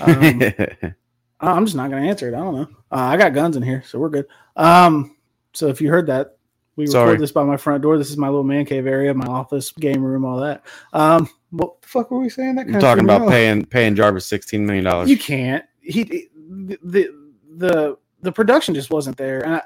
Um, 0.00 0.40
I'm 1.40 1.66
just 1.66 1.76
not 1.76 1.90
going 1.90 2.02
to 2.02 2.08
answer 2.08 2.28
it. 2.28 2.34
I 2.34 2.38
don't 2.38 2.54
know. 2.54 2.68
Uh, 2.90 2.96
I 2.96 3.16
got 3.18 3.34
guns 3.34 3.56
in 3.56 3.62
here, 3.62 3.82
so 3.86 3.98
we're 3.98 4.08
good. 4.08 4.26
Um, 4.56 5.16
so 5.52 5.68
if 5.68 5.80
you 5.82 5.90
heard 5.90 6.06
that, 6.06 6.38
we 6.76 6.86
Sorry. 6.86 7.10
record 7.10 7.20
this 7.20 7.32
by 7.32 7.44
my 7.44 7.56
front 7.56 7.82
door. 7.82 7.98
This 7.98 8.10
is 8.10 8.16
my 8.16 8.28
little 8.28 8.42
man 8.42 8.64
cave 8.64 8.86
area, 8.86 9.12
my 9.14 9.26
office, 9.26 9.70
game 9.72 10.02
room, 10.02 10.24
all 10.24 10.38
that. 10.40 10.64
Um, 10.92 11.28
what 11.50 11.80
the 11.82 11.88
fuck 11.88 12.10
were 12.10 12.20
we 12.20 12.30
saying? 12.30 12.56
That 12.56 12.62
I'm 12.62 12.66
kinda 12.66 12.80
talking 12.80 13.04
about 13.04 13.28
paying 13.28 13.64
paying 13.64 13.94
Jarvis 13.94 14.26
16 14.26 14.64
million 14.64 14.84
dollars. 14.84 15.08
You 15.08 15.18
can't. 15.18 15.64
He 15.80 16.28
the 16.34 17.10
the 17.56 17.98
the 18.24 18.32
production 18.32 18.74
just 18.74 18.90
wasn't 18.90 19.16
there. 19.16 19.40
And 19.44 19.54
I, 19.56 19.62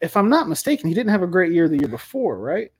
if 0.00 0.16
I'm 0.16 0.28
not 0.28 0.48
mistaken, 0.48 0.88
he 0.88 0.94
didn't 0.94 1.10
have 1.10 1.22
a 1.22 1.26
great 1.26 1.52
year 1.52 1.68
the 1.68 1.78
year 1.78 1.88
before, 1.88 2.38
right? 2.38 2.70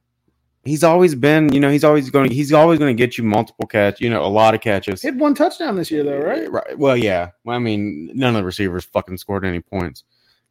He's 0.64 0.84
always 0.84 1.14
been, 1.14 1.52
you 1.52 1.60
know, 1.60 1.70
he's 1.70 1.84
always 1.84 2.10
going. 2.10 2.30
He's 2.30 2.52
always 2.52 2.78
going 2.78 2.94
to 2.94 3.00
get 3.00 3.16
you 3.16 3.24
multiple 3.24 3.66
catch, 3.66 4.00
you 4.00 4.10
know, 4.10 4.24
a 4.24 4.28
lot 4.28 4.54
of 4.54 4.60
catches. 4.60 5.00
He 5.00 5.08
had 5.08 5.18
one 5.18 5.34
touchdown 5.34 5.76
this 5.76 5.90
year, 5.90 6.02
though, 6.04 6.18
right? 6.18 6.50
Right. 6.50 6.78
Well, 6.78 6.96
yeah. 6.96 7.30
Well, 7.44 7.56
I 7.56 7.58
mean, 7.58 8.10
none 8.14 8.34
of 8.34 8.40
the 8.42 8.44
receivers 8.44 8.84
fucking 8.84 9.16
scored 9.18 9.46
any 9.46 9.60
points. 9.60 10.04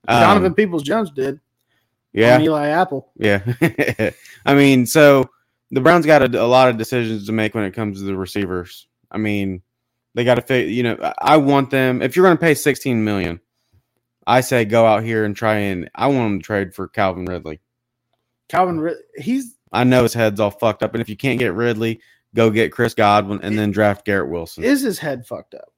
Um, 0.08 0.22
Donovan 0.22 0.54
Peoples 0.56 0.84
Jones 0.84 1.12
did. 1.12 1.40
yeah. 2.14 2.40
Eli 2.40 2.68
Apple. 2.70 3.12
Yeah. 3.18 3.42
I 4.46 4.56
mean, 4.56 4.86
so 4.86 5.30
the 5.72 5.82
Browns 5.82 6.06
got 6.06 6.22
a, 6.24 6.42
a 6.42 6.48
lot 6.48 6.70
of 6.70 6.78
decisions 6.78 7.26
to 7.28 7.32
make 7.34 7.54
when 7.54 7.66
it 7.66 7.72
comes 7.74 8.00
to 8.00 8.06
the 8.06 8.16
receivers. 8.16 8.88
I 9.12 9.18
mean, 9.18 9.62
they 10.16 10.24
got 10.24 10.48
to 10.48 10.64
you 10.64 10.82
know, 10.84 10.98
I- 11.04 11.14
I 11.34 11.38
want 11.38 11.70
them 11.70 12.02
if 12.02 12.16
you're 12.16 12.26
going 12.26 12.38
to 12.38 12.42
pay 12.42 12.56
16 12.56 13.04
million, 13.04 13.40
I 14.28 14.42
say 14.42 14.66
go 14.66 14.86
out 14.86 15.04
here 15.04 15.24
and 15.26 15.36
try 15.36 15.56
and 15.56 15.90
I 15.96 16.08
want 16.08 16.18
them 16.32 16.40
to 16.40 16.44
trade 16.46 16.76
for 16.76 16.88
Calvin 16.88 17.26
Ridley. 17.26 17.62
Calvin, 18.50 18.80
Rid- 18.80 18.98
he's 19.18 19.56
I 19.72 19.84
know 19.84 20.04
his 20.04 20.14
head's 20.14 20.40
all 20.40 20.52
fucked 20.52 20.84
up 20.84 20.94
and 20.94 21.02
if 21.02 21.10
you 21.10 21.18
can't 21.18 21.40
get 21.40 21.54
Ridley, 21.54 22.02
go 22.36 22.50
get 22.50 22.72
Chris 22.72 22.94
Godwin 22.94 23.40
and 23.42 23.58
then 23.58 23.72
draft 23.72 24.06
Garrett 24.06 24.30
Wilson. 24.30 24.64
is 24.64 24.82
his 24.82 25.00
head 25.00 25.26
fucked 25.26 25.54
up, 25.56 25.74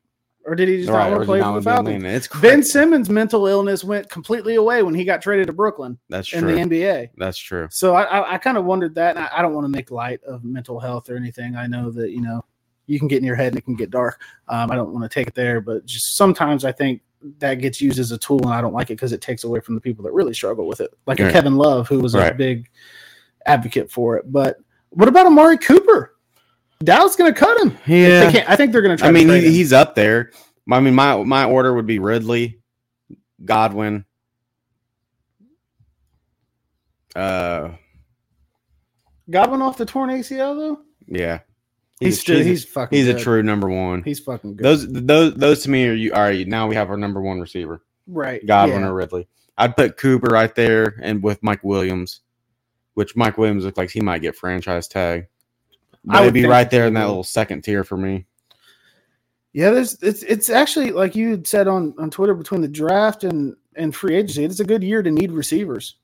or 0.45 0.56
did 0.56 0.68
he 0.68 0.78
just 0.78 0.89
Right, 0.89 1.04
not 1.10 1.12
want 1.12 1.22
to 1.22 1.26
play 1.26 1.41
for 1.41 1.54
the 1.54 1.62
Falcons? 1.62 2.04
It's 2.04 2.28
Ben. 2.41 2.62
Simmons' 2.64 3.10
mental 3.10 3.47
illness 3.47 3.84
went 3.84 4.10
completely 4.10 4.56
away 4.56 4.84
when 4.84 4.93
he 4.95 5.04
got 5.04 5.22
traded 5.22 5.47
to 5.47 5.54
Brooklyn 5.54 5.97
That's 6.10 6.28
true. 6.28 6.47
in 6.47 6.70
the 6.70 6.76
NBA. 6.82 7.10
That's 7.18 7.38
true. 7.38 7.68
So 7.72 7.95
I, 7.95 8.04
I, 8.04 8.34
I 8.34 8.38
kind 8.39 8.58
of 8.58 8.66
wondered 8.66 8.95
that. 8.95 9.16
And 9.16 9.26
I, 9.26 9.30
I 9.38 9.41
don't 9.41 9.54
want 9.54 9.66
to 9.66 9.70
make 9.70 9.89
light 9.91 10.24
of 10.24 10.43
mental 10.43 10.80
health 10.80 11.10
or 11.10 11.16
anything. 11.16 11.56
I 11.56 11.68
know 11.68 11.89
that 11.91 12.12
you 12.12 12.22
know 12.22 12.43
you 12.88 12.97
can 13.00 13.08
get 13.08 13.18
in 13.20 13.24
your 13.24 13.36
head 13.36 13.50
and 13.54 13.58
it 13.58 13.66
can 13.66 13.76
get 13.76 13.89
dark. 13.91 14.22
Um, 14.47 14.70
I 14.72 14.76
don't 14.76 14.91
want 14.91 15.04
to 15.04 15.10
take 15.14 15.28
it 15.28 15.36
there, 15.36 15.62
but 15.62 15.86
just 15.86 16.16
sometimes 16.16 16.66
I 16.66 16.72
think 16.72 17.02
that 17.40 17.56
gets 17.56 17.82
used 17.82 18.00
as 18.00 18.12
a 18.12 18.18
tool, 18.18 18.42
and 18.44 18.54
I 18.54 18.62
don't 18.62 18.74
like 18.74 18.90
it 18.90 18.96
because 18.96 19.12
it 19.12 19.22
takes 19.22 19.44
away 19.44 19.60
from 19.60 19.76
the 19.76 19.82
people 19.82 20.04
that 20.06 20.14
really 20.14 20.34
struggle 20.34 20.68
with 20.68 20.82
it, 20.82 20.92
like 21.06 21.18
Kevin 21.18 21.56
Love, 21.56 21.88
who 21.88 22.00
was 22.00 22.16
a 22.16 22.34
big 22.34 22.70
advocate 23.46 23.92
for 23.92 24.18
it. 24.18 24.32
But 24.32 24.58
what 24.90 25.08
about 25.08 25.26
Amari 25.26 25.58
Cooper? 25.58 26.16
Dallas 26.84 27.16
going 27.16 27.34
to 27.34 27.38
cut 27.38 27.60
him. 27.60 27.78
Yeah. 27.86 28.26
They 28.26 28.32
can't, 28.32 28.50
I 28.50 28.56
think 28.56 28.72
they're 28.72 28.82
going 28.82 28.96
to 28.96 29.02
try. 29.02 29.10
I 29.10 29.12
mean, 29.12 29.28
he, 29.28 29.52
he's 29.52 29.74
up 29.74 29.96
there. 29.96 30.32
I 30.72 30.80
mean, 30.80 30.96
my 30.96 31.22
my 31.24 31.46
order 31.46 31.74
would 31.74 31.88
be 31.88 32.00
Ridley, 32.00 32.60
Godwin, 33.44 34.06
uh, 37.16 37.72
Godwin 39.30 39.62
off 39.62 39.78
the 39.78 39.86
torn 39.86 40.10
ACL 40.10 40.56
though. 40.56 40.82
yeah, 41.08 41.40
He's 42.00 42.18
a- 42.18 42.22
still 42.22 42.39
he's 42.39 42.64
fucking. 42.66 42.97
he's 42.97 43.08
a 43.08 43.18
true 43.18 43.43
number 43.43 43.70
one. 43.70 44.04
He's 44.04 44.20
fucking 44.20 44.56
good. 44.56 44.64
Those 44.64 44.88
those 44.88 45.34
those 45.36 45.64
to 45.64 45.70
me 45.70 45.88
are 45.88 45.93
you. 45.93 46.14
All 46.14 46.22
right, 46.22 46.47
now 46.47 46.68
we 46.68 46.76
have 46.76 46.89
our 46.89 46.97
number 46.97 47.22
one 47.22 47.39
receiver, 47.39 47.82
right. 48.08 48.45
Godwin 48.45 48.82
yeah. 48.82 48.88
or 48.88 48.93
Ridley. 48.93 49.28
I'd 49.58 49.76
put 49.76 49.97
Cooper 49.97 50.28
right 50.28 50.54
there 50.56 50.97
and 51.02 51.22
with 51.22 51.43
Mike 51.43 51.64
Williams, 51.64 52.22
which 52.93 53.18
Mike 53.18 53.38
Williams 53.38 53.66
looks 53.66 53.78
like 53.78 53.91
he 53.91 54.00
might 54.00 54.22
get 54.22 54.38
franchise 54.38 54.88
tag. 54.88 55.28
I 56.08 56.14
But 56.14 56.14
would 56.14 56.24
it'd 56.24 56.34
be 56.36 56.45
right 56.45 56.72
there 56.72 56.88
in 56.88 56.93
that 56.93 57.08
little 57.08 57.26
second 57.26 57.64
tier 57.64 57.84
for 57.84 57.97
me. 57.97 58.26
Yeah, 59.52 59.72
there's 59.72 60.02
it's 60.02 60.24
it's 60.24 60.50
actually 60.50 60.91
like 60.91 61.16
you 61.16 61.32
had 61.32 61.47
said 61.47 61.68
on 61.68 61.93
on 62.00 62.10
Twitter 62.10 62.34
between 62.34 62.62
the 62.62 62.68
draft 62.70 63.26
and 63.26 63.56
and 63.76 63.93
free 63.93 64.16
agency. 64.16 64.45
It's 64.45 64.62
a 64.62 64.66
good 64.66 64.84
year 64.84 65.04
to 65.04 65.12
need 65.12 65.32
receivers. 65.32 65.95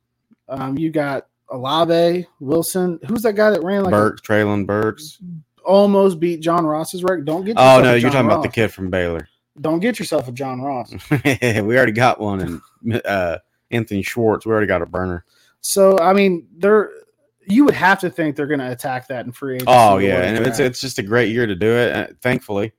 Um, 0.49 0.77
you 0.77 0.91
got 0.91 1.27
Olave, 1.49 2.27
Wilson. 2.41 2.99
Who's 3.07 3.21
that 3.21 3.33
guy 3.33 3.51
that 3.51 3.63
ran 3.63 3.83
like 3.83 3.91
Burks, 3.91 4.21
Treylon 4.21 4.65
Burks. 4.65 5.19
Almost 5.65 6.19
beat 6.19 6.41
John 6.41 6.65
Ross's 6.65 7.03
record? 7.03 7.25
Don't 7.25 7.45
get 7.45 7.55
Oh 7.57 7.81
no, 7.81 7.93
you're 7.93 8.11
talking 8.11 8.27
about 8.27 8.43
the 8.43 8.49
kid 8.49 8.69
from 8.69 8.89
Baylor. 8.89 9.27
Don't 9.61 9.79
get 9.79 9.99
yourself 9.99 10.27
a 10.27 10.31
John 10.31 10.61
Ross. 10.61 10.93
we 11.25 11.77
already 11.77 11.91
got 11.93 12.19
one, 12.19 12.61
and 12.83 13.01
uh, 13.05 13.37
Anthony 13.71 14.01
Schwartz. 14.01 14.45
We 14.45 14.51
already 14.51 14.67
got 14.67 14.81
a 14.81 14.85
burner. 14.85 15.25
So 15.61 15.97
I 15.99 16.13
mean, 16.13 16.47
they're 16.57 16.91
you 17.47 17.65
would 17.65 17.73
have 17.73 17.99
to 17.99 18.09
think 18.09 18.35
they're 18.35 18.47
going 18.47 18.59
to 18.59 18.71
attack 18.71 19.07
that 19.07 19.25
in 19.25 19.31
free 19.31 19.55
agency. 19.55 19.73
Oh 19.73 19.97
yeah, 19.97 20.21
and 20.21 20.45
it's 20.45 20.59
it's 20.59 20.81
just 20.81 20.99
a 20.99 21.03
great 21.03 21.31
year 21.31 21.45
to 21.45 21.55
do 21.55 21.67
it. 21.67 21.95
uh, 21.95 22.07
Thankfully, 22.21 22.73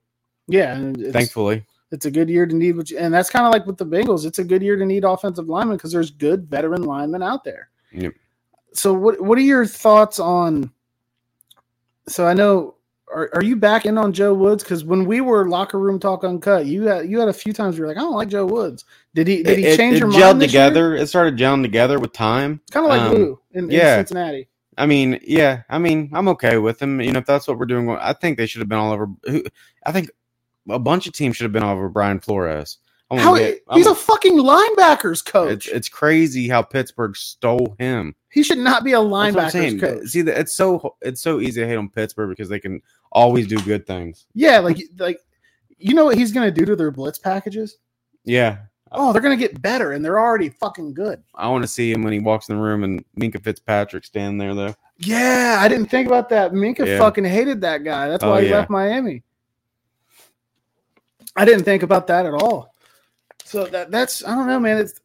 yeah, 0.49 0.75
and 0.75 1.01
it's, 1.01 1.13
thankfully. 1.13 1.65
it's 1.91 2.07
a 2.07 2.11
good 2.11 2.29
year 2.29 2.47
to 2.47 2.55
need, 2.55 2.77
which, 2.77 2.93
and 2.93 3.13
that's 3.13 3.31
kind 3.31 3.47
of 3.47 3.53
like 3.53 3.67
with 3.67 3.79
the 3.79 3.87
Bengals. 3.87 4.25
It's 4.25 4.39
a 4.39 4.45
good 4.45 4.63
year 4.63 4.77
to 4.77 4.85
need 4.85 5.05
offensive 5.05 5.49
linemen 5.49 5.77
because 5.77 5.93
there's 5.93 6.11
good 6.11 6.49
veteran 6.49 6.83
linemen 6.83 7.23
out 7.23 7.45
there. 7.45 7.71
Yep. 7.93 8.15
So 8.73 8.93
what 8.93 9.21
what 9.21 9.39
are 9.39 9.43
your 9.43 9.67
thoughts 9.67 10.19
on? 10.19 10.71
So 12.09 12.27
I 12.27 12.35
know. 12.35 12.76
Are, 13.13 13.31
are 13.35 13.43
you 13.45 13.55
back 13.57 13.87
in 13.87 13.99
on 13.99 14.13
Joe 14.13 14.35
Woods? 14.35 14.63
Because 14.65 14.85
when 14.85 15.05
we 15.05 15.21
were 15.21 15.49
locker 15.49 15.79
room 15.79 16.01
talk 16.01 16.25
uncut, 16.25 16.67
you 16.67 16.83
had 16.85 17.09
you 17.09 17.21
had 17.21 17.29
a 17.29 17.33
few 17.33 17.53
times 17.53 17.77
where 17.79 17.87
you're 17.87 17.95
like, 17.95 17.97
I 17.97 18.01
don't 18.01 18.15
like 18.17 18.29
Joe 18.29 18.47
Woods. 18.47 18.85
Did 19.15 19.29
he 19.29 19.43
did 19.43 19.59
he 19.59 19.65
It- 19.67 19.73
it- 19.75 19.77
change 19.77 19.97
it 19.97 20.01
your 20.01 20.11
gelled 20.11 20.21
mind? 20.33 20.43
this 20.43 20.53
year? 20.53 20.65
together. 20.65 20.95
It 20.97 21.07
started 21.07 21.37
gelling 21.37 21.63
together 21.63 21.99
with 22.01 22.13
time. 22.13 22.61
It's 22.65 22.73
kind 22.73 22.85
of 22.85 22.91
like 22.91 23.01
Um, 23.03 23.15
Lou 23.15 23.41
in, 23.53 23.65
in 23.65 23.71
yeah. 23.71 23.97
Cincinnati. 23.99 24.49
I 24.79 24.87
mean, 24.87 25.21
yeah, 25.23 25.63
I 25.71 25.79
mean, 25.79 26.11
I'm 26.13 26.29
okay 26.29 26.59
with 26.59 26.83
him. 26.83 27.01
You 27.01 27.13
know, 27.13 27.21
if 27.21 27.27
that's 27.27 27.49
what 27.49 27.59
we're 27.59 27.65
doing, 27.67 27.89
I 27.91 28.13
think 28.13 28.37
they 28.37 28.47
should 28.47 28.61
have 28.61 28.69
been 28.69 28.79
all 28.79 28.93
over. 28.93 29.09
I 29.87 29.93
think 29.93 30.11
a 30.69 30.79
bunch 30.79 31.07
of 31.07 31.13
teams 31.15 31.37
should 31.37 31.45
have 31.45 31.53
been 31.53 31.63
all 31.63 31.75
over 31.77 31.89
Brian 31.89 32.19
Flores. 32.21 32.79
How 33.11 33.37
get- 33.37 33.61
he's 33.73 33.87
I'm- 33.87 33.93
a 33.93 33.99
fucking 33.99 34.37
linebackers 34.39 35.25
coach. 35.25 35.51
it's 35.53 35.69
it's 35.69 35.89
crazy 35.89 36.49
how 36.49 36.63
Pittsburgh 36.63 37.17
stole 37.17 37.77
him. 37.79 38.15
he 38.31 38.43
should 38.43 38.59
not 38.59 38.83
be 38.85 38.93
a 38.95 38.99
linebackers 38.99 39.81
coach. 39.81 40.09
See, 40.09 40.23
that 40.23 40.39
it's 40.39 40.57
so 40.57 40.97
it's 41.03 41.23
so 41.23 41.41
easy 41.41 41.61
to 41.61 41.67
hate 41.69 41.77
on 41.77 41.89
Pittsburgh 41.89 42.31
because 42.31 42.49
they 42.49 42.59
can 42.59 42.83
always 43.13 43.47
do 43.47 43.61
good 43.63 43.87
things. 43.87 44.27
Yeah, 44.35 44.59
like 44.59 44.79
like 44.99 45.21
you 45.79 45.95
know 45.95 46.05
what 46.07 46.19
he's 46.19 46.33
gonna 46.33 46.51
do 46.51 46.65
to 46.65 46.75
their 46.75 46.91
blitz 46.91 47.19
packages? 47.19 47.79
Yeah, 48.25 48.59
Oh, 48.93 49.13
they're 49.13 49.23
gonna 49.23 49.37
get 49.37 49.61
better, 49.63 49.93
and 49.93 50.05
they're 50.05 50.19
already 50.19 50.49
fucking 50.49 50.95
good. 50.95 51.23
I 51.35 51.49
want 51.49 51.63
to 51.63 51.69
see 51.69 51.93
him 51.93 52.03
when 52.03 52.13
he 52.13 52.19
walks 52.19 52.49
in 52.49 52.57
the 52.57 52.63
room 52.63 52.83
and 52.83 53.05
Minkah 53.19 53.43
Fitzpatrick 53.43 54.05
standing 54.05 54.39
there 54.39 54.55
though. 54.55 54.75
Yeah, 54.99 55.59
I 55.61 55.69
didn't 55.69 55.87
think 55.91 56.07
about 56.09 56.29
that. 56.31 56.53
Minkah 56.53 56.87
Yeah. 56.87 56.99
fucking 56.99 57.25
hated 57.25 57.61
that 57.61 57.85
guy. 57.85 58.09
That's 58.09 58.25
Oh, 58.25 58.31
why 58.31 58.43
he 58.43 58.49
yeah. 58.49 58.57
left 58.59 58.71
Miami. 58.71 59.23
I 61.37 61.45
didn't 61.45 61.65
think 61.65 61.83
about 61.83 62.07
that 62.07 62.27
at 62.27 62.33
all. 62.35 62.75
So 63.47 63.65
that 63.67 63.91
that's 63.91 64.25
I 64.25 64.35
don't 64.35 64.47
know, 64.47 64.59
man. 64.61 64.79
It's 64.79 65.01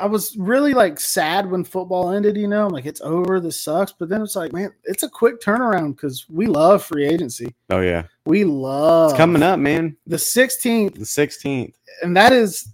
I 0.00 0.06
was 0.06 0.36
really 0.36 0.74
like 0.74 0.98
sad 0.98 1.50
when 1.50 1.64
football 1.64 2.10
ended. 2.10 2.36
You 2.36 2.48
know, 2.48 2.66
I'm 2.66 2.72
like 2.72 2.86
it's 2.86 3.00
over. 3.00 3.40
This 3.40 3.60
sucks. 3.62 3.92
But 3.92 4.08
then 4.08 4.22
it's 4.22 4.36
like, 4.36 4.52
man, 4.52 4.72
it's 4.84 5.02
a 5.02 5.08
quick 5.08 5.40
turnaround 5.40 5.96
because 5.96 6.26
we 6.28 6.46
love 6.46 6.82
free 6.84 7.06
agency. 7.06 7.54
Oh 7.70 7.80
yeah, 7.80 8.04
We 8.26 8.44
love 8.44 9.10
it's 9.10 9.16
coming 9.18 9.42
up, 9.42 9.58
man. 9.58 9.96
the 10.06 10.16
16th, 10.16 10.94
The 10.94 11.00
16th. 11.00 11.74
and 12.02 12.16
that 12.16 12.32
is. 12.32 12.68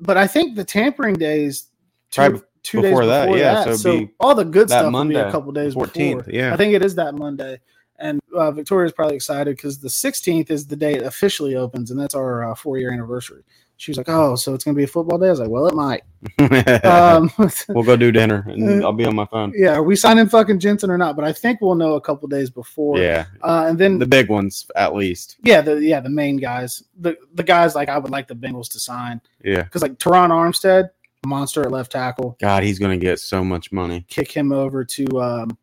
But 0.00 0.16
I 0.16 0.26
think 0.26 0.56
the 0.56 0.64
tampering 0.64 1.14
days 1.14 1.70
two, 2.10 2.20
Right 2.20 2.42
two 2.64 2.82
before 2.82 3.02
days 3.02 3.08
that, 3.10 3.24
before 3.26 3.38
yeah, 3.38 3.54
that. 3.64 3.76
so 3.76 3.76
So, 4.00 4.08
all 4.18 4.34
the 4.34 4.44
good 4.44 4.68
stuff 4.68 4.90
Monday, 4.90 5.14
a 5.20 5.30
couple 5.30 5.52
days 5.52 5.74
14th, 5.74 6.16
before. 6.18 6.24
yeah. 6.32 6.52
I 6.52 6.56
think 6.56 6.74
it 6.74 6.84
is 6.84 6.94
that 6.96 7.14
Monday. 7.14 7.60
And 8.00 8.20
uh, 8.36 8.50
Victoria's 8.50 8.92
probably 8.92 9.14
excited 9.14 9.56
because 9.56 9.78
the 9.78 9.88
16th 9.88 10.50
is 10.50 10.66
the 10.66 10.74
day 10.74 10.94
it 10.94 11.02
officially 11.04 11.54
opens, 11.54 11.92
and 11.92 11.98
that's 12.00 12.16
our 12.16 12.50
uh, 12.50 12.54
four 12.56 12.76
year 12.76 12.92
anniversary. 12.92 13.44
She 13.76 13.90
was 13.90 13.98
like, 13.98 14.08
"Oh, 14.08 14.36
so 14.36 14.54
it's 14.54 14.64
gonna 14.64 14.76
be 14.76 14.84
a 14.84 14.86
football 14.88 15.18
day?" 15.18 15.26
I 15.26 15.30
was 15.30 15.40
like, 15.40 15.50
"Well, 15.50 15.66
it 15.66 15.74
might." 15.74 16.02
Um, 16.84 17.30
we'll 17.68 17.84
go 17.84 17.96
do 17.96 18.10
dinner 18.12 18.44
and 18.48 18.82
I'll 18.84 18.92
be 18.92 19.04
on 19.04 19.14
my 19.14 19.26
phone. 19.26 19.52
yeah, 19.54 19.74
are 19.74 19.82
we 19.82 19.94
signing 19.96 20.28
fucking 20.28 20.58
Jensen 20.58 20.90
or 20.90 20.96
not? 20.98 21.16
But 21.16 21.24
I 21.24 21.32
think 21.32 21.60
we'll 21.60 21.74
know 21.74 21.94
a 21.94 22.00
couple 22.00 22.28
days 22.28 22.48
before. 22.50 22.98
Yeah, 22.98 23.26
uh, 23.42 23.66
and 23.68 23.78
then 23.78 23.98
the 23.98 24.06
big 24.06 24.28
ones 24.30 24.66
at 24.76 24.94
least. 24.94 25.36
yeah, 25.42 25.60
the 25.60 25.74
yeah 25.82 26.00
the 26.00 26.08
main 26.08 26.36
guys, 26.36 26.82
the 26.98 27.16
the 27.34 27.42
guys 27.42 27.74
like 27.74 27.88
I 27.88 27.98
would 27.98 28.10
like 28.10 28.28
the 28.28 28.34
Bengals 28.36 28.70
to 28.72 28.78
sign 28.80 29.20
Yeah. 29.44 29.62
because 29.64 29.82
like 29.82 29.98
Terron 29.98 30.30
Armstead, 30.30 30.90
monster 31.26 31.62
at 31.62 31.70
left 31.70 31.92
tackle, 31.92 32.36
God, 32.40 32.62
he's 32.62 32.78
gonna 32.78 32.96
get 32.96 33.18
so 33.20 33.44
much 33.44 33.70
money. 33.72 34.04
kick 34.08 34.30
him 34.30 34.50
over 34.52 34.84
to 34.84 35.20
um, 35.20 35.58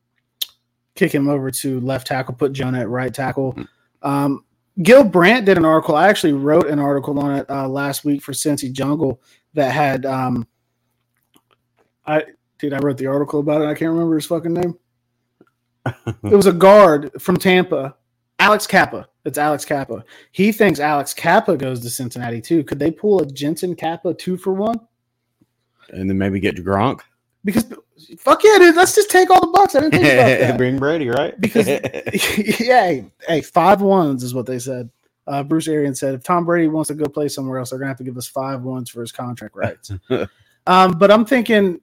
kick 0.96 1.12
him 1.14 1.28
over 1.30 1.50
to 1.52 1.80
left 1.80 2.08
tackle, 2.08 2.34
put 2.36 2.54
Jonah 2.54 2.82
at 2.82 2.90
right 2.90 3.14
tackle. 3.14 3.58
Um, 4.04 4.44
Gil 4.82 5.04
Brandt 5.04 5.46
did 5.46 5.58
an 5.58 5.66
article. 5.66 5.96
I 5.96 6.08
actually 6.08 6.34
wrote 6.34 6.68
an 6.68 6.80
article 6.80 7.20
on 7.20 7.36
it 7.36 7.50
uh, 7.50 7.68
last 7.68 8.06
week 8.06 8.22
for 8.22 8.32
Cincy 8.32 8.72
Jungle 8.72 9.22
that 9.54 9.72
had 9.72 10.06
um, 10.06 10.48
I 12.06 12.24
dude, 12.58 12.74
I 12.74 12.80
wrote 12.80 12.98
the 12.98 13.08
article 13.08 13.40
about 13.40 13.62
it. 13.62 13.66
I 13.66 13.74
can't 13.74 13.92
remember 13.92 14.16
his 14.16 14.26
fucking 14.26 14.54
name. 14.54 14.78
it 15.86 16.36
was 16.36 16.46
a 16.46 16.54
guard 16.54 17.12
from 17.20 17.38
Tampa, 17.38 17.96
Alex 18.40 18.68
Cappa. 18.68 19.08
It's 19.26 19.38
Alex 19.38 19.66
Cappa. 19.66 20.04
He 20.32 20.52
thinks 20.52 20.80
Alex 20.80 21.14
Cappa 21.14 21.58
goes 21.58 21.82
to 21.82 21.90
Cincinnati 21.90 22.42
too. 22.42 22.64
Could 22.64 22.80
they 22.80 22.92
pull 22.92 23.22
a 23.22 23.26
Jensen 23.26 23.76
Cappa 23.76 24.14
two 24.14 24.38
for 24.38 24.54
one? 24.54 24.80
And 25.90 26.10
then 26.10 26.18
maybe 26.18 26.40
get 26.40 26.56
Gronk. 26.56 27.02
Because 27.44 27.66
fuck 28.20 28.44
yeah, 28.44 28.58
dude. 28.58 28.76
Let's 28.76 28.96
just 28.96 29.10
take 29.10 29.30
all 29.30 29.42
the 29.42 29.48
bucks. 29.48 29.76
I 29.76 29.82
didn't 29.82 29.94
think 29.94 30.04
about 30.06 30.40
that. 30.40 30.58
Bring 30.58 30.78
Brady, 30.78 31.10
right? 31.10 31.40
because 31.40 31.68
yeah, 32.60 32.86
hey, 32.86 33.06
hey, 33.28 33.42
five 33.42 33.82
ones 33.82 34.24
is 34.24 34.34
what 34.34 34.46
they 34.46 34.60
said. 34.60 34.90
Uh, 35.28 35.44
Bruce 35.44 35.68
Arians 35.68 36.00
said 36.00 36.16
if 36.16 36.24
Tom 36.24 36.46
Brady 36.46 36.68
wants 36.68 36.88
to 36.90 36.96
go 36.96 37.06
play 37.06 37.28
somewhere 37.28 37.60
else, 37.60 37.70
they're 37.70 37.80
gonna 37.80 37.90
have 37.90 37.98
to 37.98 38.04
give 38.04 38.18
us 38.18 38.28
five 38.28 38.64
ones 38.64 38.90
for 38.90 39.02
his 39.02 39.12
contract 39.12 39.56
rights. 39.56 39.92
um, 40.68 40.92
but 40.98 41.12
I'm 41.12 41.26
thinking 41.26 41.80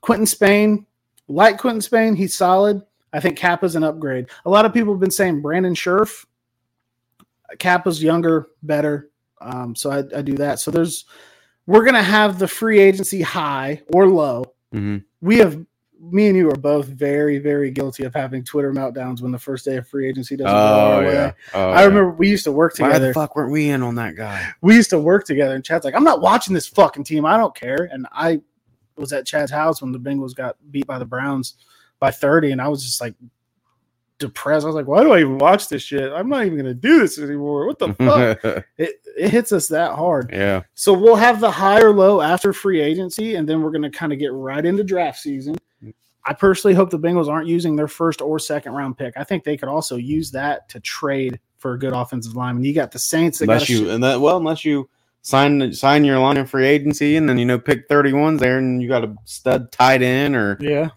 Quinton 0.00 0.26
Spain, 0.26 0.86
like 1.28 1.58
Quinton 1.58 1.80
Spain, 1.80 2.14
he's 2.14 2.34
solid. 2.36 2.82
I 3.12 3.20
think 3.20 3.36
Cappa's 3.36 3.74
an 3.74 3.82
upgrade. 3.82 4.28
A 4.44 4.50
lot 4.50 4.64
of 4.64 4.72
people 4.72 4.92
have 4.94 5.00
been 5.00 5.10
saying 5.10 5.40
Brandon 5.42 5.74
Scherff. 5.74 6.26
Cappa's 7.58 8.02
younger, 8.02 8.48
better. 8.62 9.10
Um, 9.40 9.74
so 9.74 9.90
I, 9.90 9.98
I 10.16 10.22
do 10.22 10.34
that. 10.34 10.60
So 10.60 10.70
there's 10.70 11.06
we're 11.66 11.84
gonna 11.84 12.02
have 12.02 12.38
the 12.38 12.48
free 12.48 12.78
agency 12.78 13.22
high 13.22 13.82
or 13.92 14.06
low 14.08 14.44
Mhm. 14.74 15.04
we 15.20 15.38
have 15.38 15.58
me 16.02 16.28
and 16.28 16.36
you 16.36 16.48
are 16.50 16.56
both 16.56 16.86
very 16.86 17.38
very 17.38 17.70
guilty 17.70 18.04
of 18.04 18.14
having 18.14 18.42
twitter 18.42 18.72
meltdowns 18.72 19.20
when 19.20 19.32
the 19.32 19.38
first 19.38 19.64
day 19.66 19.76
of 19.76 19.86
free 19.86 20.08
agency 20.08 20.34
doesn't 20.36 20.50
go 20.50 20.58
Oh 20.58 20.92
our 20.96 21.02
way. 21.02 21.32
Oh, 21.54 21.70
i 21.70 21.80
yeah. 21.80 21.84
remember 21.86 22.10
we 22.12 22.30
used 22.30 22.44
to 22.44 22.52
work 22.52 22.72
Why 22.78 22.86
together 22.88 23.08
the 23.08 23.14
fuck 23.14 23.36
weren't 23.36 23.52
we 23.52 23.68
in 23.68 23.82
on 23.82 23.96
that 23.96 24.16
guy? 24.16 24.46
we 24.62 24.76
used 24.76 24.90
to 24.90 24.98
work 24.98 25.26
together 25.26 25.54
and 25.54 25.62
chad's 25.64 25.84
like 25.84 25.94
i'm 25.94 26.04
not 26.04 26.22
watching 26.22 26.54
this 26.54 26.66
fucking 26.66 27.04
team 27.04 27.26
i 27.26 27.36
don't 27.36 27.54
care 27.54 27.88
and 27.92 28.06
i 28.12 28.40
was 28.96 29.12
at 29.12 29.26
chad's 29.26 29.50
house 29.50 29.82
when 29.82 29.92
the 29.92 29.98
bengals 30.00 30.34
got 30.34 30.56
beat 30.70 30.86
by 30.86 30.98
the 30.98 31.04
browns 31.04 31.54
by 31.98 32.10
30 32.10 32.52
and 32.52 32.62
i 32.62 32.68
was 32.68 32.82
just 32.82 33.00
like 33.00 33.14
depressed 34.20 34.64
i 34.64 34.66
was 34.66 34.76
like 34.76 34.86
why 34.86 35.02
do 35.02 35.12
i 35.12 35.20
even 35.20 35.38
watch 35.38 35.68
this 35.68 35.82
shit 35.82 36.12
i'm 36.12 36.28
not 36.28 36.44
even 36.44 36.56
gonna 36.56 36.72
do 36.72 37.00
this 37.00 37.18
anymore 37.18 37.66
what 37.66 37.78
the 37.78 37.92
fuck 37.98 38.64
it, 38.78 39.00
it 39.16 39.30
hits 39.30 39.50
us 39.50 39.66
that 39.66 39.96
hard 39.96 40.30
yeah. 40.32 40.62
so 40.74 40.92
we'll 40.92 41.16
have 41.16 41.40
the 41.40 41.50
high 41.50 41.80
or 41.80 41.92
low 41.92 42.20
after 42.20 42.52
free 42.52 42.80
agency, 42.80 43.34
and 43.34 43.48
then 43.48 43.62
we're 43.62 43.70
going 43.70 43.82
to 43.82 43.90
kind 43.90 44.12
of 44.12 44.18
get 44.18 44.32
right 44.32 44.64
into 44.64 44.84
draft 44.84 45.18
season. 45.18 45.56
I 46.24 46.34
personally 46.34 46.74
hope 46.74 46.90
the 46.90 46.98
Bengals 46.98 47.28
aren't 47.28 47.48
using 47.48 47.76
their 47.76 47.88
first 47.88 48.20
or 48.20 48.38
second 48.38 48.72
round 48.72 48.98
pick. 48.98 49.14
I 49.16 49.24
think 49.24 49.42
they 49.42 49.56
could 49.56 49.68
also 49.68 49.96
use 49.96 50.30
that 50.32 50.68
to 50.68 50.80
trade 50.80 51.40
for 51.56 51.74
a 51.74 51.78
good 51.78 51.92
offensive 51.92 52.36
lineman. 52.36 52.64
You 52.64 52.74
got 52.74 52.92
the 52.92 52.98
Saints 52.98 53.38
that 53.38 53.44
Unless 53.44 53.68
you 53.68 53.90
and 53.90 54.04
that 54.04 54.20
well, 54.20 54.36
unless 54.36 54.64
you 54.64 54.88
sign 55.22 55.72
sign 55.72 56.04
your 56.04 56.18
line 56.18 56.36
in 56.36 56.46
free 56.46 56.66
agency 56.66 57.16
and 57.16 57.28
then 57.28 57.36
you 57.36 57.44
know 57.44 57.58
pick 57.58 57.88
31s 57.88 58.38
there 58.38 58.58
and 58.58 58.82
you 58.82 58.88
got 58.88 59.04
a 59.04 59.14
stud 59.24 59.70
tight 59.72 60.02
end 60.02 60.34
or 60.36 60.56
yeah. 60.60 60.90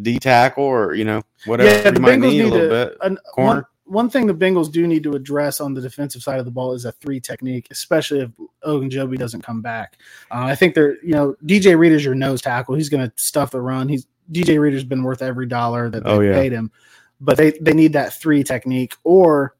D 0.00 0.18
tackle 0.18 0.64
or 0.64 0.94
you 0.94 1.04
know 1.04 1.22
whatever 1.46 1.70
Yeah, 1.70 1.90
the 1.90 1.96
you 1.96 2.00
might 2.02 2.18
Bengals 2.18 2.30
need, 2.30 2.40
a 2.40 2.44
little 2.48 2.68
to- 2.68 2.86
bit. 2.90 2.98
An- 3.02 3.18
Corner. 3.34 3.54
One, 3.54 3.64
one 3.86 4.10
thing 4.10 4.26
the 4.26 4.34
Bengals 4.34 4.72
do 4.72 4.86
need 4.86 5.02
to 5.02 5.12
address 5.12 5.60
on 5.60 5.74
the 5.74 5.80
defensive 5.80 6.22
side 6.22 6.38
of 6.38 6.46
the 6.46 6.50
ball 6.50 6.72
is 6.72 6.84
a 6.86 6.92
three 6.92 7.20
technique, 7.20 7.68
especially 7.70 8.20
if 8.20 8.30
Ogunjobi 8.66 9.18
doesn't 9.18 9.42
come 9.42 9.60
back. 9.60 9.98
Uh, 10.30 10.44
I 10.44 10.54
think 10.54 10.74
they're, 10.74 10.96
you 11.04 11.12
know, 11.12 11.36
DJ 11.44 11.76
Reader's 11.78 12.02
your 12.04 12.14
nose 12.14 12.40
tackle. 12.40 12.74
He's 12.76 12.88
going 12.88 13.06
to 13.06 13.12
stuff 13.16 13.50
the 13.50 13.60
run. 13.60 13.88
He's 13.88 14.06
DJ 14.32 14.58
Reader's 14.58 14.84
been 14.84 15.02
worth 15.02 15.20
every 15.20 15.46
dollar 15.46 15.90
that 15.90 16.02
they 16.02 16.10
Oh, 16.10 16.20
yeah. 16.20 16.32
paid 16.32 16.50
him, 16.52 16.72
but 17.20 17.36
they 17.36 17.50
they 17.60 17.74
need 17.74 17.92
that 17.92 18.14
three 18.14 18.42
technique, 18.42 18.94
or 19.04 19.54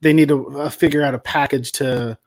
they 0.00 0.12
need 0.12 0.28
to 0.28 0.58
uh, 0.62 0.68
figure 0.68 1.02
out 1.02 1.14
a 1.14 1.18
package 1.20 1.70
to 1.72 2.18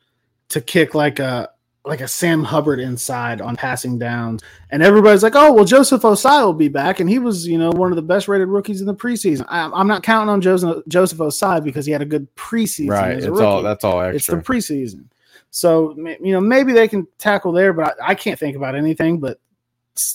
to 0.49 0.61
kick 0.61 0.95
like 0.95 1.19
a 1.19 1.49
like 1.87 2.01
a 2.01 2.07
Sam 2.07 2.43
Hubbard 2.43 2.79
inside 2.79 3.41
on 3.41 3.55
passing 3.55 3.97
downs. 3.97 4.43
And 4.71 4.83
everybody's 4.83 5.23
like, 5.23 5.35
oh, 5.35 5.53
well, 5.53 5.65
Joseph 5.65 6.01
Ossai 6.01 6.43
will 6.43 6.53
be 6.53 6.67
back. 6.67 6.99
And 6.99 7.09
he 7.09 7.19
was, 7.19 7.47
you 7.47 7.57
know, 7.57 7.69
one 7.71 7.91
of 7.91 7.95
the 7.95 8.01
best 8.01 8.27
rated 8.27 8.49
rookies 8.49 8.81
in 8.81 8.87
the 8.87 8.95
preseason. 8.95 9.45
I, 9.47 9.69
I'm 9.73 9.87
not 9.87 10.03
counting 10.03 10.29
on 10.29 10.41
Joseph, 10.41 10.83
Joseph 10.87 11.19
Ossai 11.19 11.63
because 11.63 11.85
he 11.85 11.91
had 11.91 12.01
a 12.01 12.05
good 12.05 12.33
preseason. 12.35 12.89
right. 12.89 13.17
as 13.17 13.25
It's 13.25 13.27
rookie. 13.27 13.43
all 13.43 13.61
that's 13.61 13.83
all 13.83 14.01
extra. 14.01 14.37
It's 14.37 14.47
the 14.47 14.53
preseason. 14.53 15.05
So 15.49 15.95
you 15.97 16.33
know 16.33 16.41
maybe 16.41 16.73
they 16.73 16.87
can 16.87 17.07
tackle 17.17 17.51
there, 17.51 17.73
but 17.73 17.95
I, 18.01 18.09
I 18.09 18.15
can't 18.15 18.37
think 18.37 18.55
about 18.55 18.75
anything 18.75 19.19
but 19.19 19.39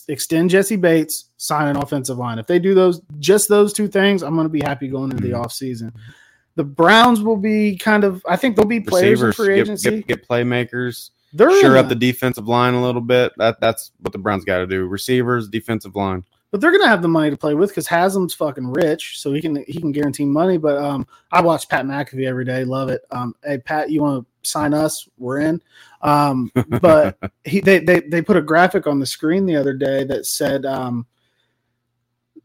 extend 0.09 0.51
Jessie 0.51 0.77
Bates, 0.77 1.31
sign 1.37 1.69
an 1.69 1.77
offensive 1.77 2.19
line. 2.19 2.39
If 2.39 2.47
they 2.47 2.59
do 2.59 2.75
those 2.75 3.01
just 3.19 3.49
those 3.49 3.73
two 3.73 3.89
things, 3.89 4.23
I'm 4.23 4.35
going 4.35 4.45
to 4.47 4.53
be 4.53 4.61
happy 4.61 4.89
going 4.89 5.11
into 5.11 5.23
the 5.23 5.35
mm-hmm. 5.35 5.43
offseason. 5.43 5.93
The 6.55 6.65
Browns 6.65 7.23
will 7.23 7.37
be 7.37 7.77
kind 7.77 8.05
of 8.05 8.25
I 8.29 8.37
think 8.37 8.57
they'll 8.57 8.67
be 8.67 8.81
players 8.81 9.23
Receivers, 9.23 9.39
in 9.39 9.45
free 9.45 9.55
get, 9.57 9.61
agency. 9.63 9.91
get, 9.91 10.07
get 10.07 10.29
playmakers. 10.29 11.11
They're 11.33 11.61
Sure 11.61 11.77
up 11.79 11.89
the 11.89 11.95
defensive 11.95 12.47
line 12.49 12.75
a 12.75 12.83
little 12.83 13.01
bit. 13.01 13.33
That 13.39 13.61
that's 13.61 13.93
what 14.01 14.13
the 14.13 14.19
Browns 14.19 14.45
got 14.45 14.59
to 14.59 14.67
do. 14.67 14.87
Receivers, 14.87 15.49
defensive 15.49 15.97
line. 15.97 16.25
but 16.51 16.61
they're 16.61 16.71
gonna 16.73 16.87
have 16.89 17.01
the 17.03 17.09
money 17.09 17.31
to 17.31 17.37
play 17.37 17.55
with 17.55 17.71
because 17.71 17.87
Haslam's 17.87 18.35
fucking 18.35 18.67
rich, 18.73 19.19
so 19.19 19.33
he 19.33 19.41
can 19.41 19.65
he 19.67 19.81
can 19.81 19.93
guarantee 19.93 20.25
money. 20.27 20.59
But 20.59 20.77
um, 20.79 21.07
I 21.31 21.41
watch 21.41 21.69
Pat 21.69 21.87
McAfee 21.87 22.27
every 22.27 22.45
day, 22.45 22.65
love 22.65 22.89
it. 22.91 23.03
Um, 23.11 23.35
hey 23.45 23.59
Pat, 23.59 23.91
you 23.91 24.03
want 24.03 24.27
to 24.43 24.49
sign 24.51 24.75
us? 24.75 25.09
We're 25.19 25.41
in. 25.41 25.63
Um, 26.03 26.51
but 26.81 27.17
he 27.45 27.61
they, 27.61 27.79
they 27.79 28.01
they 28.01 28.21
put 28.21 28.37
a 28.37 28.43
graphic 28.43 28.87
on 28.87 28.99
the 29.01 29.07
screen 29.07 29.47
the 29.47 29.57
other 29.57 29.73
day 29.73 30.05
that 30.05 30.27
said 30.27 30.67
um 30.67 31.07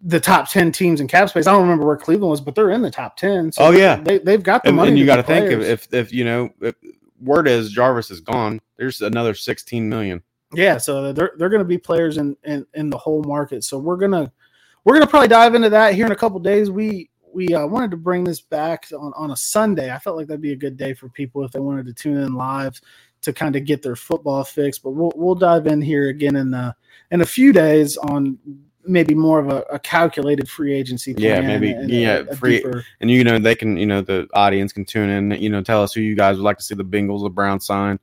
the 0.01 0.19
top 0.19 0.47
ten 0.49 0.71
teams 0.71 1.01
in 1.01 1.07
cap 1.07 1.27
space. 1.29 1.47
I 1.47 1.51
don't 1.51 1.63
remember 1.63 1.85
where 1.85 1.97
Cleveland 1.97 2.29
was, 2.29 2.39
but 2.39 2.53
they're 2.55 2.69
in 2.71 2.83
the 2.83 2.91
top 2.91 3.17
ten. 3.17 3.51
So 3.51 3.65
Oh, 3.65 3.71
yeah. 3.71 3.95
they 3.97 4.19
they've 4.19 4.43
got 4.43 4.63
the 4.63 4.69
And, 4.69 4.77
money. 4.77 4.89
and 4.91 4.99
you 4.99 5.05
got 5.05 5.17
got 5.17 5.27
to 5.27 5.27
think 5.27 5.51
if, 5.51 5.67
if 5.67 5.93
if 5.93 6.13
you 6.13 6.23
know 6.23 6.49
if 6.61 6.75
word 7.19 7.47
is 7.47 7.71
Jarvis 7.71 8.11
is 8.11 8.21
gone, 8.21 8.59
there's 8.77 9.01
another 9.01 9.33
16 9.33 9.87
million. 9.87 10.21
Yeah, 10.53 10.77
so 10.77 11.11
they're 11.11 11.33
they're 11.37 11.49
going 11.49 11.59
to 11.59 11.65
be 11.65 11.77
players 11.77 12.17
in, 12.17 12.37
in 12.45 12.65
in 12.73 12.89
the 12.89 12.97
whole 12.97 13.21
market. 13.23 13.63
So 13.65 13.77
we're 13.77 13.97
gonna 13.97 14.31
we're 14.85 14.93
gonna 14.93 15.07
probably 15.07 15.27
dive 15.27 15.55
into 15.55 15.69
that 15.71 15.93
here 15.93 16.05
in 16.05 16.11
a 16.13 16.15
couple 16.15 16.39
days. 16.39 16.71
We 16.71 17.09
we 17.33 17.53
uh, 17.53 17.67
wanted 17.67 17.91
to 17.91 17.97
bring 17.97 18.23
this 18.23 18.39
back 18.39 18.87
on 18.97 19.11
on 19.15 19.31
a 19.31 19.35
Sunday. 19.35 19.93
I 19.93 19.99
felt 19.99 20.15
like 20.15 20.27
that'd 20.27 20.41
be 20.41 20.53
a 20.53 20.57
good 20.57 20.77
day 20.77 20.93
for 20.93 21.09
people 21.09 21.43
if 21.43 21.51
they 21.51 21.59
wanted 21.59 21.85
to 21.87 21.93
tune 21.93 22.17
in 22.17 22.33
live 22.33 22.79
to 23.21 23.33
kind 23.33 23.57
of 23.57 23.65
get 23.65 23.81
their 23.81 23.97
football 23.97 24.45
fix. 24.45 24.79
But 24.79 24.91
we'll 24.91 25.11
we'll 25.15 25.35
dive 25.35 25.67
in 25.67 25.81
here 25.81 26.07
again 26.07 26.37
in 26.37 26.51
the 26.51 26.73
in 27.11 27.19
a 27.19 27.25
few 27.25 27.51
days 27.51 27.97
on 27.97 28.37
maybe 28.87 29.13
more 29.13 29.39
of 29.39 29.49
a, 29.49 29.61
a 29.71 29.79
calculated 29.79 30.49
free 30.49 30.73
agency. 30.73 31.13
Yeah, 31.17 31.41
maybe, 31.41 31.71
and 31.71 31.89
yeah, 31.89 32.23
free- 32.35 32.57
deeper- 32.57 32.85
And 33.01 33.09
you 33.11 33.23
know 33.23 33.39
they 33.39 33.55
can 33.55 33.77
you 33.77 33.85
know 33.85 34.01
the 34.01 34.27
audience 34.33 34.71
can 34.73 34.85
tune 34.85 35.09
in. 35.09 35.31
You 35.31 35.49
know 35.49 35.61
tell 35.61 35.83
us 35.83 35.93
who 35.93 36.01
you 36.01 36.15
guys 36.15 36.37
would 36.37 36.43
like 36.43 36.57
to 36.57 36.63
see 36.63 36.75
the 36.75 36.85
Bengals, 36.85 37.23
the 37.23 37.29
Browns 37.29 37.65
sign. 37.65 37.99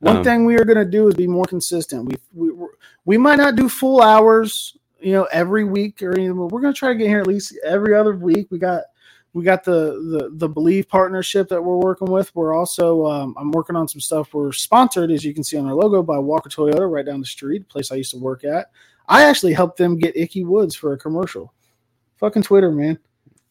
One 0.00 0.18
Um, 0.18 0.24
thing 0.24 0.44
we 0.44 0.56
are 0.56 0.64
going 0.64 0.78
to 0.78 0.84
do 0.90 1.06
is 1.08 1.14
be 1.14 1.28
more 1.28 1.44
consistent. 1.44 2.04
We, 2.06 2.16
we 2.34 2.66
we 3.04 3.18
might 3.18 3.36
not 3.36 3.54
do 3.56 3.68
full 3.68 4.02
hours, 4.02 4.76
you 5.00 5.12
know, 5.12 5.28
every 5.32 5.64
week 5.64 6.02
or 6.02 6.12
anything, 6.12 6.36
but 6.36 6.46
we're 6.46 6.60
going 6.60 6.74
to 6.74 6.78
try 6.78 6.88
to 6.88 6.94
get 6.98 7.06
here 7.08 7.20
at 7.20 7.26
least 7.26 7.56
every 7.64 7.94
other 7.94 8.16
week. 8.16 8.48
We 8.50 8.58
got 8.58 8.82
we 9.32 9.44
got 9.44 9.62
the 9.64 9.92
the 10.30 10.30
the 10.32 10.48
Bleav 10.48 10.88
partnership 10.88 11.48
that 11.50 11.62
we're 11.62 11.78
working 11.78 12.10
with. 12.10 12.34
We're 12.34 12.52
also 12.54 13.06
um, 13.06 13.34
I'm 13.38 13.50
working 13.52 13.76
on 13.76 13.86
some 13.86 14.00
stuff. 14.00 14.34
We're 14.34 14.52
sponsored, 14.52 15.10
as 15.12 15.24
you 15.24 15.32
can 15.34 15.44
see 15.44 15.56
on 15.56 15.66
our 15.66 15.74
logo, 15.74 16.02
by 16.02 16.18
Walker 16.18 16.48
Toyota 16.50 16.90
right 16.90 17.06
down 17.06 17.20
the 17.20 17.26
street, 17.26 17.68
place 17.68 17.92
I 17.92 17.94
used 17.96 18.10
to 18.12 18.18
work 18.18 18.44
at. 18.44 18.70
I 19.12 19.24
actually 19.24 19.52
helped 19.52 19.76
them 19.78 19.98
get 19.98 20.16
Ickey 20.16 20.44
Woods 20.44 20.74
for 20.74 20.92
a 20.94 20.98
commercial. 20.98 21.52
Fucking 22.16 22.42
Twitter, 22.42 22.70
man. 22.72 22.98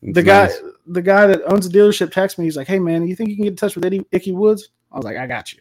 It's 0.01 0.15
The 0.15 0.23
guy, 0.23 0.49
the 0.87 1.01
guy 1.01 1.27
that 1.27 1.41
owns 1.51 1.69
the 1.69 1.77
dealership, 1.77 2.11
texted 2.11 2.39
me. 2.39 2.45
He's 2.45 2.57
like, 2.57 2.67
"Hey, 2.67 2.79
man, 2.79 3.07
you 3.07 3.15
think 3.15 3.29
you 3.29 3.35
can 3.35 3.43
get 3.45 3.51
in 3.51 3.55
touch 3.57 3.75
with 3.75 3.85
Eddie, 3.85 4.05
Ickey 4.11 4.31
Woods?" 4.31 4.69
I 4.91 4.95
was 4.97 5.05
like, 5.05 5.17
"I 5.17 5.27
got 5.27 5.53
you." 5.53 5.59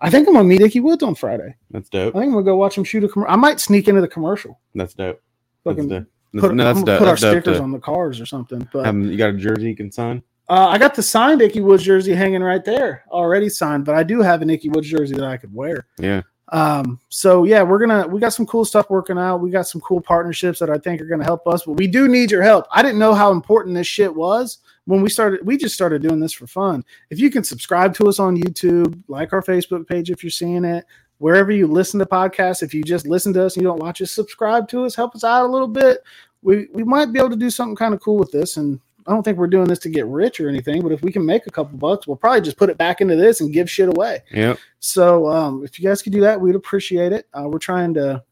I 0.00 0.08
think 0.10 0.26
I'm 0.28 0.34
gonna 0.34 0.44
meet 0.48 0.60
Ickey 0.62 0.80
Woods 0.80 1.02
on 1.02 1.14
Friday. 1.14 1.54
That's 1.70 1.88
dope. 1.90 2.14
I 2.14 2.18
think 2.20 2.28
I'm 2.28 2.32
gonna 2.32 2.44
go 2.44 2.56
watch 2.56 2.76
him 2.78 2.84
shoot 2.84 3.04
a 3.04 3.08
commercial. 3.08 3.32
I 3.32 3.36
might 3.36 3.60
sneak 3.60 3.88
into 3.88 4.00
the 4.00 4.08
commercial. 4.08 4.58
That's 4.74 4.94
dope. 4.94 5.20
That's 5.64 5.76
Fucking 5.76 5.88
dope. 5.88 6.04
put, 6.38 6.54
no, 6.54 6.64
that's 6.64 6.82
dope. 6.82 6.98
put 6.98 7.08
our 7.08 7.12
That's 7.12 7.20
dope 7.22 7.32
stickers 7.42 7.58
to 7.58 7.62
on 7.62 7.72
the 7.72 7.78
cars 7.78 8.20
or 8.20 8.26
something. 8.26 8.66
But 8.72 8.86
'em- 8.86 9.10
you 9.10 9.16
got 9.16 9.30
a 9.30 9.38
jersey 9.38 9.68
you 9.68 9.76
can 9.76 9.90
sign. 9.92 10.22
uh, 10.48 10.68
I 10.68 10.78
got 10.78 10.94
the 10.94 11.02
signed 11.02 11.42
Ickey 11.42 11.60
Woods 11.60 11.82
jersey 11.82 12.14
hanging 12.14 12.42
right 12.42 12.64
there, 12.64 13.04
already 13.10 13.48
signed. 13.48 13.84
But 13.84 13.94
I 13.94 14.02
do 14.02 14.20
have 14.22 14.42
an 14.42 14.48
Ickey 14.50 14.68
Woods 14.70 14.88
jersey 14.88 15.14
that 15.16 15.24
I 15.24 15.36
could 15.38 15.52
wear. 15.54 15.86
Yeah. 15.98 16.22
Um, 16.52 17.00
so 17.08 17.44
yeah, 17.44 17.62
we're 17.62 17.78
gonna 17.78 18.06
we 18.06 18.20
got 18.20 18.32
some 18.32 18.46
cool 18.46 18.64
stuff 18.64 18.88
working 18.88 19.18
out. 19.18 19.38
We 19.38 19.50
got 19.50 19.66
some 19.66 19.80
cool 19.80 20.00
partnerships 20.00 20.58
that 20.60 20.70
I 20.70 20.78
think 20.78 21.00
are 21.00 21.06
gonna 21.06 21.24
help 21.24 21.46
us, 21.48 21.64
but 21.64 21.72
we 21.72 21.86
do 21.86 22.08
need 22.08 22.30
your 22.30 22.42
help. 22.42 22.66
I 22.70 22.82
didn't 22.82 22.98
know 22.98 23.14
how 23.14 23.32
important 23.32 23.74
this 23.74 23.86
shit 23.86 24.14
was 24.14 24.58
when 24.84 25.02
we 25.02 25.10
started. 25.10 25.44
We 25.44 25.56
just 25.56 25.74
started 25.74 26.02
doing 26.02 26.20
this 26.20 26.32
for 26.32 26.46
fun. 26.46 26.84
If 27.10 27.18
you 27.18 27.30
can 27.30 27.42
subscribe 27.42 27.94
to 27.94 28.08
us 28.08 28.20
on 28.20 28.36
YouTube, 28.36 29.02
like 29.08 29.32
our 29.32 29.42
Facebook 29.42 29.88
page 29.88 30.10
if 30.10 30.22
you're 30.22 30.30
seeing 30.30 30.64
it, 30.64 30.84
wherever 31.18 31.50
you 31.50 31.66
listen 31.66 31.98
to 31.98 32.06
podcasts, 32.06 32.62
if 32.62 32.72
you 32.72 32.84
just 32.84 33.06
listen 33.06 33.32
to 33.32 33.44
us 33.44 33.56
and 33.56 33.62
you 33.62 33.68
don't 33.68 33.80
watch 33.80 34.00
us, 34.00 34.12
subscribe 34.12 34.68
to 34.68 34.84
us, 34.84 34.94
help 34.94 35.16
us 35.16 35.24
out 35.24 35.46
a 35.46 35.50
little 35.50 35.68
bit. 35.68 35.98
We 36.42 36.68
we 36.72 36.84
might 36.84 37.12
be 37.12 37.18
able 37.18 37.30
to 37.30 37.36
do 37.36 37.50
something 37.50 37.76
kind 37.76 37.92
of 37.92 38.00
cool 38.00 38.18
with 38.18 38.30
this 38.30 38.56
and 38.56 38.80
I 39.06 39.12
don't 39.12 39.22
think 39.22 39.38
we're 39.38 39.46
doing 39.46 39.68
this 39.68 39.78
to 39.80 39.88
get 39.88 40.06
rich 40.06 40.40
or 40.40 40.48
anything, 40.48 40.82
but 40.82 40.92
if 40.92 41.02
we 41.02 41.12
can 41.12 41.24
make 41.24 41.46
a 41.46 41.50
couple 41.50 41.78
bucks, 41.78 42.06
we'll 42.06 42.16
probably 42.16 42.40
just 42.40 42.56
put 42.56 42.70
it 42.70 42.78
back 42.78 43.00
into 43.00 43.16
this 43.16 43.40
and 43.40 43.52
give 43.52 43.70
shit 43.70 43.88
away. 43.88 44.22
Yeah. 44.32 44.56
So 44.80 45.28
um, 45.28 45.64
if 45.64 45.78
you 45.78 45.88
guys 45.88 46.02
could 46.02 46.12
do 46.12 46.20
that, 46.22 46.40
we'd 46.40 46.56
appreciate 46.56 47.12
it. 47.12 47.28
Uh, 47.32 47.48
we're 47.48 47.58
trying 47.58 47.94
to, 47.94 48.22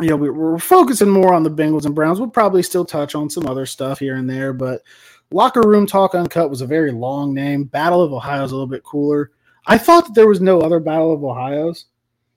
you 0.00 0.08
know, 0.08 0.16
we, 0.16 0.30
we're 0.30 0.58
focusing 0.58 1.10
more 1.10 1.34
on 1.34 1.42
the 1.42 1.50
Bengals 1.50 1.84
and 1.84 1.94
Browns. 1.94 2.18
We'll 2.18 2.30
probably 2.30 2.62
still 2.62 2.84
touch 2.84 3.14
on 3.14 3.28
some 3.28 3.46
other 3.46 3.66
stuff 3.66 3.98
here 3.98 4.16
and 4.16 4.28
there, 4.28 4.52
but 4.52 4.82
Locker 5.30 5.60
Room 5.60 5.86
Talk 5.86 6.14
Uncut 6.14 6.48
was 6.48 6.62
a 6.62 6.66
very 6.66 6.90
long 6.90 7.34
name. 7.34 7.64
Battle 7.64 8.02
of 8.02 8.12
Ohio 8.12 8.44
is 8.44 8.52
a 8.52 8.54
little 8.54 8.66
bit 8.66 8.84
cooler. 8.84 9.32
I 9.66 9.76
thought 9.76 10.06
that 10.06 10.14
there 10.14 10.28
was 10.28 10.40
no 10.40 10.60
other 10.60 10.80
Battle 10.80 11.12
of 11.12 11.22
Ohio's. 11.22 11.86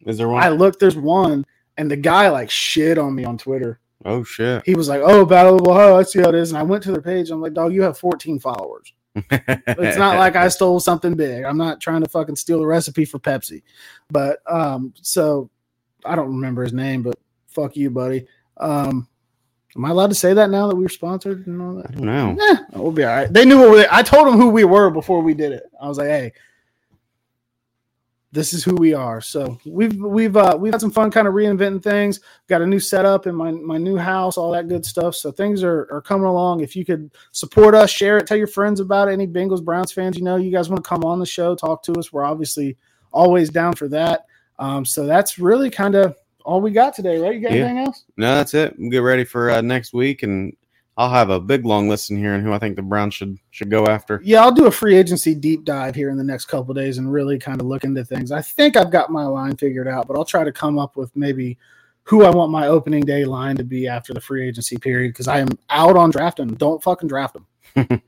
Is 0.05 0.17
there 0.17 0.27
one? 0.27 0.43
I 0.43 0.49
looked, 0.49 0.79
there's 0.79 0.97
one, 0.97 1.45
and 1.77 1.89
the 1.89 1.95
guy 1.95 2.27
like 2.29 2.49
shit 2.49 2.97
on 2.97 3.15
me 3.15 3.23
on 3.23 3.37
Twitter. 3.37 3.79
Oh 4.05 4.23
shit. 4.23 4.63
He 4.65 4.75
was 4.75 4.89
like, 4.89 5.01
"Oh, 5.03 5.25
Battle 5.25 5.55
of 5.55 5.67
Ohio, 5.67 5.97
I 5.97 6.03
see 6.03 6.19
how 6.19 6.29
it 6.29 6.35
is." 6.35 6.51
And 6.51 6.57
I 6.57 6.63
went 6.63 6.83
to 6.83 6.91
their 6.91 7.01
page. 7.01 7.29
I'm 7.29 7.41
like, 7.41 7.53
"Dog, 7.53 7.73
you 7.73 7.81
have 7.81 7.97
14 7.97 8.39
followers." 8.39 8.93
It's 9.31 9.97
not 9.97 10.17
like 10.17 10.35
I 10.35 10.47
stole 10.47 10.79
something 10.79 11.15
big. 11.15 11.43
I'm 11.43 11.57
not 11.57 11.81
trying 11.81 12.01
to 12.03 12.09
fucking 12.09 12.35
steal 12.37 12.59
the 12.59 12.65
recipe 12.65 13.05
for 13.05 13.19
Pepsi. 13.19 13.61
But 14.09 14.39
um, 14.47 14.93
so 15.01 15.49
I 16.05 16.15
don't 16.15 16.27
remember 16.27 16.63
his 16.63 16.73
name, 16.73 17.01
but 17.03 17.17
fuck 17.47 17.75
you, 17.75 17.89
buddy. 17.89 18.25
Um, 18.57 19.07
am 19.75 19.85
I 19.85 19.89
allowed 19.89 20.09
to 20.09 20.15
say 20.15 20.33
that 20.33 20.49
now 20.49 20.67
that 20.67 20.75
we 20.75 20.83
were 20.83 20.89
sponsored 20.89 21.47
and 21.47 21.61
all 21.61 21.75
that? 21.75 21.91
I 21.91 21.93
don't 21.93 22.05
know. 22.05 22.37
Yeah, 22.39 22.79
we'll 22.79 22.91
be 22.91 23.03
all 23.03 23.15
right. 23.15 23.31
They 23.31 23.45
knew 23.45 23.59
what 23.59 23.71
we, 23.71 23.85
I 23.91 24.01
told 24.01 24.27
them 24.27 24.37
who 24.37 24.49
we 24.49 24.63
were 24.63 24.89
before 24.89 25.21
we 25.21 25.33
did 25.33 25.51
it. 25.51 25.63
I 25.81 25.87
was 25.87 25.97
like, 25.97 26.07
hey, 26.07 26.33
this 28.33 28.53
is 28.53 28.63
who 28.63 28.75
we 28.75 28.93
are. 28.93 29.19
So 29.19 29.57
we've 29.65 29.95
we've 29.95 30.37
uh, 30.37 30.55
we've 30.59 30.73
had 30.73 30.79
some 30.79 30.91
fun 30.91 31.11
kind 31.11 31.27
of 31.27 31.33
reinventing 31.33 31.83
things. 31.83 32.21
Got 32.47 32.61
a 32.61 32.65
new 32.65 32.79
setup 32.79 33.27
in 33.27 33.35
my 33.35 33.51
my 33.51 33.77
new 33.77 33.97
house, 33.97 34.37
all 34.37 34.51
that 34.51 34.69
good 34.69 34.85
stuff. 34.85 35.15
So 35.15 35.31
things 35.31 35.63
are, 35.63 35.87
are 35.91 36.01
coming 36.01 36.25
along. 36.27 36.61
If 36.61 36.75
you 36.75 36.85
could 36.85 37.11
support 37.31 37.75
us, 37.75 37.89
share 37.89 38.17
it, 38.17 38.27
tell 38.27 38.37
your 38.37 38.47
friends 38.47 38.79
about 38.79 39.09
it. 39.09 39.13
Any 39.13 39.27
Bengals 39.27 39.63
Browns 39.63 39.91
fans, 39.91 40.17
you 40.17 40.23
know, 40.23 40.37
you 40.37 40.51
guys 40.51 40.69
want 40.69 40.83
to 40.83 40.87
come 40.87 41.03
on 41.03 41.19
the 41.19 41.25
show, 41.25 41.55
talk 41.55 41.83
to 41.83 41.93
us. 41.93 42.13
We're 42.13 42.23
obviously 42.23 42.77
always 43.11 43.49
down 43.49 43.73
for 43.73 43.89
that. 43.89 44.25
Um, 44.59 44.85
so 44.85 45.05
that's 45.05 45.37
really 45.37 45.69
kind 45.69 45.95
of 45.95 46.15
all 46.45 46.61
we 46.61 46.71
got 46.71 46.95
today, 46.95 47.17
right? 47.19 47.35
You 47.35 47.41
got 47.41 47.51
Yeah. 47.51 47.65
anything 47.65 47.79
else? 47.79 48.05
No, 48.17 48.35
that's 48.35 48.53
it. 48.53 48.75
We'll 48.77 48.89
get 48.91 48.99
ready 48.99 49.23
for 49.25 49.49
uh, 49.51 49.61
next 49.61 49.93
week, 49.93 50.23
and 50.23 50.55
I'll 51.01 51.09
have 51.09 51.31
a 51.31 51.39
big 51.39 51.65
long 51.65 51.89
list 51.89 52.11
in 52.11 52.17
here 52.17 52.35
and 52.35 52.43
who 52.43 52.53
I 52.53 52.59
think 52.59 52.75
the 52.75 52.83
Browns 52.83 53.15
should 53.15 53.39
should 53.49 53.71
go 53.71 53.87
after. 53.87 54.21
Yeah, 54.23 54.43
I'll 54.43 54.51
do 54.51 54.67
a 54.67 54.71
free 54.71 54.95
agency 54.95 55.33
deep 55.33 55.65
dive 55.65 55.95
here 55.95 56.11
in 56.11 56.17
the 56.17 56.23
next 56.23 56.45
couple 56.45 56.69
of 56.69 56.77
days 56.77 56.99
and 56.99 57.11
really 57.11 57.39
kind 57.39 57.59
of 57.59 57.65
look 57.65 57.83
into 57.83 58.05
things. 58.05 58.31
I 58.31 58.43
think 58.43 58.77
I've 58.77 58.91
got 58.91 59.09
my 59.09 59.25
line 59.25 59.57
figured 59.57 59.87
out, 59.87 60.07
but 60.07 60.15
I'll 60.15 60.25
try 60.25 60.43
to 60.43 60.51
come 60.51 60.77
up 60.77 60.95
with 60.95 61.09
maybe 61.15 61.57
who 62.03 62.23
I 62.23 62.29
want 62.29 62.51
my 62.51 62.67
opening 62.67 63.03
day 63.03 63.25
line 63.25 63.55
to 63.55 63.63
be 63.63 63.87
after 63.87 64.13
the 64.13 64.21
free 64.21 64.47
agency 64.47 64.77
period 64.77 65.09
because 65.09 65.27
I 65.27 65.39
am 65.39 65.47
out 65.71 65.97
on 65.97 66.11
drafting. 66.11 66.49
Don't 66.49 66.83
fucking 66.83 67.09
draft 67.09 67.33
them. 67.33 67.47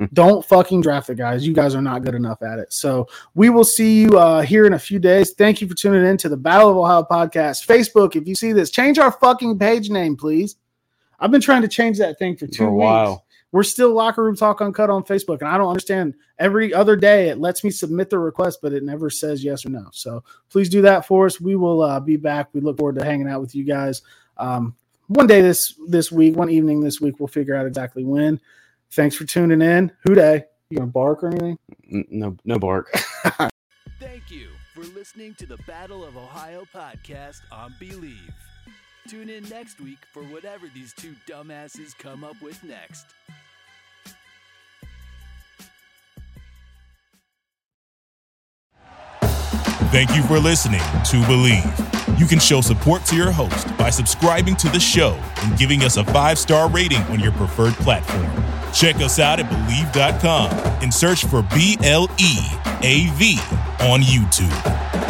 Don't 0.13 0.45
fucking 0.45 0.81
draft 0.81 1.07
the 1.07 1.15
guys. 1.15 1.47
You 1.47 1.53
guys 1.53 1.73
are 1.73 1.81
not 1.81 2.03
good 2.03 2.13
enough 2.13 2.43
at 2.43 2.59
it. 2.59 2.71
So 2.71 3.07
we 3.33 3.49
will 3.49 3.63
see 3.63 4.01
you 4.01 4.19
uh, 4.19 4.43
here 4.43 4.67
in 4.67 4.73
a 4.73 4.79
few 4.79 4.99
days. 4.99 5.31
Thank 5.31 5.61
you 5.61 5.67
for 5.67 5.73
tuning 5.73 6.05
in 6.05 6.17
to 6.17 6.29
the 6.29 6.37
Battle 6.37 6.69
of 6.69 6.77
Ohio 6.77 7.07
podcast. 7.09 7.65
Facebook, 7.65 8.15
if 8.15 8.27
you 8.27 8.35
see 8.35 8.51
this, 8.51 8.69
change 8.69 8.99
our 8.99 9.11
fucking 9.11 9.57
page 9.57 9.89
name, 9.89 10.15
please. 10.15 10.57
I've 11.19 11.31
been 11.31 11.41
trying 11.41 11.61
to 11.63 11.67
change 11.67 11.97
that 11.99 12.19
thing 12.19 12.35
for 12.35 12.47
two 12.47 12.57
For 12.57 12.65
a 12.65 12.71
weeks. 12.73 12.81
while. 12.81 13.25
We're 13.51 13.63
still 13.63 13.93
Locker 13.93 14.23
Room 14.23 14.35
Talk 14.35 14.61
Uncut 14.61 14.89
on 14.89 15.03
Facebook, 15.03 15.41
and 15.41 15.47
I 15.47 15.59
don't 15.59 15.67
understand. 15.67 16.15
Every 16.39 16.73
other 16.73 16.95
day, 16.95 17.29
it 17.29 17.37
lets 17.37 17.63
me 17.63 17.69
submit 17.69 18.09
the 18.09 18.17
request, 18.17 18.59
but 18.63 18.73
it 18.73 18.83
never 18.83 19.11
says 19.11 19.43
yes 19.43 19.63
or 19.63 19.69
no. 19.69 19.89
So 19.91 20.23
please 20.49 20.69
do 20.69 20.81
that 20.81 21.05
for 21.05 21.27
us. 21.27 21.39
We 21.39 21.55
will 21.55 21.83
uh, 21.83 21.99
be 21.99 22.17
back. 22.17 22.49
We 22.53 22.61
look 22.61 22.79
forward 22.79 22.95
to 22.95 23.05
hanging 23.05 23.27
out 23.27 23.41
with 23.41 23.53
you 23.53 23.63
guys. 23.63 24.01
Um, 24.37 24.75
one 25.07 25.27
day 25.27 25.41
this 25.41 25.75
this 25.87 26.11
week, 26.11 26.35
one 26.35 26.49
evening 26.49 26.81
this 26.81 26.99
week, 26.99 27.19
we'll 27.19 27.27
figure 27.27 27.55
out 27.55 27.67
exactly 27.67 28.03
when. 28.03 28.39
Thanks 28.91 29.15
for 29.15 29.25
tuning 29.25 29.61
in. 29.61 29.91
Who 30.07 30.15
day? 30.15 30.45
You 30.69 30.77
gonna 30.79 30.89
bark 30.89 31.23
or 31.23 31.27
anything? 31.27 31.59
No, 32.09 32.35
no 32.45 32.57
bark. 32.57 32.91
Thank 33.99 34.31
you 34.31 34.49
for 34.73 34.81
listening 34.95 35.35
to 35.35 35.45
the 35.45 35.57
Battle 35.67 36.03
of 36.03 36.17
Ohio 36.17 36.65
podcast 36.73 37.41
on 37.51 37.75
Bleav. 37.79 38.33
Tune 39.07 39.29
in 39.29 39.43
next 39.49 39.81
week 39.81 39.99
for 40.11 40.23
whatever 40.23 40.67
these 40.73 40.93
two 40.93 41.13
dumbasses 41.27 41.97
come 41.97 42.23
up 42.23 42.41
with 42.41 42.63
next. 42.63 43.05
Thank 49.91 50.15
you 50.15 50.23
for 50.23 50.39
listening 50.39 50.79
to 50.79 51.17
Bleav. 51.27 52.19
You 52.19 52.25
can 52.25 52.39
show 52.39 52.61
support 52.61 53.05
to 53.05 53.15
your 53.15 53.31
host 53.31 53.77
by 53.77 53.89
subscribing 53.89 54.55
to 54.55 54.69
the 54.69 54.79
show 54.79 55.19
and 55.43 55.57
giving 55.57 55.83
us 55.83 55.97
a 55.97 56.03
five 56.05 56.39
star 56.39 56.69
rating 56.69 57.01
on 57.03 57.19
your 57.19 57.31
preferred 57.33 57.73
platform. 57.75 58.25
Check 58.73 58.95
us 58.95 59.19
out 59.19 59.39
at 59.39 59.45
Bleav.com 59.51 60.49
and 60.81 60.91
search 60.91 61.25
for 61.25 61.43
B 61.53 61.77
L 61.83 62.09
E 62.19 62.37
A 62.81 63.07
V 63.13 63.37
on 63.81 64.01
YouTube. 64.01 65.02